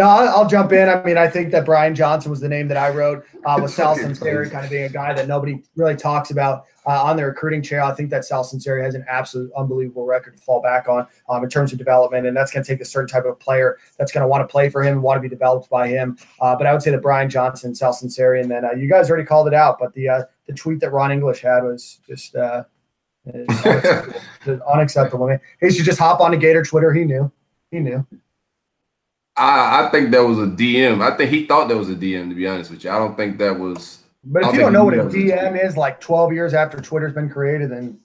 [0.00, 0.88] No, I'll, I'll jump in.
[0.88, 3.70] I mean, I think that Brian Johnson was the name that I wrote uh, with
[3.70, 7.26] Sal Sunseri kind of being a guy that nobody really talks about uh, on the
[7.26, 7.84] recruiting trail.
[7.84, 11.44] I think that Sal Sunseri has an absolute unbelievable record to fall back on um,
[11.44, 14.10] in terms of development, and that's going to take a certain type of player that's
[14.10, 16.16] going to want to play for him and want to be developed by him.
[16.40, 19.10] Uh, but I would say that Brian Johnson, Sal Sunseri, and then uh, you guys
[19.10, 22.34] already called it out, but the uh, the tweet that Ron English had was just.
[22.34, 22.64] Uh,
[23.34, 24.62] unacceptable.
[24.66, 25.24] Unacceptable.
[25.26, 26.90] I mean, he should just hop on to Gator Twitter.
[26.90, 27.30] He knew.
[27.70, 28.06] He knew.
[29.40, 31.00] I, I think that was a DM.
[31.02, 32.28] I think he thought that was a DM.
[32.28, 33.98] To be honest with you, I don't think that was.
[34.24, 36.78] But if you don't know what a knew that DM is, like 12 years after
[36.80, 37.98] Twitter's been created, then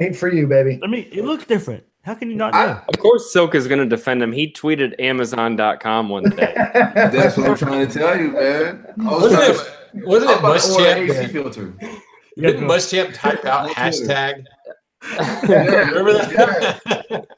[0.00, 0.78] ain't for you, baby.
[0.82, 1.82] I mean, it looks different.
[2.02, 2.80] How can you not I- know?
[2.88, 4.32] Of course, Silk is going to defend him.
[4.32, 6.52] He tweeted Amazon.com one day.
[6.74, 8.86] That's what I'm trying to tell you, man.
[9.02, 9.54] Oh, was Wasn't it,
[10.00, 12.00] to- wasn't it about to order Muschamp?
[12.36, 14.44] Didn't Muschamp type out On
[15.00, 15.24] Twitter.
[15.24, 15.48] hashtag?
[15.48, 15.88] Yeah.
[15.90, 16.80] Remember that?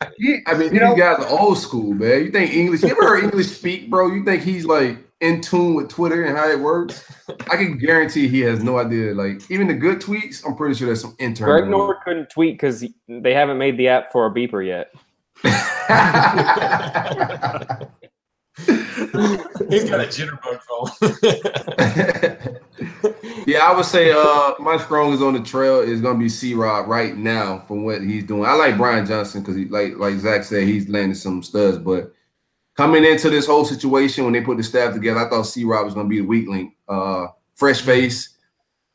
[0.05, 2.25] I mean, You these know- guys are old school, man.
[2.25, 2.83] You think English?
[2.83, 4.09] You ever heard English speak, bro?
[4.13, 7.05] You think he's like in tune with Twitter and how it works?
[7.51, 9.15] I can guarantee he has no idea.
[9.15, 11.47] Like even the good tweets, I'm pretty sure there's some intern.
[11.49, 14.93] Greg going Nord couldn't tweet because they haven't made the app for a beeper yet.
[18.59, 20.89] He's got a jitterbug phone.
[23.47, 26.89] yeah, I would say uh my strongest on the trail is gonna be C Rob
[26.89, 28.45] right now from what he's doing.
[28.45, 32.13] I like Brian Johnson because he like like Zach said, he's landing some studs, but
[32.77, 35.85] coming into this whole situation when they put the staff together, I thought C Rob
[35.85, 36.75] was gonna be the weak link.
[36.89, 38.37] Uh fresh face,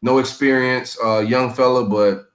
[0.02, 2.26] no experience, uh young fella, but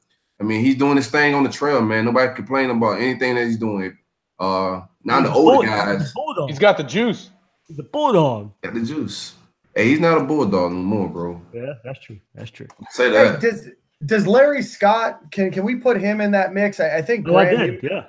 [0.40, 2.04] I mean he's doing his thing on the trail, man.
[2.04, 3.96] Nobody complaining about anything that he's doing.
[4.38, 6.48] Uh now the older guys Bulldog.
[6.50, 7.30] He's got the juice.
[7.68, 8.52] He's a bulldog.
[8.62, 9.34] got the juice.
[9.74, 11.40] Hey, he's not a bulldog no more, bro.
[11.52, 12.18] Yeah, that's true.
[12.34, 12.66] That's true.
[12.90, 13.40] Say Hey, that.
[13.40, 13.68] does
[14.04, 16.80] does Larry Scott can can we put him in that mix?
[16.80, 17.82] I, I think No, I did.
[17.82, 18.04] Yeah.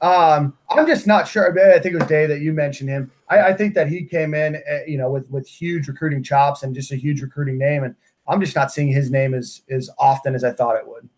[0.00, 1.48] Um, I'm just not sure.
[1.50, 3.12] I think it was Dave that you mentioned him.
[3.28, 6.62] I, I think that he came in, uh, you know, with with huge recruiting chops
[6.64, 7.94] and just a huge recruiting name, and
[8.26, 11.08] I'm just not seeing his name as as often as I thought it would.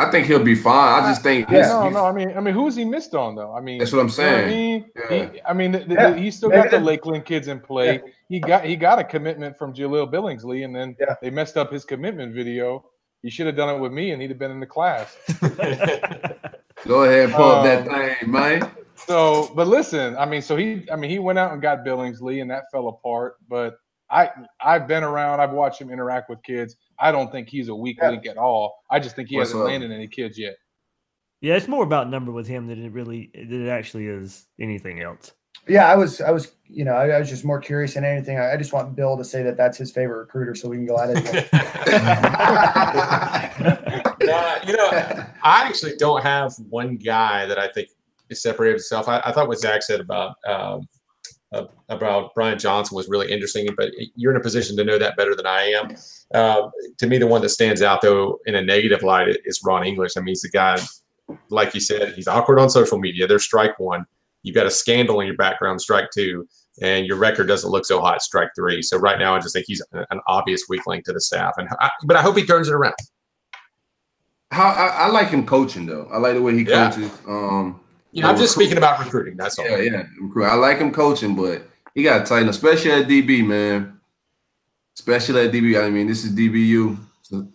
[0.00, 1.02] I think he'll be fine.
[1.04, 1.58] I just think Yeah.
[1.58, 2.04] his- No, no.
[2.06, 3.54] I mean, I mean, who's he missed on though?
[3.54, 4.48] I mean, That's what I'm you know I saying.
[4.48, 5.24] mean, Yeah.
[5.32, 6.14] He, I mean, th- th- Yeah.
[6.14, 8.00] he still Maybe got the Lakeland kids in play.
[8.28, 11.16] He got he got a commitment from Jaleel Billingsley, and then Yeah.
[11.20, 12.84] they messed up his commitment video.
[13.22, 15.16] He should have done it with me, and he'd have been in the class.
[16.86, 18.70] Go ahead and pull up that Um, thing, man.
[18.94, 22.40] So, but listen, I mean, so he, I mean, he went out and got Billingsley,
[22.40, 23.36] and that fell apart.
[23.48, 23.76] But
[24.10, 24.30] I,
[24.64, 25.40] I've been around.
[25.40, 26.76] I've watched him interact with kids.
[27.00, 28.10] I don't think he's a weak Yeah.
[28.10, 28.82] link at all.
[28.90, 29.68] I just think he What's hasn't up?
[29.68, 30.56] landed any kids yet.
[31.40, 35.00] Yeah, it's more about number with him than it really than it actually is anything
[35.00, 35.32] else.
[35.68, 38.38] Yeah, I was, I was, you know, I, I was just more curious than anything.
[38.38, 40.86] I, I just want Bill to say that that's his favorite recruiter, so we can
[40.86, 41.52] go at it.
[44.22, 44.88] Nah, you know,
[45.42, 47.88] I actually don't have one guy that I think
[48.30, 49.08] is separated himself.
[49.08, 50.88] I, I thought what Zach said about um,
[51.52, 55.16] uh, about Brian Johnson was really interesting, but you're in a position to know that
[55.16, 55.96] better than I am.
[56.32, 56.68] Uh,
[56.98, 60.12] to me, the one that stands out though in a negative light is Ron English.
[60.16, 60.78] I mean, he's the guy,
[61.48, 63.26] like you said, he's awkward on social media.
[63.26, 64.06] There's strike one.
[64.42, 66.46] You've got a scandal in your background, strike two,
[66.80, 68.80] and your record doesn't look so hot, strike three.
[68.80, 71.68] So right now, I just think he's an obvious weak link to the staff, and
[71.80, 72.94] I, but I hope he turns it around.
[74.52, 76.08] How I, I like him coaching though.
[76.12, 76.90] I like the way he Yeah.
[76.90, 77.12] coaches.
[77.28, 77.80] Um,
[78.12, 79.36] You know, I'm just speaking about recruiting.
[79.36, 79.66] That's all.
[79.68, 80.02] Yeah, yeah.
[80.20, 80.44] recruit.
[80.46, 81.62] I like him coaching, but
[81.94, 84.00] he got to tighten, especially at DB, man.
[84.98, 85.80] Especially at DB.
[85.82, 86.96] I mean, this is DBU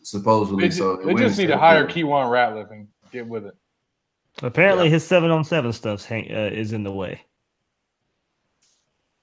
[0.04, 0.64] supposedly.
[0.64, 3.56] They, ju- so they just need to hire Keiwan Ratliff and get with it.
[4.42, 7.22] Apparently, his seven on seven stuff hang, uh, is in the way.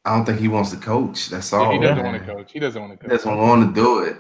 [0.05, 1.29] I don't think he wants to coach.
[1.29, 1.73] That's Yeah, all.
[1.73, 2.13] he doesn't man.
[2.13, 2.53] want to coach.
[2.53, 3.19] He doesn't want to He coach.
[3.23, 4.17] doesn't want to do it.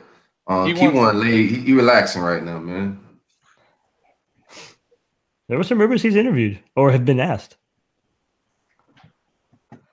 [0.46, 1.46] Uh, He he wants- lay.
[1.46, 2.98] He, he relaxing right now, man.
[5.52, 7.58] There were some rumors he's interviewed or have been asked.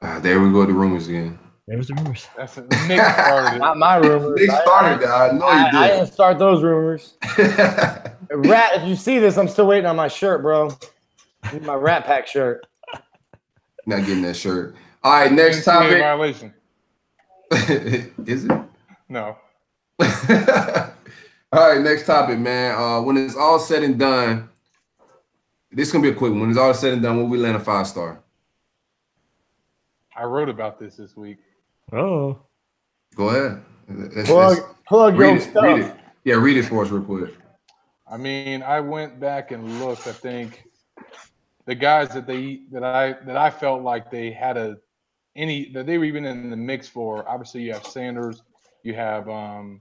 [0.02, 0.66] Ah, there we go.
[0.66, 1.38] The rumors again.
[1.68, 2.30] There was the rumors.
[2.38, 2.70] That's it.
[2.88, 3.60] Nick started it.
[3.60, 4.40] Not my rumors.
[4.40, 5.10] Nick started that.
[5.10, 5.96] I know I, he I did.
[5.96, 7.18] didn't start those rumors.
[7.38, 10.72] Rat, if you see this, I'm still waiting on my shirt, bro.
[11.52, 12.66] Need my Rat Pack shirt.
[13.86, 14.78] Not getting that shirt.
[15.04, 16.00] All right, next topic.
[16.00, 16.54] violation.
[18.26, 18.52] Is it?
[19.10, 19.36] No.
[20.00, 20.08] all
[21.52, 22.80] right, next topic, man.
[22.80, 24.49] Uh, when it's all said and done,
[25.72, 26.42] this is gonna be a quick one.
[26.42, 28.22] When it's all said and done, will we land a five star?
[30.16, 31.38] I wrote about this this week.
[31.94, 32.40] Oh,
[33.16, 33.64] Go ahead.
[33.90, 35.64] Let's- Plug, let's- plug read your it, stuff.
[35.64, 35.96] read it.
[36.24, 37.36] Yeah, read it for us real quick.
[38.10, 40.08] I mean, I went back and looked.
[40.08, 40.64] I think
[41.66, 44.78] the guys that they that I that I felt like they had a
[45.36, 47.28] any that they were even in the mix for.
[47.28, 48.44] Obviously, you have Sanders,
[48.84, 49.80] you have um,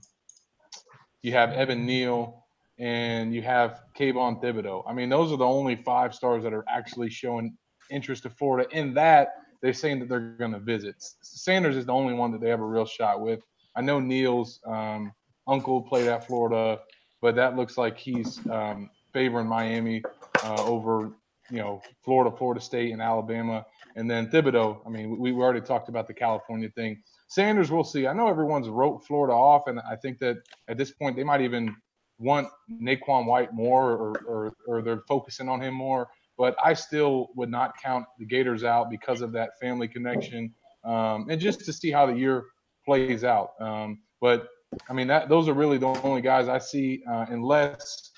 [1.21, 2.45] you have Evan Neal,
[2.79, 4.83] and you have Kayvon Thibodeaux.
[4.87, 7.57] I mean, those are the only five stars that are actually showing
[7.91, 8.69] interest to Florida.
[8.75, 10.95] In that, they're saying that they're going to visit.
[11.21, 13.41] Sanders is the only one that they have a real shot with.
[13.75, 15.11] I know Neal's um,
[15.47, 16.79] uncle played at Florida,
[17.21, 20.01] but that looks like he's um, favoring Miami
[20.43, 21.11] uh, over
[21.51, 23.65] you know Florida, Florida State, and Alabama.
[23.95, 24.79] And then Thibodeaux.
[24.85, 27.01] I mean, we, we already talked about the California thing.
[27.27, 28.07] Sanders, we'll see.
[28.07, 30.37] I know everyone's wrote Florida off, and I think that
[30.69, 31.75] at this point they might even
[32.19, 36.07] want Nay'Quan Wright more, or, or, or they're focusing on him more.
[36.37, 41.27] But I still would not count the Gators out because of that family connection, um,
[41.29, 42.45] and just to see how the year
[42.85, 43.51] plays out.
[43.59, 44.47] Um, but
[44.89, 48.11] I mean, that those are really the only guys I see, uh, unless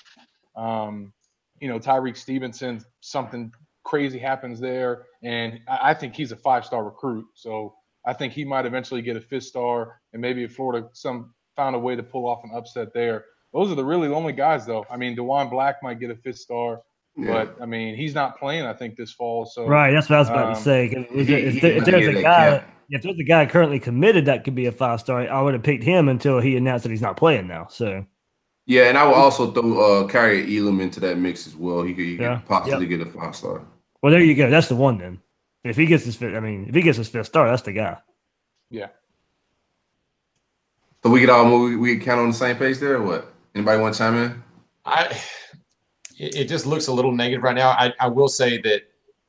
[0.56, 1.12] um,
[1.60, 3.52] you know Tyrique Stevenson, something
[3.84, 7.26] crazy happens there, and I, I think he's a five-star recruit.
[7.34, 7.74] So
[8.06, 11.74] I think he might eventually get a fifth star, and maybe if Florida some found
[11.76, 13.24] a way to pull off an upset there.
[13.52, 14.86] Those are the really only guys, though.
[14.90, 16.80] I mean, Diwun Black might get a fifth star,
[17.16, 17.32] yeah.
[17.32, 18.64] but I mean, he's not playing.
[18.64, 19.44] I think this fall.
[19.44, 20.86] So right, that's what I was about um, to say.
[20.86, 24.54] If, if, there, if there's a guy, if there's a guy currently committed that could
[24.54, 27.16] be a five star, I would have picked him until he announced that he's not
[27.16, 27.66] playing now.
[27.68, 28.06] So
[28.66, 31.82] yeah, and I would also throw uh, Kaiir Elam into that mix as well.
[31.82, 32.38] He could, he yeah.
[32.38, 32.98] could possibly yep.
[33.00, 33.62] get a five star.
[34.02, 34.48] Well, there you go.
[34.50, 35.20] That's the one then.
[35.64, 37.72] If he gets his fifth, I mean, if he gets his fifth star, that's the
[37.72, 37.98] guy.
[38.70, 38.88] Yeah.
[41.02, 43.31] So we get all we, we count on the same page there, or what?
[43.54, 44.42] Anybody want to chime in?
[44.84, 45.20] I.
[46.18, 47.70] It just looks a little negative right now.
[47.70, 48.82] I, I will say that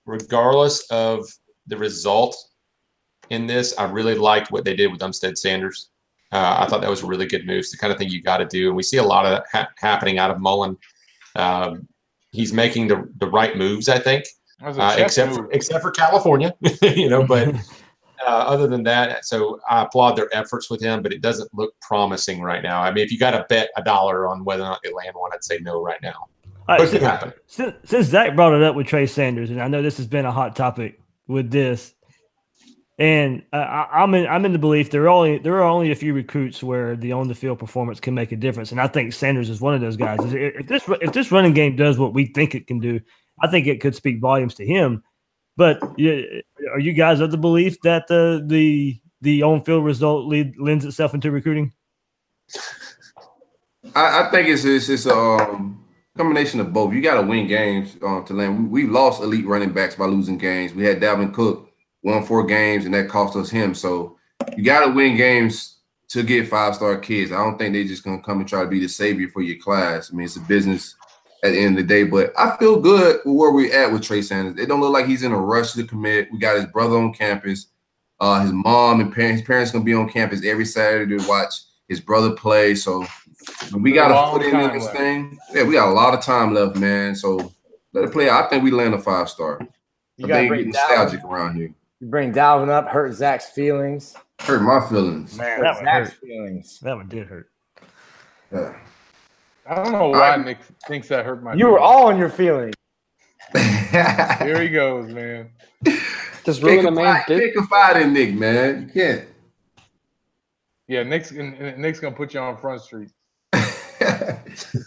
[0.06, 1.26] regardless of
[1.66, 2.36] the result
[3.30, 5.90] in this, I really liked what they did with Umstead Sanders.
[6.32, 7.60] Uh, I thought that was a really good move.
[7.60, 9.32] It's the kind of thing you got to do, and we see a lot of
[9.32, 10.78] that ha- happening out of Mullen.
[11.36, 11.88] Um,
[12.32, 14.26] he's making the the right moves, I think,
[14.62, 17.26] uh, except for, except for California, you know.
[17.26, 17.56] But
[18.26, 21.74] uh, other than that, so I applaud their efforts with him, but it doesn't look
[21.82, 22.82] promising right now.
[22.82, 25.16] I mean, if you got to bet a dollar on whether or not they land
[25.16, 26.28] one, I'd say no right now.
[26.68, 29.98] Right, since, since, since Zach brought it up with Trey Sanders, and I know this
[29.98, 31.94] has been a hot topic with this,
[32.98, 35.92] and uh, I, am in I'm in the belief there are only there are only
[35.92, 38.88] a few recruits where the on the field performance can make a difference, and I
[38.88, 40.20] think Sanders is one of those guys.
[40.22, 43.02] If this if this running game does what we think it can do,
[43.42, 45.04] I think it could speak volumes to him.
[45.56, 50.54] But are you guys of the belief that the the the on field result lead,
[50.58, 51.72] lends itself into recruiting?
[53.96, 55.86] I, I think it's it's, it's a um,
[56.18, 56.94] combination of both.
[56.94, 58.72] You got to win games uh, to land.
[58.72, 60.74] We, we, lost elite running backs by losing games.
[60.74, 61.70] We had Dalvin Cook
[62.04, 63.76] won four games, and that cost us him.
[63.76, 64.18] So
[64.58, 67.32] you got to win games to get five star kids.
[67.32, 69.58] I don't think they're just gonna come and try to be the savior for your
[69.58, 70.12] class.
[70.12, 70.96] I mean, it's a business
[71.44, 72.04] at the end of the day.
[72.04, 74.58] But I feel good where we're at with Trey Sanders.
[74.58, 76.32] It don't look like he's in a rush to commit.
[76.32, 77.68] We got his brother on campus.
[78.20, 81.54] Uh, his mom and parents, his parents gonna be on campus every Saturday to watch
[81.88, 82.74] his brother play.
[82.74, 83.06] So
[83.74, 84.98] we got to put in this left.
[84.98, 85.38] thing.
[85.54, 87.16] Yeah, we got a lot of time left, man.
[87.16, 87.52] So
[87.92, 88.30] let it play.
[88.30, 89.60] I think we land a five star.
[90.18, 91.32] You got to bring nostalgic Dalvin.
[91.32, 91.74] around here.
[92.00, 94.16] You bring Dalvin up, hurt Zach's feelings.
[94.40, 95.38] Hurt my feelings.
[95.38, 96.20] Man, that Zach's hurt.
[96.20, 96.80] feelings.
[96.82, 97.50] That one did hurt.
[98.52, 98.76] Yeah.
[99.68, 101.54] I don't know why I, Nick thinks that hurt my.
[101.54, 101.72] You feelings.
[101.72, 102.74] were all in your feelings.
[103.54, 105.50] Here he goes, man.
[106.46, 108.82] Just ruin a man's Pick a fight in Nick, man.
[108.82, 109.28] You can't.
[110.88, 113.10] Yeah, Nick's Nick's gonna put you on Front Street.
[113.54, 113.60] all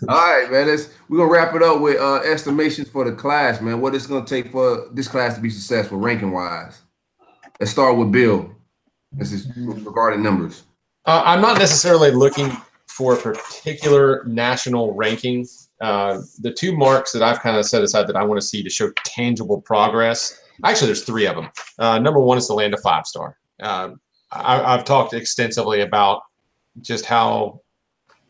[0.09, 0.67] right, man.
[0.67, 3.81] Let's we're gonna wrap it up with uh, estimations for the class, man.
[3.81, 6.83] What it's gonna take for this class to be successful, ranking wise.
[7.59, 8.55] Let's start with Bill.
[9.13, 10.65] This is regarding numbers.
[11.07, 12.55] Uh, I'm not necessarily looking
[12.97, 15.47] for a particular national ranking.
[15.83, 18.63] Uh, the two marks that I've kind of set aside that I want to see
[18.63, 20.41] to show tangible progress.
[20.65, 21.51] Actually, there's three of them.
[21.79, 23.37] Uh, number one is the land of five star.
[23.61, 23.91] Uh,
[24.33, 26.23] I, have talked extensively about
[26.81, 27.61] just how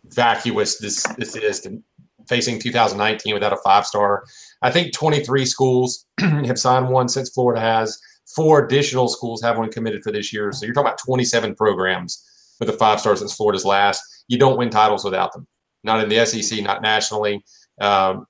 [0.09, 1.81] vacuous this this is to
[2.29, 4.25] facing 2019 without a five star.
[4.63, 7.97] I think 23 schools have signed one since Florida has.
[8.35, 10.51] Four additional schools have one committed for this year.
[10.51, 12.25] So you're talking about 27 programs
[12.59, 15.47] with a five star since Florida's last you don't win titles without them.
[15.85, 17.45] Not in the SEC, not nationally.
[17.81, 18.27] Um,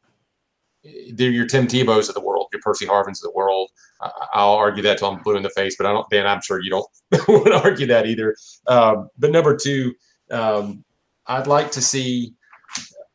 [1.14, 3.70] they're your Tim Tebow's of the world, your Percy Harvin's of the world.
[4.32, 6.60] I'll argue that till I'm blue in the face, but I don't, Dan, I'm sure
[6.60, 6.86] you don't
[7.28, 8.36] want to argue that either.
[8.66, 9.94] Um, but number two,
[10.30, 10.84] um,
[11.26, 12.34] I'd like to see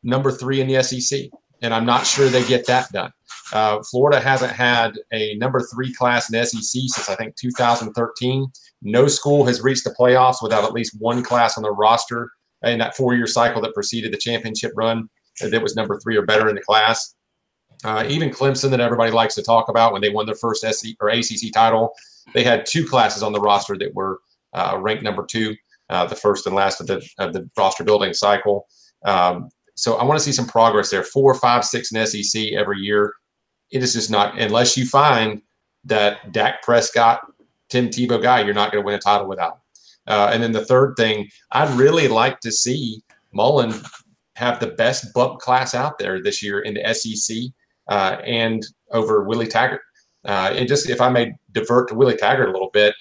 [0.02, 1.20] number three in the SEC,
[1.62, 3.12] and I'm not sure they get that done.
[3.52, 8.46] Uh, Florida hasn't had a number three class in SEC since I think 2013.
[8.82, 12.30] No school has reached the playoffs without at least one class on the roster
[12.64, 15.08] in that four year cycle that preceded the championship run
[15.40, 17.14] that was number three or better in the class.
[17.84, 20.90] Uh, even Clemson, that everybody likes to talk about when they won their first SC
[21.00, 21.92] or ACC title,
[22.32, 24.20] they had two classes on the roster that were
[24.52, 25.56] uh, ranked number two,
[25.88, 28.66] uh, the first and last of the of the roster building cycle.
[29.04, 31.02] Um, so I want to see some progress there.
[31.02, 33.14] Four, five, six in SEC every year.
[33.70, 35.42] It is just not unless you find
[35.84, 37.22] that Dak Prescott
[37.68, 38.42] Tim Tebow guy.
[38.42, 39.61] You're not going to win a title without.
[40.06, 43.02] Uh, and then the third thing, I'd really like to see
[43.32, 43.72] Mullen
[44.36, 47.36] have the best bump class out there this year in the SEC
[47.88, 49.80] uh, and over Willie Taggart.
[50.24, 52.94] Uh, and just if I may divert to Willie Taggart a little bit,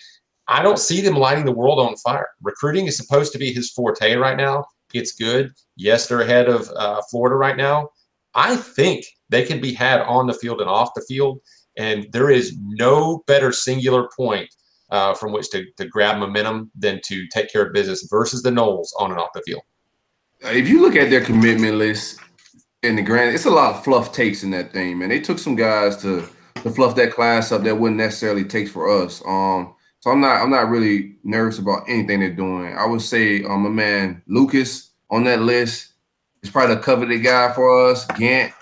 [0.47, 2.27] I don't see them lighting the world on fire.
[2.41, 4.65] Recruiting is supposed to be his forte right now.
[4.93, 5.51] It's good.
[5.77, 7.89] Yes, they're ahead of uh, Florida right now.
[8.33, 11.39] I think they can be had on the field and off the field.
[11.77, 14.53] And there is no better singular point
[14.91, 18.51] uh, from which to, to grab momentum than to take care of business versus the
[18.51, 19.61] Noles on and off the field.
[20.41, 22.19] If you look at their commitment list
[22.83, 25.09] in the grand, it's a lot of fluff takes in that thing, man.
[25.09, 26.27] They took some guys to
[26.63, 29.21] to fluff that class up that wouldn't necessarily take for us.
[29.25, 32.75] Um, so I'm not I'm not really nervous about anything they're doing.
[32.75, 35.93] I would say um, my man Lucas on that list
[36.43, 38.05] is probably the coveted guy for us.
[38.17, 38.53] Gant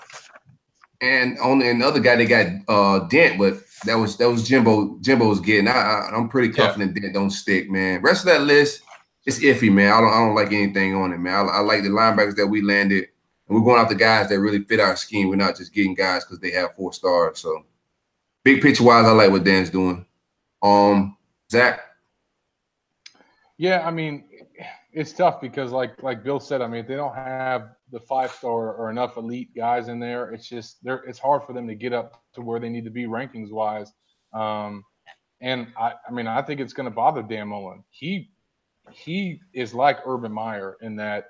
[1.00, 3.54] and on and the other guy they got uh Dent, but
[3.84, 5.68] that was that was Jimbo Jimbo's getting.
[5.68, 7.02] I, I am pretty confident yeah.
[7.02, 8.02] Dent don't stick, man.
[8.02, 8.82] Rest of that list
[9.26, 9.92] it's iffy, man.
[9.92, 11.48] I don't I don't like anything on it, man.
[11.48, 13.08] I, I like the linebackers that we landed,
[13.46, 15.28] and we're going after guys that really fit our scheme.
[15.28, 17.40] We're not just getting guys because they have four stars.
[17.40, 17.64] So
[18.44, 20.06] big picture wise, I like what Dan's doing.
[20.62, 21.16] Um,
[21.50, 21.80] Zach.
[23.58, 24.24] Yeah, I mean,
[24.92, 28.30] it's tough because like like Bill said, I mean, if they don't have the five
[28.32, 31.74] star or enough elite guys in there, it's just they're it's hard for them to
[31.74, 33.92] get up to where they need to be rankings wise.
[34.32, 34.84] Um,
[35.40, 37.84] and I, I mean, I think it's going to bother Dan Mullen.
[37.90, 38.30] He
[38.90, 41.26] he is like Urban Meyer in that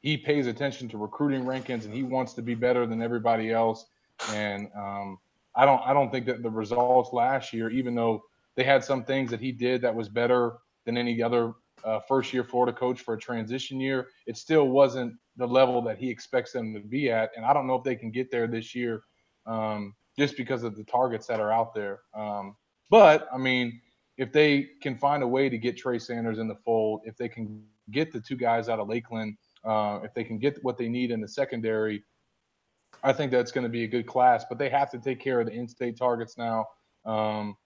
[0.00, 3.86] he pays attention to recruiting rankings and he wants to be better than everybody else.
[4.32, 5.18] And um,
[5.54, 8.22] I don't I don't think that the results last year, even though
[8.56, 11.52] they had some things that he did that was better than any other
[11.84, 15.98] uh, first year Florida coach for a transition year, it still wasn't the level that
[15.98, 17.30] he expects them to be at.
[17.36, 19.02] And I don't know if they can get there this year
[19.46, 22.00] um, just because of the targets that are out there.
[22.14, 22.56] Um,
[22.90, 23.80] but I mean,
[24.16, 27.28] if they can find a way to get Trey Sanders in the fold, if they
[27.28, 30.88] can get the two guys out of Lakeland, uh, if they can get what they
[30.88, 32.02] need in the secondary,
[33.02, 34.44] I think that's going to be a good class.
[34.48, 36.66] But they have to take care of the in-state targets now,
[37.06, 37.56] um,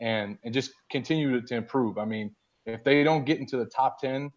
[0.00, 1.98] and and just continue to, to, improve.
[1.98, 2.34] I mean,
[2.72, 4.30] if they don't get into the top ten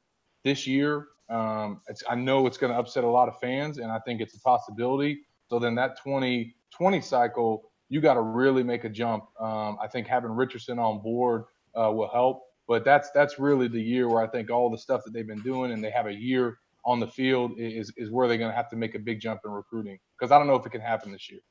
[0.43, 3.99] this year, um, I know it's going to upset a lot of fans, and I
[3.99, 5.21] think it's a possibility.
[5.49, 9.25] So then that 2020 cycle, you got to really make a jump.
[9.39, 11.45] Um, I think having Richardson on board
[11.75, 12.43] uh, will help.
[12.67, 15.41] But that's that's really the year where I think all the stuff that they've been
[15.41, 18.55] doing and they have a year on the field is is where they're going to
[18.55, 20.81] have to make a big jump in recruiting because I don't know if it can
[20.81, 21.41] happen this year.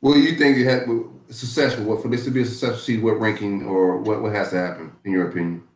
[0.00, 0.86] Well, you think you had
[1.28, 1.84] successful?
[1.84, 3.02] What for this to be a successful season?
[3.02, 5.67] What ranking or what what has to happen in your opinion?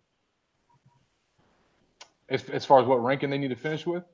[2.32, 4.04] As, as far as what ranking they need to finish with?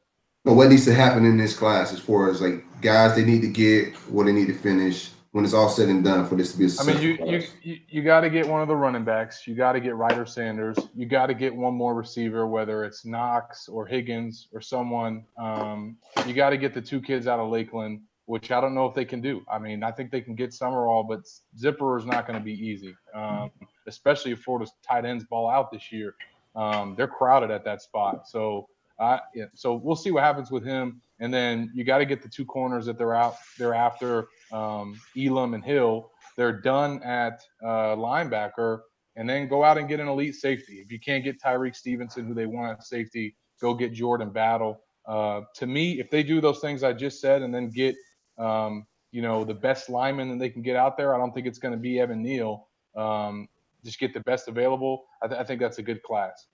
[0.45, 3.43] No, what needs to happen in this class as far as like guys they need
[3.43, 6.53] to get, what they need to finish, when it's all said and done for this
[6.53, 8.75] to be a I mean, you you you, you got to get one of the
[8.75, 9.47] running backs.
[9.47, 10.77] You got to get Ryder Sanders.
[10.97, 15.25] You got to get one more receiver, whether it's Knox or Higgins or someone.
[15.39, 15.97] Um,
[16.27, 18.95] you got to get the two kids out of Lakeland, which I don't know if
[18.95, 19.45] they can do.
[19.53, 21.21] I mean, I think they can get Summerall, but
[21.57, 23.51] Zipper is not going to be easy, um,
[23.87, 26.15] especially if Florida's tight ends ball out this year.
[26.59, 28.27] Um, they're crowded at that spot.
[28.27, 28.67] So,
[28.99, 31.01] uh, yeah, so we'll see what happens with him.
[31.21, 33.37] And then you got to get the two corners that they're out.
[33.59, 36.11] They're after um, Elam and Hill.
[36.37, 38.81] They're done at uh, linebacker,
[39.17, 40.75] and then go out and get an elite safety.
[40.75, 44.81] If you can't get Tyrique Stevenson, who they want at safety, go get Jordan Battle.
[45.07, 47.97] Uh, to me, if they do those things I just said, and then get
[48.37, 51.47] um, you know the best lineman that they can get out there, I don't think
[51.47, 52.69] it's going to be Evan Neal.
[52.97, 53.49] Um,
[53.89, 55.07] just get the best available.
[55.23, 56.47] I, th- I think that's a good class.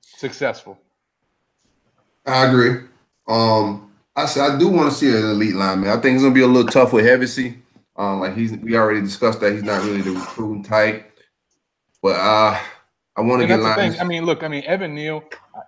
[0.00, 0.76] Successful.
[2.26, 2.88] I agree.
[3.28, 5.90] Um, I said I do want to see an elite lineman.
[5.90, 7.58] I think it's gonna be a little tough with Hevesy.
[7.94, 11.12] Um, like he's we already discussed that he's not really the recruiting type.
[12.02, 12.58] But uh
[13.16, 13.60] I want to get.
[13.60, 15.22] I mean, look, I mean Evan Neal,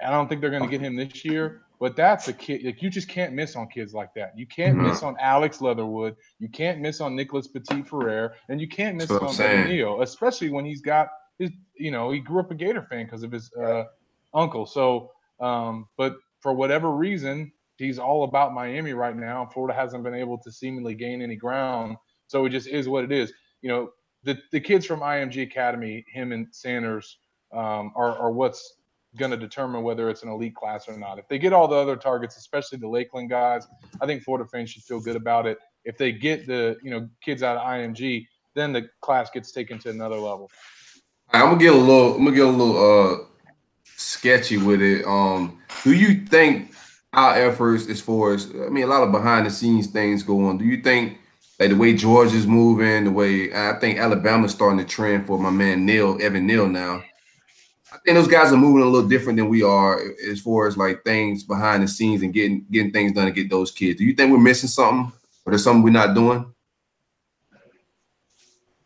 [0.04, 2.90] I don't think they're gonna get him this year, but that's a kid like you
[2.90, 4.32] just can't miss on kids like that.
[4.36, 4.88] You can't mm-hmm.
[4.88, 9.36] miss on Alex Leatherwood, you can't miss on Nicholas Petit-Frere, and you can't miss on
[9.68, 11.08] Neal, especially when he's got
[11.38, 13.84] his you know, he grew up a Gator fan because of his uh
[14.34, 14.66] uncle.
[14.66, 19.48] So um, but for whatever reason, he's all about Miami right now.
[19.52, 21.96] Florida hasn't been able to seemingly gain any ground.
[22.26, 23.32] So it just is what it is.
[23.62, 23.90] You know,
[24.22, 27.18] the, the kids from IMG Academy, him and Sanders,
[27.52, 28.74] um, are, are what's
[29.16, 31.18] going to determine whether it's an elite class or not.
[31.18, 33.66] If they get all the other targets, especially the Lakeland guys,
[34.00, 35.58] I think Florida fans should feel good about it.
[35.84, 39.78] If they get the you know kids out of IMG, then the class gets taken
[39.80, 40.50] to another level.
[41.32, 42.16] I'm gonna get a little.
[42.16, 43.18] I'm gonna get a little uh
[43.96, 45.06] sketchy with it.
[45.06, 46.70] Um, do you think
[47.12, 50.46] our efforts as far as I mean a lot of behind the scenes things go
[50.46, 50.58] on.
[50.58, 51.18] Do you think
[51.58, 55.50] like the way Georgia's moving, the way I think Alabama's starting to trend for my
[55.50, 57.02] man Neal, Evan Neal now.
[57.92, 60.76] I think those guys are moving a little different than we are as far as
[60.76, 63.98] like things behind the scenes and getting getting things done to get those kids.
[63.98, 65.12] Do you think we're missing something,
[65.44, 66.52] or there's something we're not doing?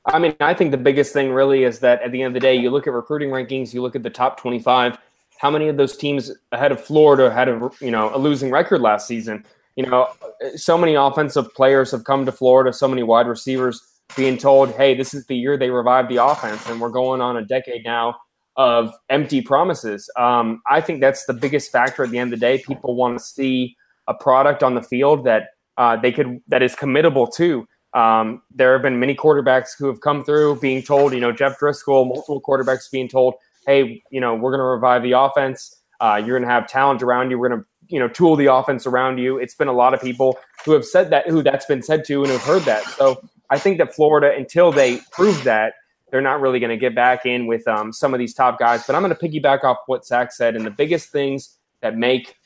[0.07, 2.47] I mean, I think the biggest thing really is that at the end of the
[2.47, 4.99] day, you look at recruiting rankings, you look at the top 25.
[5.39, 8.81] How many of those teams ahead of Florida had a you know a losing record
[8.81, 9.45] last season?
[9.77, 10.09] You know,
[10.57, 13.83] so many offensive players have come to Florida, so many wide receivers
[14.17, 17.37] being told, "Hey, this is the year they revive the offense," and we're going on
[17.37, 18.17] a decade now
[18.57, 20.09] of empty promises.
[20.17, 22.59] Um, I think that's the biggest factor at the end of the day.
[22.59, 23.77] People want to see
[24.07, 27.67] a product on the field that uh, they could that is committable to.
[27.95, 31.59] Um, there have been many quarterbacks who have come through being told, you know, Jeff
[31.61, 33.35] Driskel, multiple quarterbacks being told,
[33.67, 35.81] hey, you know, we're going to revive the offense.
[36.01, 37.39] Uh, you're going to have talent around you.
[37.39, 39.39] We're going to, you know, tool the offense around you.
[39.39, 42.25] It's been a lot of people who have said that, who that's been said to
[42.25, 42.83] and have heard that.
[42.85, 45.75] So I think that Florida, until they prove that,
[46.15, 48.86] they're not really going to get back in with um, some of these top guys.
[48.86, 50.55] But I'm going to piggyback off what Zach said.
[50.55, 52.36] And the biggest things that make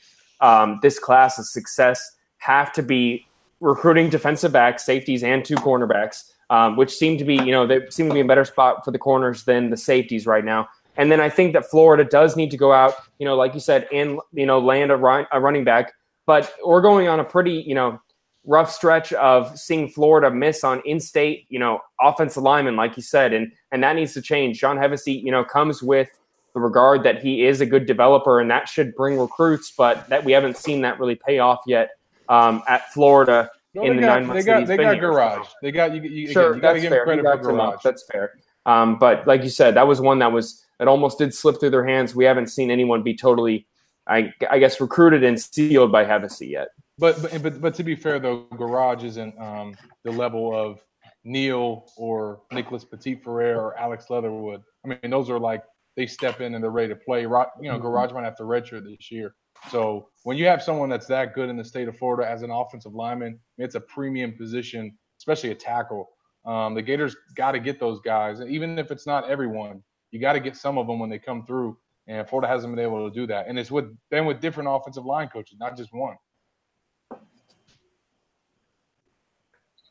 [0.41, 3.27] um, this class a success have to be
[3.59, 7.87] recruiting defensive backs, safeties, and two cornerbacks, um, which seem to be, you know, they
[7.91, 10.67] seem to be a better spot for the corners than the safeties right now.
[10.97, 13.59] And then I think that Florida does need to go out, you know, like you
[13.59, 15.93] said, and you know, land a, run, a running back.
[16.25, 18.01] But we're going on a pretty, you know,
[18.49, 23.31] rough stretch of seeing Florida miss on in-state, you know, offensive linemen, like you said,
[23.31, 24.59] and and that needs to change.
[24.59, 26.09] John Hevesy, you know, comes with
[26.55, 30.23] the regard that he is a good developer, and that should bring recruits, but that
[30.25, 31.91] we haven't seen that really pay off yet
[32.27, 34.45] um, at Florida No, in the got, nine months.
[34.45, 35.47] they got, they got Gouraige.
[35.61, 36.01] They got you.
[36.01, 37.07] You, Sure, you that's give fair.
[37.13, 37.81] You for got Gouraige.
[37.83, 38.33] That's fair.
[38.65, 41.69] Um, but like you said, that was one that was that almost did slip through
[41.69, 42.15] their hands.
[42.15, 43.67] We haven't seen anyone be totally,
[44.07, 46.69] I, I guess, recruited and sealed by Hevesy yet.
[46.99, 50.81] But, but but but to be fair though, Gouraige isn't um, the level of
[51.23, 54.61] Neal or Nicholas Petit-Frere or Alex Leatherwood.
[54.85, 55.63] I mean, those are like
[55.95, 57.21] they step in and they're ready to play.
[57.21, 57.85] You know, Mm-hmm.
[57.85, 59.33] Gouraige might have to redshirt this year.
[59.69, 62.51] So when you have someone that's that good in the state of Florida as an
[62.51, 66.09] offensive lineman, it's a premium position, especially a tackle.
[66.45, 69.83] Um, the Gators got to get those guys, even if it's not everyone.
[70.11, 71.77] You got to get some of them when they come through,
[72.07, 73.47] and Florida hasn't been able to do that.
[73.47, 76.15] And it's with been with different offensive line coaches, not just one.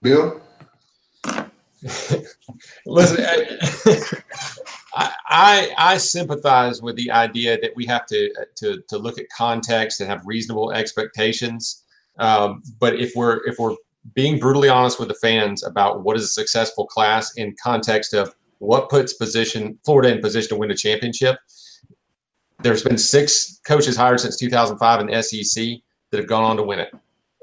[0.02, 0.40] Bill?
[2.86, 3.24] Listen,
[4.94, 9.26] I, I I sympathize with the idea that we have to to to look at
[9.36, 11.84] context and have reasonable expectations.
[12.18, 13.76] Um, but if we're if we're
[14.14, 18.34] being brutally honest with the fans about what is a successful class in context of
[18.58, 21.38] what puts position Florida in position to win a championship,
[22.62, 25.64] there's been six coaches hired since 2005 in SEC
[26.10, 26.92] that have gone on to win it.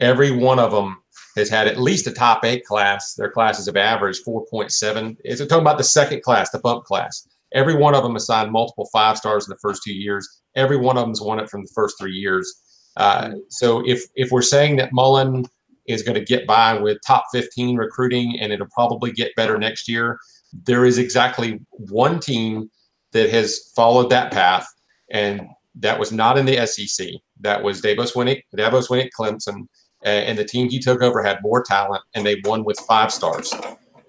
[0.01, 0.97] Every one of them
[1.35, 3.13] has had at least a top eight class.
[3.15, 5.17] Their classes have averaged 4.7.
[5.23, 7.27] It's talking about the second class, the bump class.
[7.53, 10.27] Every one of them assigned multiple five stars in the first two years.
[10.55, 12.53] Every one of them's won it from the first three years.
[12.97, 15.45] Uh, so if if we're saying that Mullen
[15.87, 19.87] is going to get by with top 15 recruiting and it'll probably get better next
[19.87, 20.17] year,
[20.65, 22.69] there is exactly one team
[23.11, 24.67] that has followed that path,
[25.11, 25.41] and
[25.75, 27.09] that was not in the SEC.
[27.41, 29.67] That was Dabo Swinney, Dabo Swinney Clemson,
[30.05, 33.53] and the team he took over had more talent, and they won with five stars.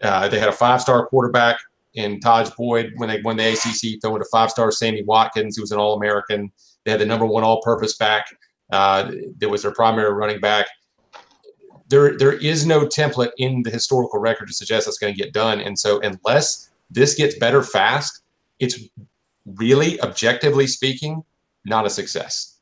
[0.03, 1.59] Uh, they had a five-star quarterback
[1.95, 5.73] in Tajh Boyd when they won the ACC, throwing a five-star Sammy Watkins, who was
[5.73, 6.53] an All-American.
[6.85, 8.27] They had the number one all-purpose back.
[8.71, 10.67] Uh, that was their primary running back.
[11.89, 15.33] There, there is no template in the historical record to suggest that's going to get
[15.33, 15.61] done.
[15.61, 18.23] And so, unless this gets better fast,
[18.59, 18.79] it's
[19.47, 21.23] really, objectively speaking,
[21.65, 22.56] not a success.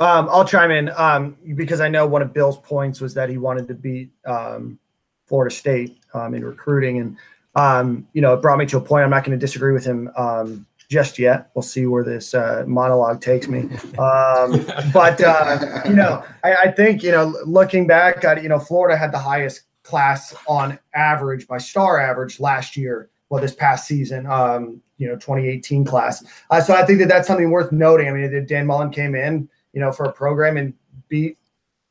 [0.00, 3.36] Um, I'll chime in um, because I know one of Bill's points was that he
[3.36, 4.78] wanted to beat um,
[5.26, 7.16] Florida State um, in recruiting, and
[7.56, 9.04] um, you know it brought me to a point.
[9.04, 11.50] I'm not going to disagree with him um, just yet.
[11.54, 13.62] We'll see where this uh, monologue takes me.
[13.98, 18.58] Um, but uh, you know, I, I think you know, looking back, at, you know,
[18.58, 23.10] Florida had the highest class on average by star average last year.
[23.30, 26.24] Well, this past season, um, you know, 2018 class.
[26.50, 28.08] Uh, so I think that that's something worth noting.
[28.08, 30.74] I mean, Dan Mullen came in, you know, for a program and
[31.08, 31.38] beat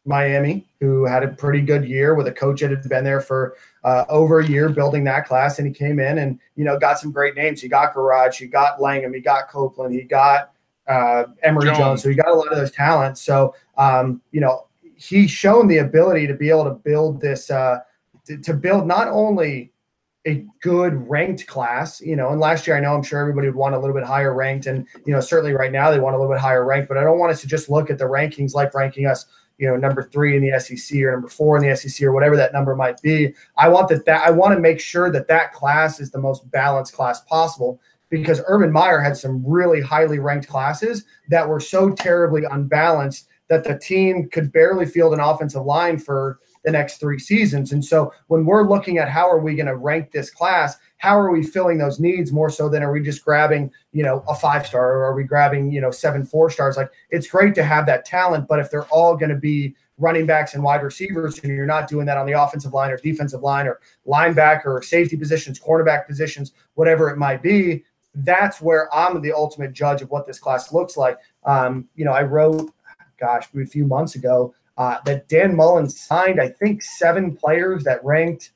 [0.06, 3.56] Miami, who had a pretty good year with a coach that had been there for
[3.84, 5.60] uh, over a year building that class.
[5.60, 7.62] And he came in and, you know, got some great names.
[7.62, 10.54] He got Gouraige, he got Langham, he got Copeland, he got
[10.88, 11.78] uh, Emory Jones.
[11.78, 12.04] Jones.
[12.04, 13.22] So he got a lot of those talents.
[13.22, 17.80] So, um, you know, he's shown the ability to be able to build this, uh,
[18.26, 19.74] to, to build not only
[20.28, 23.56] a good ranked class, you know, and last year I know I'm sure everybody would
[23.56, 24.66] want a little bit higher ranked.
[24.66, 27.04] And, you know, certainly right now they want a little bit higher ranked, but I
[27.04, 29.26] don't want us to just look at the rankings like ranking us
[29.58, 32.36] you know number three in the SEC or number four in the SEC or whatever
[32.36, 33.34] that number might be.
[33.58, 36.50] I want that that I want to make sure that that class is the most
[36.52, 41.92] balanced class possible because Urban Meyer had some really highly ranked classes that were so
[41.92, 47.18] terribly unbalanced that the team could barely field an offensive line for the next three
[47.18, 47.72] seasons.
[47.72, 51.18] And so when we're looking at how are we going to rank this class, how
[51.18, 54.36] are we filling those needs more so than are we just grabbing, you know, a
[54.36, 56.76] five star or are we grabbing, you know, seven four stars?
[56.76, 60.26] Like it's great to have that talent, but if they're all going to be running
[60.26, 63.44] backs and wide receivers, and you're not doing that on the offensive line or defensive
[63.44, 69.22] line or linebacker or safety positions, cornerback positions, whatever it might be, that's where I'm
[69.22, 71.18] the ultimate judge of what this class looks like.
[71.46, 72.70] Um, you know, I wrote,
[73.18, 78.04] gosh, a few months ago uh, that Dan Mullen signed, I think, seven players that
[78.04, 78.52] ranked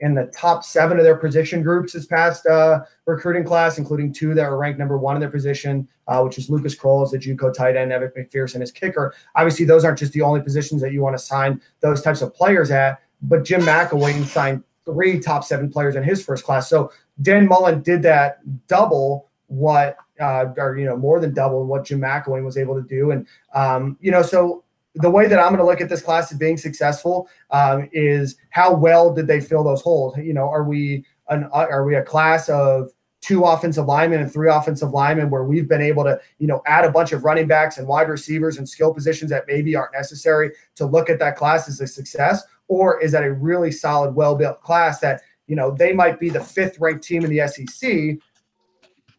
[0.00, 4.34] in the top seven of their position groups this past uh, recruiting class, including two
[4.34, 7.18] that were ranked number one in their position, uh, which is Lucas Krull as the
[7.18, 9.14] JUCO tight end, Evan McPherson as kicker.
[9.34, 12.34] Obviously, those aren't just the only positions that you want to sign those types of
[12.34, 16.68] players at, but Jim McElwain signed three top seven players in his first class.
[16.68, 16.92] So
[17.22, 22.00] Dan Mullen did that double what, uh, or you know, more than double what Jim
[22.00, 24.64] McElwain was able to do, and um, you know, so
[24.96, 28.36] the way that I'm going to look at this class as being successful um, is
[28.50, 30.16] how well did they fill those holes?
[30.16, 32.90] You know, are we an uh, are we a class of
[33.20, 36.84] two offensive linemen and three offensive linemen where we've been able to you know add
[36.84, 40.52] a bunch of running backs and wide receivers and skill positions that maybe aren't necessary
[40.74, 44.34] to look at that class as a success, or is that a really solid, well
[44.34, 48.16] built class that you know they might be the fifth ranked team in the SEC,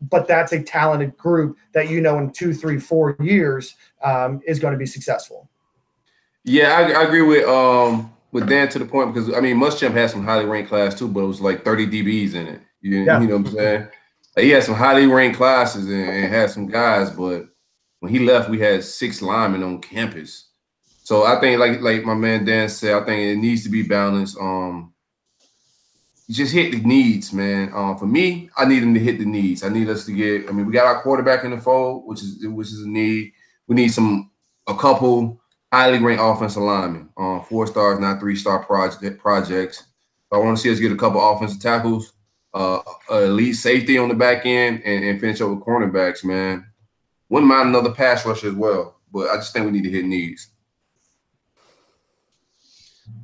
[0.10, 4.60] but that's a talented group that you know in two, three, four years um, is
[4.60, 5.50] going to be successful.
[6.48, 9.92] Yeah, I, I, agree with um with Dan to the point because I mean Muschamp
[9.92, 12.62] had some highly ranked class too, but it was like 30 DBs in it.
[12.80, 13.20] You, yeah.
[13.20, 13.88] you know what I'm saying?
[14.34, 17.48] Like he had some highly ranked classes and, and, had some guys, but
[18.00, 20.48] when he left, we had six linemen on campus.
[21.04, 23.84] So I think like like my man Dan said, I think it needs to be
[23.84, 24.38] balanced.
[24.40, 24.94] Um
[26.30, 27.72] just hit the needs, man.
[27.74, 29.64] Um, for me, I need them to hit the needs.
[29.64, 30.50] I need us to get.
[30.50, 33.32] I mean, we got our quarterback in the fold, which is which is a need.
[33.68, 34.32] We need some
[34.68, 35.42] a couple
[35.78, 39.84] highly ranked offensive linemen, um, four stars, not three star project projects.
[40.32, 42.14] I want to see us get a couple offensive tackles,
[42.56, 42.80] uh,
[43.12, 46.24] elite safety on the back end, and, and finish up with cornerbacks.
[46.24, 46.66] Man,
[47.30, 50.06] wouldn't mind another pass rush as well, but I just think we need to hit
[50.06, 50.48] needs.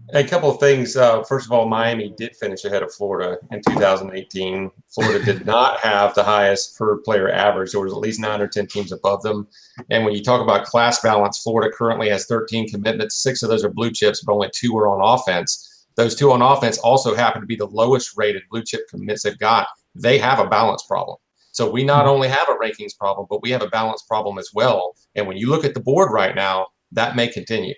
[0.10, 0.98] A couple of things.
[0.98, 4.70] Uh, first of all, Miami did finish ahead of Florida in 2018.
[4.90, 7.72] Florida did not have the highest per player average.
[7.72, 9.48] There was at least nine or 10 teams above them.
[9.90, 13.24] And when you talk about class balance, Florida currently has 13 commitments.
[13.24, 15.88] Six of those are blue chips, but only two are on offense.
[15.96, 19.38] Those two on offense also happen to be the lowest rated blue chip commits they've
[19.38, 19.68] got.
[19.96, 21.18] They have a balance problem.
[21.52, 24.50] So we not only have a rankings problem, but we have a balance problem as
[24.54, 24.96] well.
[25.16, 27.76] And when you look at the board right now, that may continue.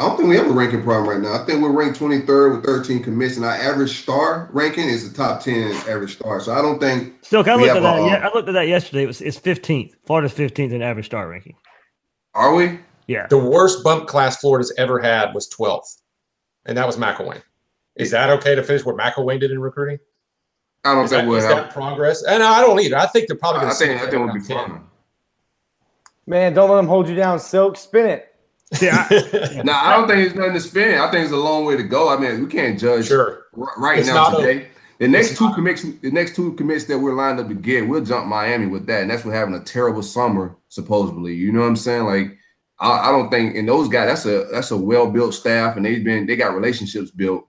[0.00, 1.42] I don't think we have a ranking problem right now.
[1.42, 5.16] I think we're ranked 23rd with 13 commits, and our average star ranking is the
[5.16, 6.40] top 10 average star.
[6.40, 7.14] So I don't think.
[7.22, 7.98] So I looked at that.
[7.98, 9.02] A, yeah, um, I looked at that yesterday.
[9.02, 9.94] It was it's 15th.
[10.06, 11.56] Florida's 15th in average star ranking.
[12.34, 12.78] Are we?
[13.08, 13.26] Yeah.
[13.26, 16.00] The worst bump class Florida's ever had was 12th,
[16.66, 17.42] and that was McElwain.
[17.96, 19.98] Is that okay to finish what McElwain did in recruiting?
[20.84, 22.22] I don't is think that, we'll is have that progress.
[22.22, 22.96] And I don't either.
[22.96, 23.84] I think they're probably going to.
[23.84, 24.80] I think I think we'll be fine.
[26.28, 27.76] Man, don't let them hold you down, Silk.
[27.76, 28.27] Spin it.
[28.80, 29.06] Yeah.
[29.64, 31.00] no, I don't think it's nothing to spin.
[31.00, 32.08] I think it's a long way to go.
[32.08, 33.46] I mean, we can't judge sure.
[33.52, 34.64] right it's now today.
[34.64, 34.68] A,
[34.98, 38.04] the next two commits, the next two commits that we're lined up to get, we'll
[38.04, 41.34] jump Miami with that, and that's what having a terrible summer supposedly.
[41.34, 42.04] You know what I'm saying?
[42.04, 42.36] Like,
[42.80, 45.86] I, I don't think, and those guys, that's a that's a well built staff, and
[45.86, 47.46] they've been they got relationships built,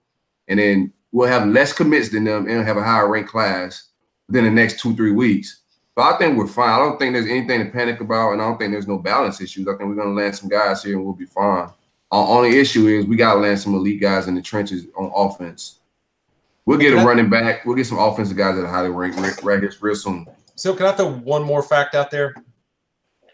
[0.47, 3.89] and then we'll have less commits than them and have a higher ranked class
[4.27, 5.58] than the next two three weeks.
[5.99, 6.69] But I think we're fine.
[6.69, 9.41] I don't think there's anything to panic about, and I don't think there's no balance
[9.41, 9.67] issues.
[9.67, 11.67] I think we're gonna land some guys here and we'll be fine.
[12.09, 15.79] Our only issue is we gotta land some elite guys in the trenches on offense.
[16.65, 17.65] We'll get a running back.
[17.65, 20.25] We'll get some offensive guys that are highly ranked right here real soon.
[20.55, 22.33] So can I throw one more fact out there?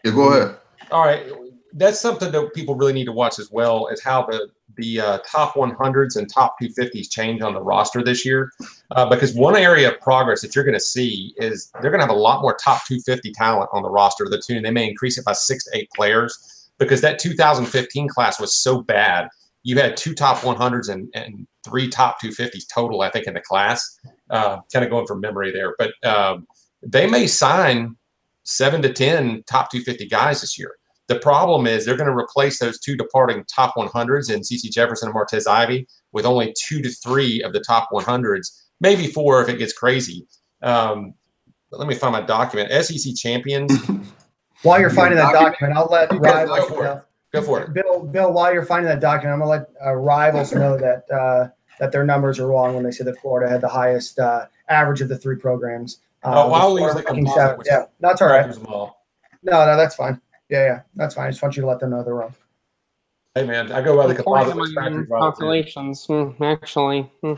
[0.04, 0.56] Yeah, go ahead.
[0.90, 1.24] All right.
[1.72, 5.18] That's something that people really need to watch as well is how the the uh,
[5.26, 8.50] top 100s and top 250s change on the roster this year.
[8.90, 12.06] Uh, because one area of progress that you're going to see is they're going to
[12.06, 14.60] have a lot more top 250 talent on the roster of the two.
[14.60, 18.82] They may increase it by six to eight players because that 2015 class was so
[18.82, 19.28] bad.
[19.62, 23.40] You had two top 100s and, and three top 250s total, I think, in the
[23.40, 23.98] class.
[24.30, 25.74] Uh, kind of going from memory there.
[25.78, 26.46] But um,
[26.82, 27.96] they may sign
[28.44, 30.76] seven to 10 top 250 guys this year.
[31.08, 35.08] The problem is they're going to replace those two departing top 100s in CeCe Jefferson
[35.08, 39.48] and Martez Ivey with only two to three of the top 100s, maybe four if
[39.48, 40.26] it gets crazy.
[40.62, 41.14] Um,
[41.70, 42.72] let me find my document.
[42.84, 43.72] SEC champions.
[44.62, 46.48] While you're finding that document, I'll let Ryan.
[47.32, 47.74] Go for it.
[47.74, 51.48] Bill, Bill, while you're finding that document, I'm gonna let uh, rivals know that uh,
[51.78, 55.00] that their numbers are wrong when they say that Florida had the highest uh, average
[55.02, 55.98] of the three programs.
[56.22, 57.62] Oh, Uh, I'll with use the composite, seven.
[57.66, 58.40] Yeah, that's all right.
[58.42, 59.04] covers them all.
[59.42, 60.20] No, no, that's fine.
[60.48, 61.26] Yeah, yeah, that's fine.
[61.26, 62.34] I just want you to let them know they're wrong.
[63.34, 65.38] Hey man, I go by the composite According which to my factory product is.
[65.38, 67.34] calculations, hmm, actually, hmm.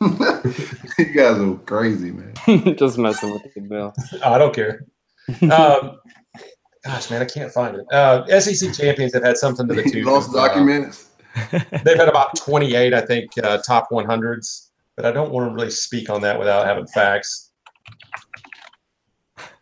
[0.98, 2.34] you guys are crazy, man.
[2.76, 3.94] just messing with you, Bill.
[4.24, 4.86] Oh, I don't care.
[5.42, 5.98] Um,
[6.84, 7.86] gosh, man, I can't find it.
[7.92, 10.04] Uh, SEC champions have had something to the tune.
[10.04, 11.10] Lost of, uh, documents.
[11.84, 15.70] they've had about 28, I think, uh, top 100s, but I don't want to really
[15.70, 17.52] speak on that without having facts.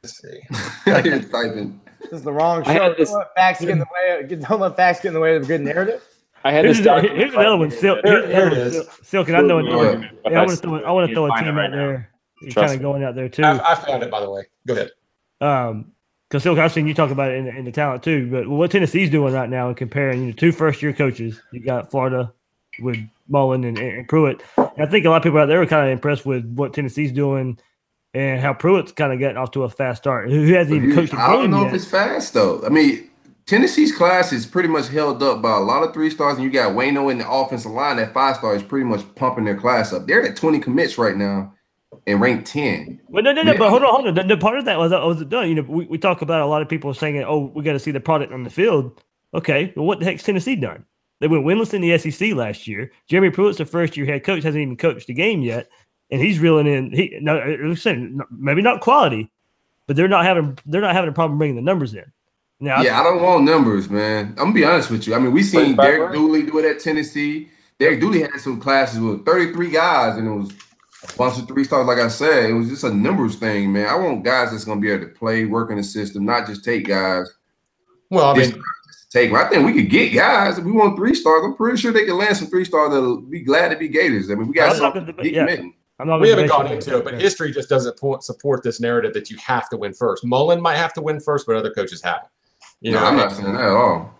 [0.02, 0.40] Let's see.
[0.86, 1.80] You're typing.
[2.04, 2.94] This is the wrong I had show.
[2.98, 4.20] this- Don't let facts get in the way.
[4.34, 6.02] Of, don't let facts get in the way of a good narrative.
[6.44, 7.70] I had Here's, this the- document here's another one.
[7.70, 7.78] here.
[7.80, 8.66] Sil- There- here's there another it one.
[8.68, 8.74] is.
[8.74, 9.58] Sil- Silk, and I know.
[9.58, 10.08] Yeah.
[10.30, 10.80] Yeah, I want to throw.
[10.82, 11.76] I want to throw a team right out now.
[11.76, 12.10] there.
[12.42, 13.42] You're Trust kind of going out there too.
[13.42, 14.42] I, I found it, by the way.
[14.66, 14.90] Go ahead.
[15.40, 15.92] Um,
[16.28, 18.28] because Silk, I've seen you talk about it in, in the talent too.
[18.30, 21.60] But what Tennessee's doing right now, and comparing you know, two first year coaches, you
[21.60, 22.32] got Florida
[22.80, 22.96] with
[23.28, 24.42] Mullen and, and Pruitt.
[24.56, 26.74] And I think a lot of people out there are kind of impressed with what
[26.74, 27.58] Tennessee's doing
[28.14, 30.30] and how Pruitt's kind of getting off to a fast start.
[30.30, 31.68] Who hasn't even coached a I don't know yet?
[31.68, 32.62] if it's fast though.
[32.64, 33.10] I mean,
[33.46, 36.50] Tennessee's class is pretty much held up by a lot of three stars, and you
[36.50, 37.96] got Wanya in the offensive line.
[37.96, 40.06] That five star is pretty much pumping their class up.
[40.06, 41.52] They're at 20 commits right now
[42.06, 43.00] and ranked 10.
[43.08, 43.52] Well, no, no, no.
[43.52, 43.58] Yeah.
[43.58, 44.14] But hold on, hold on.
[44.14, 45.48] The, the part of that was, was it done?
[45.48, 47.78] You know, we, we talk about a lot of people saying, "Oh, we got to
[47.78, 49.02] see the product on the field."
[49.34, 50.84] Okay, well, what the heck's Tennessee done?
[51.20, 52.92] They went winless in the SEC last year.
[53.08, 55.68] Jeremy Pruitt's the first year head coach, hasn't even coached the game yet,
[56.10, 56.92] and he's reeling in.
[56.92, 59.30] He no, uh, saying maybe not quality,
[59.86, 62.04] but they're not having they're not having a problem bringing the numbers in.
[62.60, 64.28] Now, Yeah, I don't want numbers, man.
[64.30, 65.14] I'm gonna be honest with you.
[65.14, 66.16] I mean, we seen Derek Barbara?
[66.16, 67.48] Dooley do it at Tennessee.
[67.78, 70.50] Derek Dooley had some classes with 33 guys, and it was
[71.12, 71.86] a bunch of three stars.
[71.86, 73.88] Like I said, it was just a numbers thing, man.
[73.88, 76.64] I want guys that's gonna be able to play, work in the system, not just
[76.64, 77.28] take guys.
[78.10, 78.62] Well, I just mean,
[79.10, 79.32] take.
[79.32, 80.56] I think we could get guys.
[80.56, 83.20] If we want three stars, I'm pretty sure they can land some three stars that'll
[83.20, 84.30] be glad to be Gators.
[84.30, 85.44] I mean, we got I'm some gonna debate- yeah.
[85.46, 85.74] decommitting.
[85.98, 86.20] I'm not.
[86.20, 89.30] we haven't debate gone into it, but history just doesn't po- support this narrative that
[89.30, 90.24] you have to win first.
[90.24, 92.30] Mullen might have to win first, but other coaches haven't.
[92.80, 94.12] You no, know, I'm not saying that at all.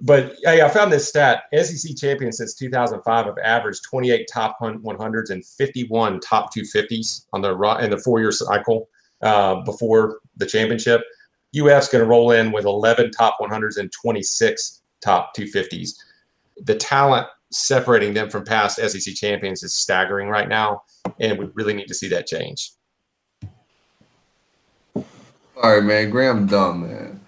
[0.00, 5.30] But hey, I found this stat: SEC champions since 2005 have averaged 28 top 100s
[5.30, 8.88] and 51 top 250s on the in the four-year cycle
[9.22, 11.02] uh, before the championship.
[11.56, 15.90] UF's going to roll in with 11 top 100s and 26 top 250s.
[16.62, 20.82] The talent separating them from past SEC champions is staggering right now,
[21.20, 22.72] and we really need to see that change.
[24.96, 26.10] All right, man.
[26.10, 27.20] Graham dumb, man.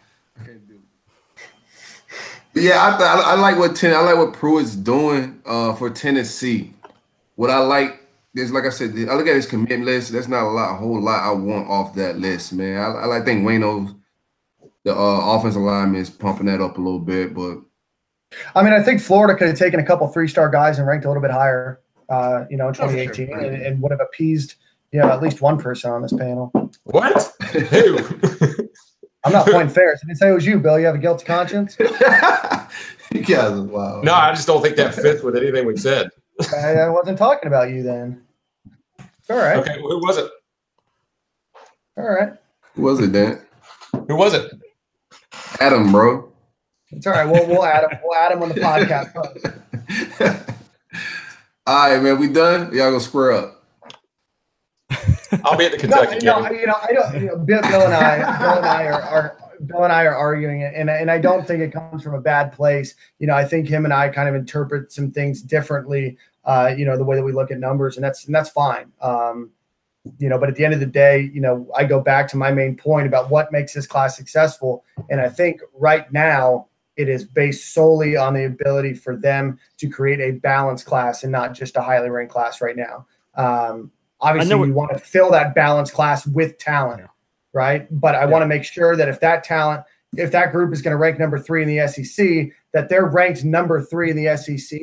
[2.55, 3.94] Yeah, I, I I like what ten.
[3.94, 6.73] I like what Pruitt's doing uh, for Tennessee.
[7.35, 8.01] What I like
[8.35, 10.12] is, like I said, I look at his commit list.
[10.12, 12.81] That's not a lot, a whole lot I want off that list, man.
[12.81, 13.94] I, I think Wanya,
[14.85, 17.59] the uh, offensive lineman, is pumping that up a little bit, but
[18.55, 21.05] I mean, I think Florida could have taken a couple three star guys and ranked
[21.05, 23.07] a little bit higher, uh, you know, in Oh, for sure.
[23.07, 24.55] 2018 and, and would have appeased,
[24.93, 26.51] you know, at least one person on this panel.
[26.85, 27.33] What?
[27.53, 27.99] Who?
[29.25, 30.01] I'm not pointing fairs.
[30.03, 30.79] I didn't say it was you, Bill.
[30.79, 31.77] You have a guilty conscience?
[31.81, 34.05] you guys are wild.
[34.05, 36.11] no, I just don't think that fits with anything we've said.
[36.55, 38.23] I, I wasn't talking about you then.
[39.29, 39.57] All right.
[39.57, 40.31] Okay, who was it?
[41.97, 42.35] All right.
[42.75, 43.41] Who was it, Dan?
[44.07, 44.53] Who was it?
[45.61, 46.31] Adam, bro.
[46.91, 47.27] It's all right.
[47.27, 47.99] We'll, we'll add him.
[48.03, 49.13] We'll add him on the podcast.
[51.67, 52.21] All right, man.
[52.21, 52.73] We done.
[52.73, 53.65] Y'all gonna square up.
[55.45, 56.61] I'll be at the Kentucky no, game.
[56.61, 57.21] you know, I don't.
[57.21, 59.37] You know, Bill, Bill and I, Bill and I are, are
[59.67, 62.21] Bill and I are arguing it, and and I don't think it comes from a
[62.21, 62.95] bad place.
[63.19, 66.17] You know, I think him and I kind of interpret some things differently.
[66.45, 68.93] Uh, you know, the way that we look at numbers, and that's and that's fine.
[69.01, 69.51] Um,
[70.19, 72.37] you know, but at the end of the day, you know, I go back to
[72.37, 76.65] my main point about what makes this class successful, and I think right now
[76.97, 81.32] it is based solely on the ability for them to create a balanced class and
[81.32, 83.06] not just a highly ranked class right now.
[83.35, 83.90] Um,
[84.20, 87.02] obviously, we want to fill that balanced class with talent,
[87.52, 87.86] right?
[87.90, 89.85] But I want to make sure that if that talent,
[90.16, 93.44] if that group is going to rank number three in the SEC, that they're ranked
[93.44, 94.81] number three in the SEC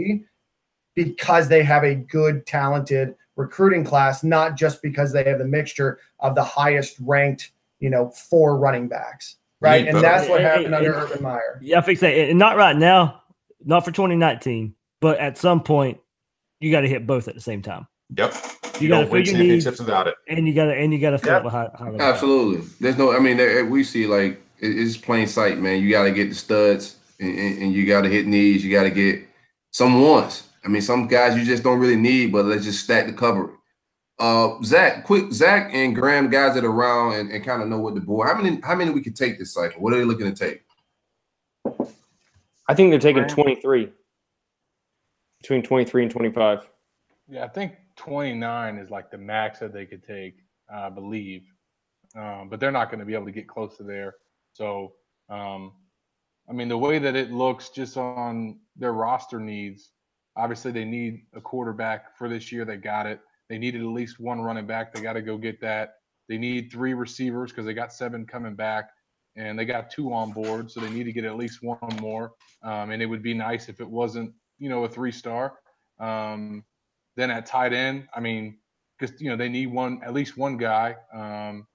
[0.96, 6.00] because they have a good, talented recruiting class, not just because they have the mixture
[6.20, 9.88] of the highest ranked, you know, four running backs, right?
[9.88, 11.60] And that's what happened under Urban Meyer.
[11.62, 12.14] Yeah, I fix that.
[12.14, 13.22] And not right now,
[13.66, 16.00] not for 2019, but at some point,
[16.60, 17.88] you got to hit both at the same time.
[18.16, 18.34] Yep.
[18.34, 20.16] You, You got to don't win fill your needs, without it.
[20.30, 21.38] and you got to and you got to fill Yeah.
[21.40, 21.96] up a high, high.
[22.00, 22.68] Absolutely.
[22.80, 23.14] There's no.
[23.16, 25.82] I mean, there, we see like it- it's plain sight, man.
[25.82, 28.64] You got to get the studs, and, and, and you got to hit knees.
[28.64, 29.22] You got to get
[29.72, 30.44] some ones.
[30.66, 33.50] I mean, some guys you just don't really need, but let's just stack the cover.
[34.20, 37.80] Uh, Zach, quick, Zach and Graham, guys that are around and, and kind of know
[37.80, 38.28] what the board.
[38.28, 38.62] How many?
[38.62, 39.82] How many we could take this cycle?
[39.82, 40.64] What are they looking to take?
[42.68, 43.92] I think they're taking 23.
[45.42, 46.70] Between 23 and 25.
[47.28, 50.38] Yeah, I think 29 is like the max that they could take,
[50.74, 51.44] I believe.
[52.16, 54.16] Um, but they're not going to be able to get close to there.
[54.54, 54.94] So,
[55.30, 55.74] um,
[56.50, 59.92] I mean, the way that it looks just on their roster needs,
[60.36, 62.66] obviously they need a quarterback for this year.
[62.66, 63.20] They got it.
[63.54, 64.92] They needed at least one running back.
[64.92, 65.98] They got to go get that.
[66.28, 68.90] They need three receivers because they got seven coming back
[69.36, 70.72] and they got two on board.
[70.72, 72.32] So they need to get at least one more.
[72.64, 75.60] Um, and it would be nice if it wasn't, you know, a three star.
[76.00, 76.64] Um,
[77.16, 78.58] then at tight end, I mean,
[78.98, 81.68] because you know they need one at least one guy, um,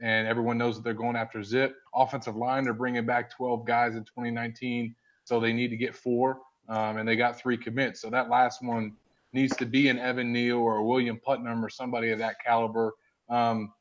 [0.00, 1.76] and everyone knows that they're going after Zip.
[1.94, 4.94] Offensive line, they're bringing back 12 guys in 2019,
[5.24, 6.40] so they need to get four,
[6.70, 8.00] um, and they got three commits.
[8.00, 8.94] So that last one
[9.36, 12.94] needs to be an Evan Neal or a William Putnam or somebody of that caliber.
[13.28, 13.72] Um,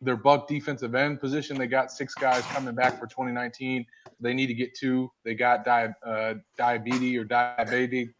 [0.00, 3.86] their Buck defensive end position, they got six guys coming back for 2019.
[4.20, 5.10] They need to get two.
[5.24, 8.10] They got di- uh, Diabate or Diabate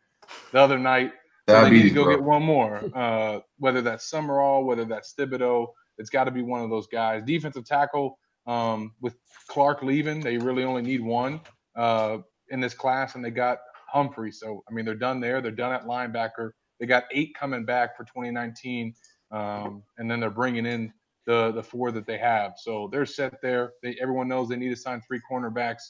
[0.53, 1.13] the other night.
[1.49, 2.17] So they need to go bro.
[2.17, 2.83] get one more.
[2.95, 7.23] Uh, whether that's Summerall, whether that's Thibodeaux, it's got to be one of those guys.
[7.25, 9.17] Defensive tackle um, with
[9.49, 11.41] Clark leaving, they really only need one
[11.75, 12.19] uh,
[12.51, 14.31] in this class, and they got Humphrey.
[14.31, 15.41] So I mean, they're done there.
[15.41, 16.51] They're done at linebacker.
[16.81, 18.95] They got eight coming back for 2019,
[19.31, 20.93] um, and then they're bringing in
[21.27, 22.55] the the four that they have.
[22.57, 23.73] So they're set there.
[23.83, 25.83] They, everyone knows they need to sign three cornerbacks,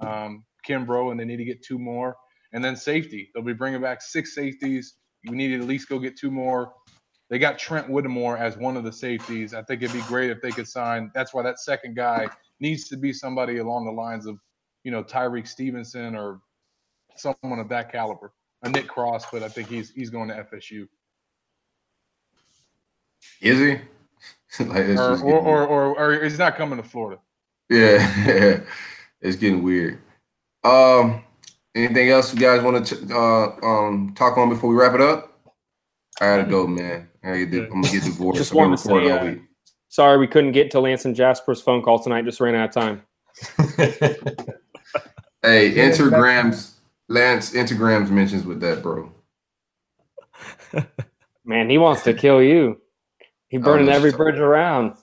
[0.00, 2.16] um, Kimbrough, and they need to get two more.
[2.52, 4.94] And then safety, they'll be bringing back six safeties.
[5.24, 6.72] You need to at least go get two more.
[7.30, 9.54] They got Trent Whittemore as one of the safeties.
[9.54, 11.10] I think it'd be great if they could sign.
[11.14, 12.28] That's why that second guy
[12.60, 14.36] needs to be somebody along the lines of,
[14.84, 16.40] you know, Tyrique Stevenson or
[17.16, 18.34] someone of that caliber.
[18.62, 20.86] A Nick Cross, but I think he's he's going to FSU.
[23.40, 23.70] Is he?
[24.64, 27.20] like, it's Or just or, getting- or, or or he's not coming to Florida.
[27.68, 28.60] yeah,
[29.20, 29.98] it's getting weird.
[30.64, 31.24] Um,
[31.74, 35.28] anything else you guys want to uh um talk on before we wrap it up?
[36.20, 37.08] I gotta go, man.
[37.24, 38.38] I gotta get, I'm gonna get divorced.
[38.38, 39.34] Just I've wanted to say, uh,
[39.88, 42.24] sorry we couldn't get to Lance and Jasper's phone call tonight.
[42.26, 43.02] Just ran out of time.
[45.44, 46.71] Hey, Instagrams,
[47.08, 49.12] Lance, Instagrams mentions with that, bro.
[51.44, 52.80] Man, he wants to kill you.
[53.48, 54.18] He oh, burning every tough.
[54.18, 54.94] bridge around.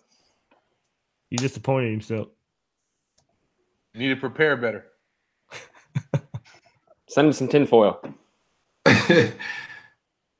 [1.30, 2.30] He disappointed himself.
[3.94, 4.86] You need to prepare better.
[7.08, 8.02] Send him some tinfoil.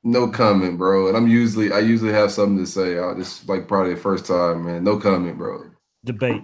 [0.04, 1.08] No comment, bro.
[1.08, 2.94] And I'm usually I usually have something to say.
[3.16, 4.84] This is like probably the first time, man.
[4.84, 5.66] No comment, bro.
[6.06, 6.44] Debate.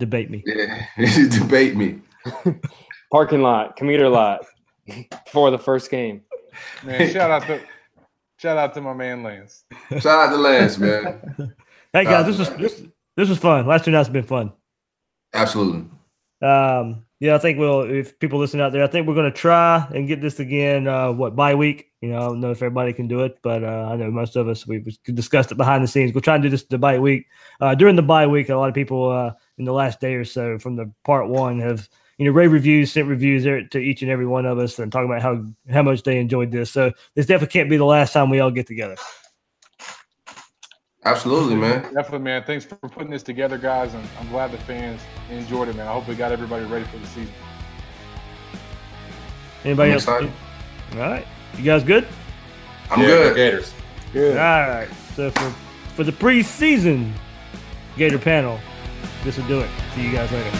[0.00, 0.42] Debate me.
[0.44, 0.86] Yeah,
[1.28, 2.00] debate me.
[3.12, 4.44] Parking lot, commuter lot
[5.26, 6.22] for the first game.
[6.84, 7.60] Man, shout out to
[8.38, 9.64] shout out to my man Lance.
[9.90, 11.54] Shout out to Lance, man.
[11.92, 12.82] Hey Shout guys, this to was this,
[13.16, 13.66] this was fun.
[13.66, 14.52] Last two nights have been fun.
[15.34, 15.86] Absolutely.
[16.40, 19.86] Um, yeah, I think we'll if people listen out there, I think we're gonna try
[19.92, 20.86] and get this again.
[20.86, 21.90] Uh, what bye week?
[22.00, 24.36] You know, I don't know if everybody can do it, but uh, I know most
[24.36, 26.14] of us we've discussed it behind the scenes.
[26.14, 27.26] We'll try and do this the bye week.
[27.60, 30.24] Uh, during the bye week, a lot of people uh, in the last day or
[30.24, 31.88] so from the part one have
[32.20, 34.92] you know rave reviews, sent reviews there to each and every one of us, and
[34.92, 35.42] talking about how
[35.72, 36.70] how much they enjoyed this.
[36.70, 38.96] So this definitely can't be the last time we all get together.
[41.06, 41.80] Absolutely, man.
[41.94, 42.44] Definitely, man.
[42.44, 43.94] Thanks for putting this together, guys.
[43.94, 45.88] And I'm glad the fans enjoyed it, man.
[45.88, 47.32] I hope we got everybody ready for the season.
[49.64, 50.02] Anybody I'm else?
[50.02, 50.30] excited.
[50.92, 51.26] All right,
[51.56, 52.06] you guys good?
[52.90, 53.36] I'm Yeah, good.
[53.36, 53.72] Gators.
[54.12, 54.36] Good.
[54.36, 54.88] All right.
[55.16, 55.50] So for
[55.96, 57.12] for the preseason
[57.96, 58.60] Gator panel,
[59.24, 59.70] this will do it.
[59.94, 60.50] See you guys later.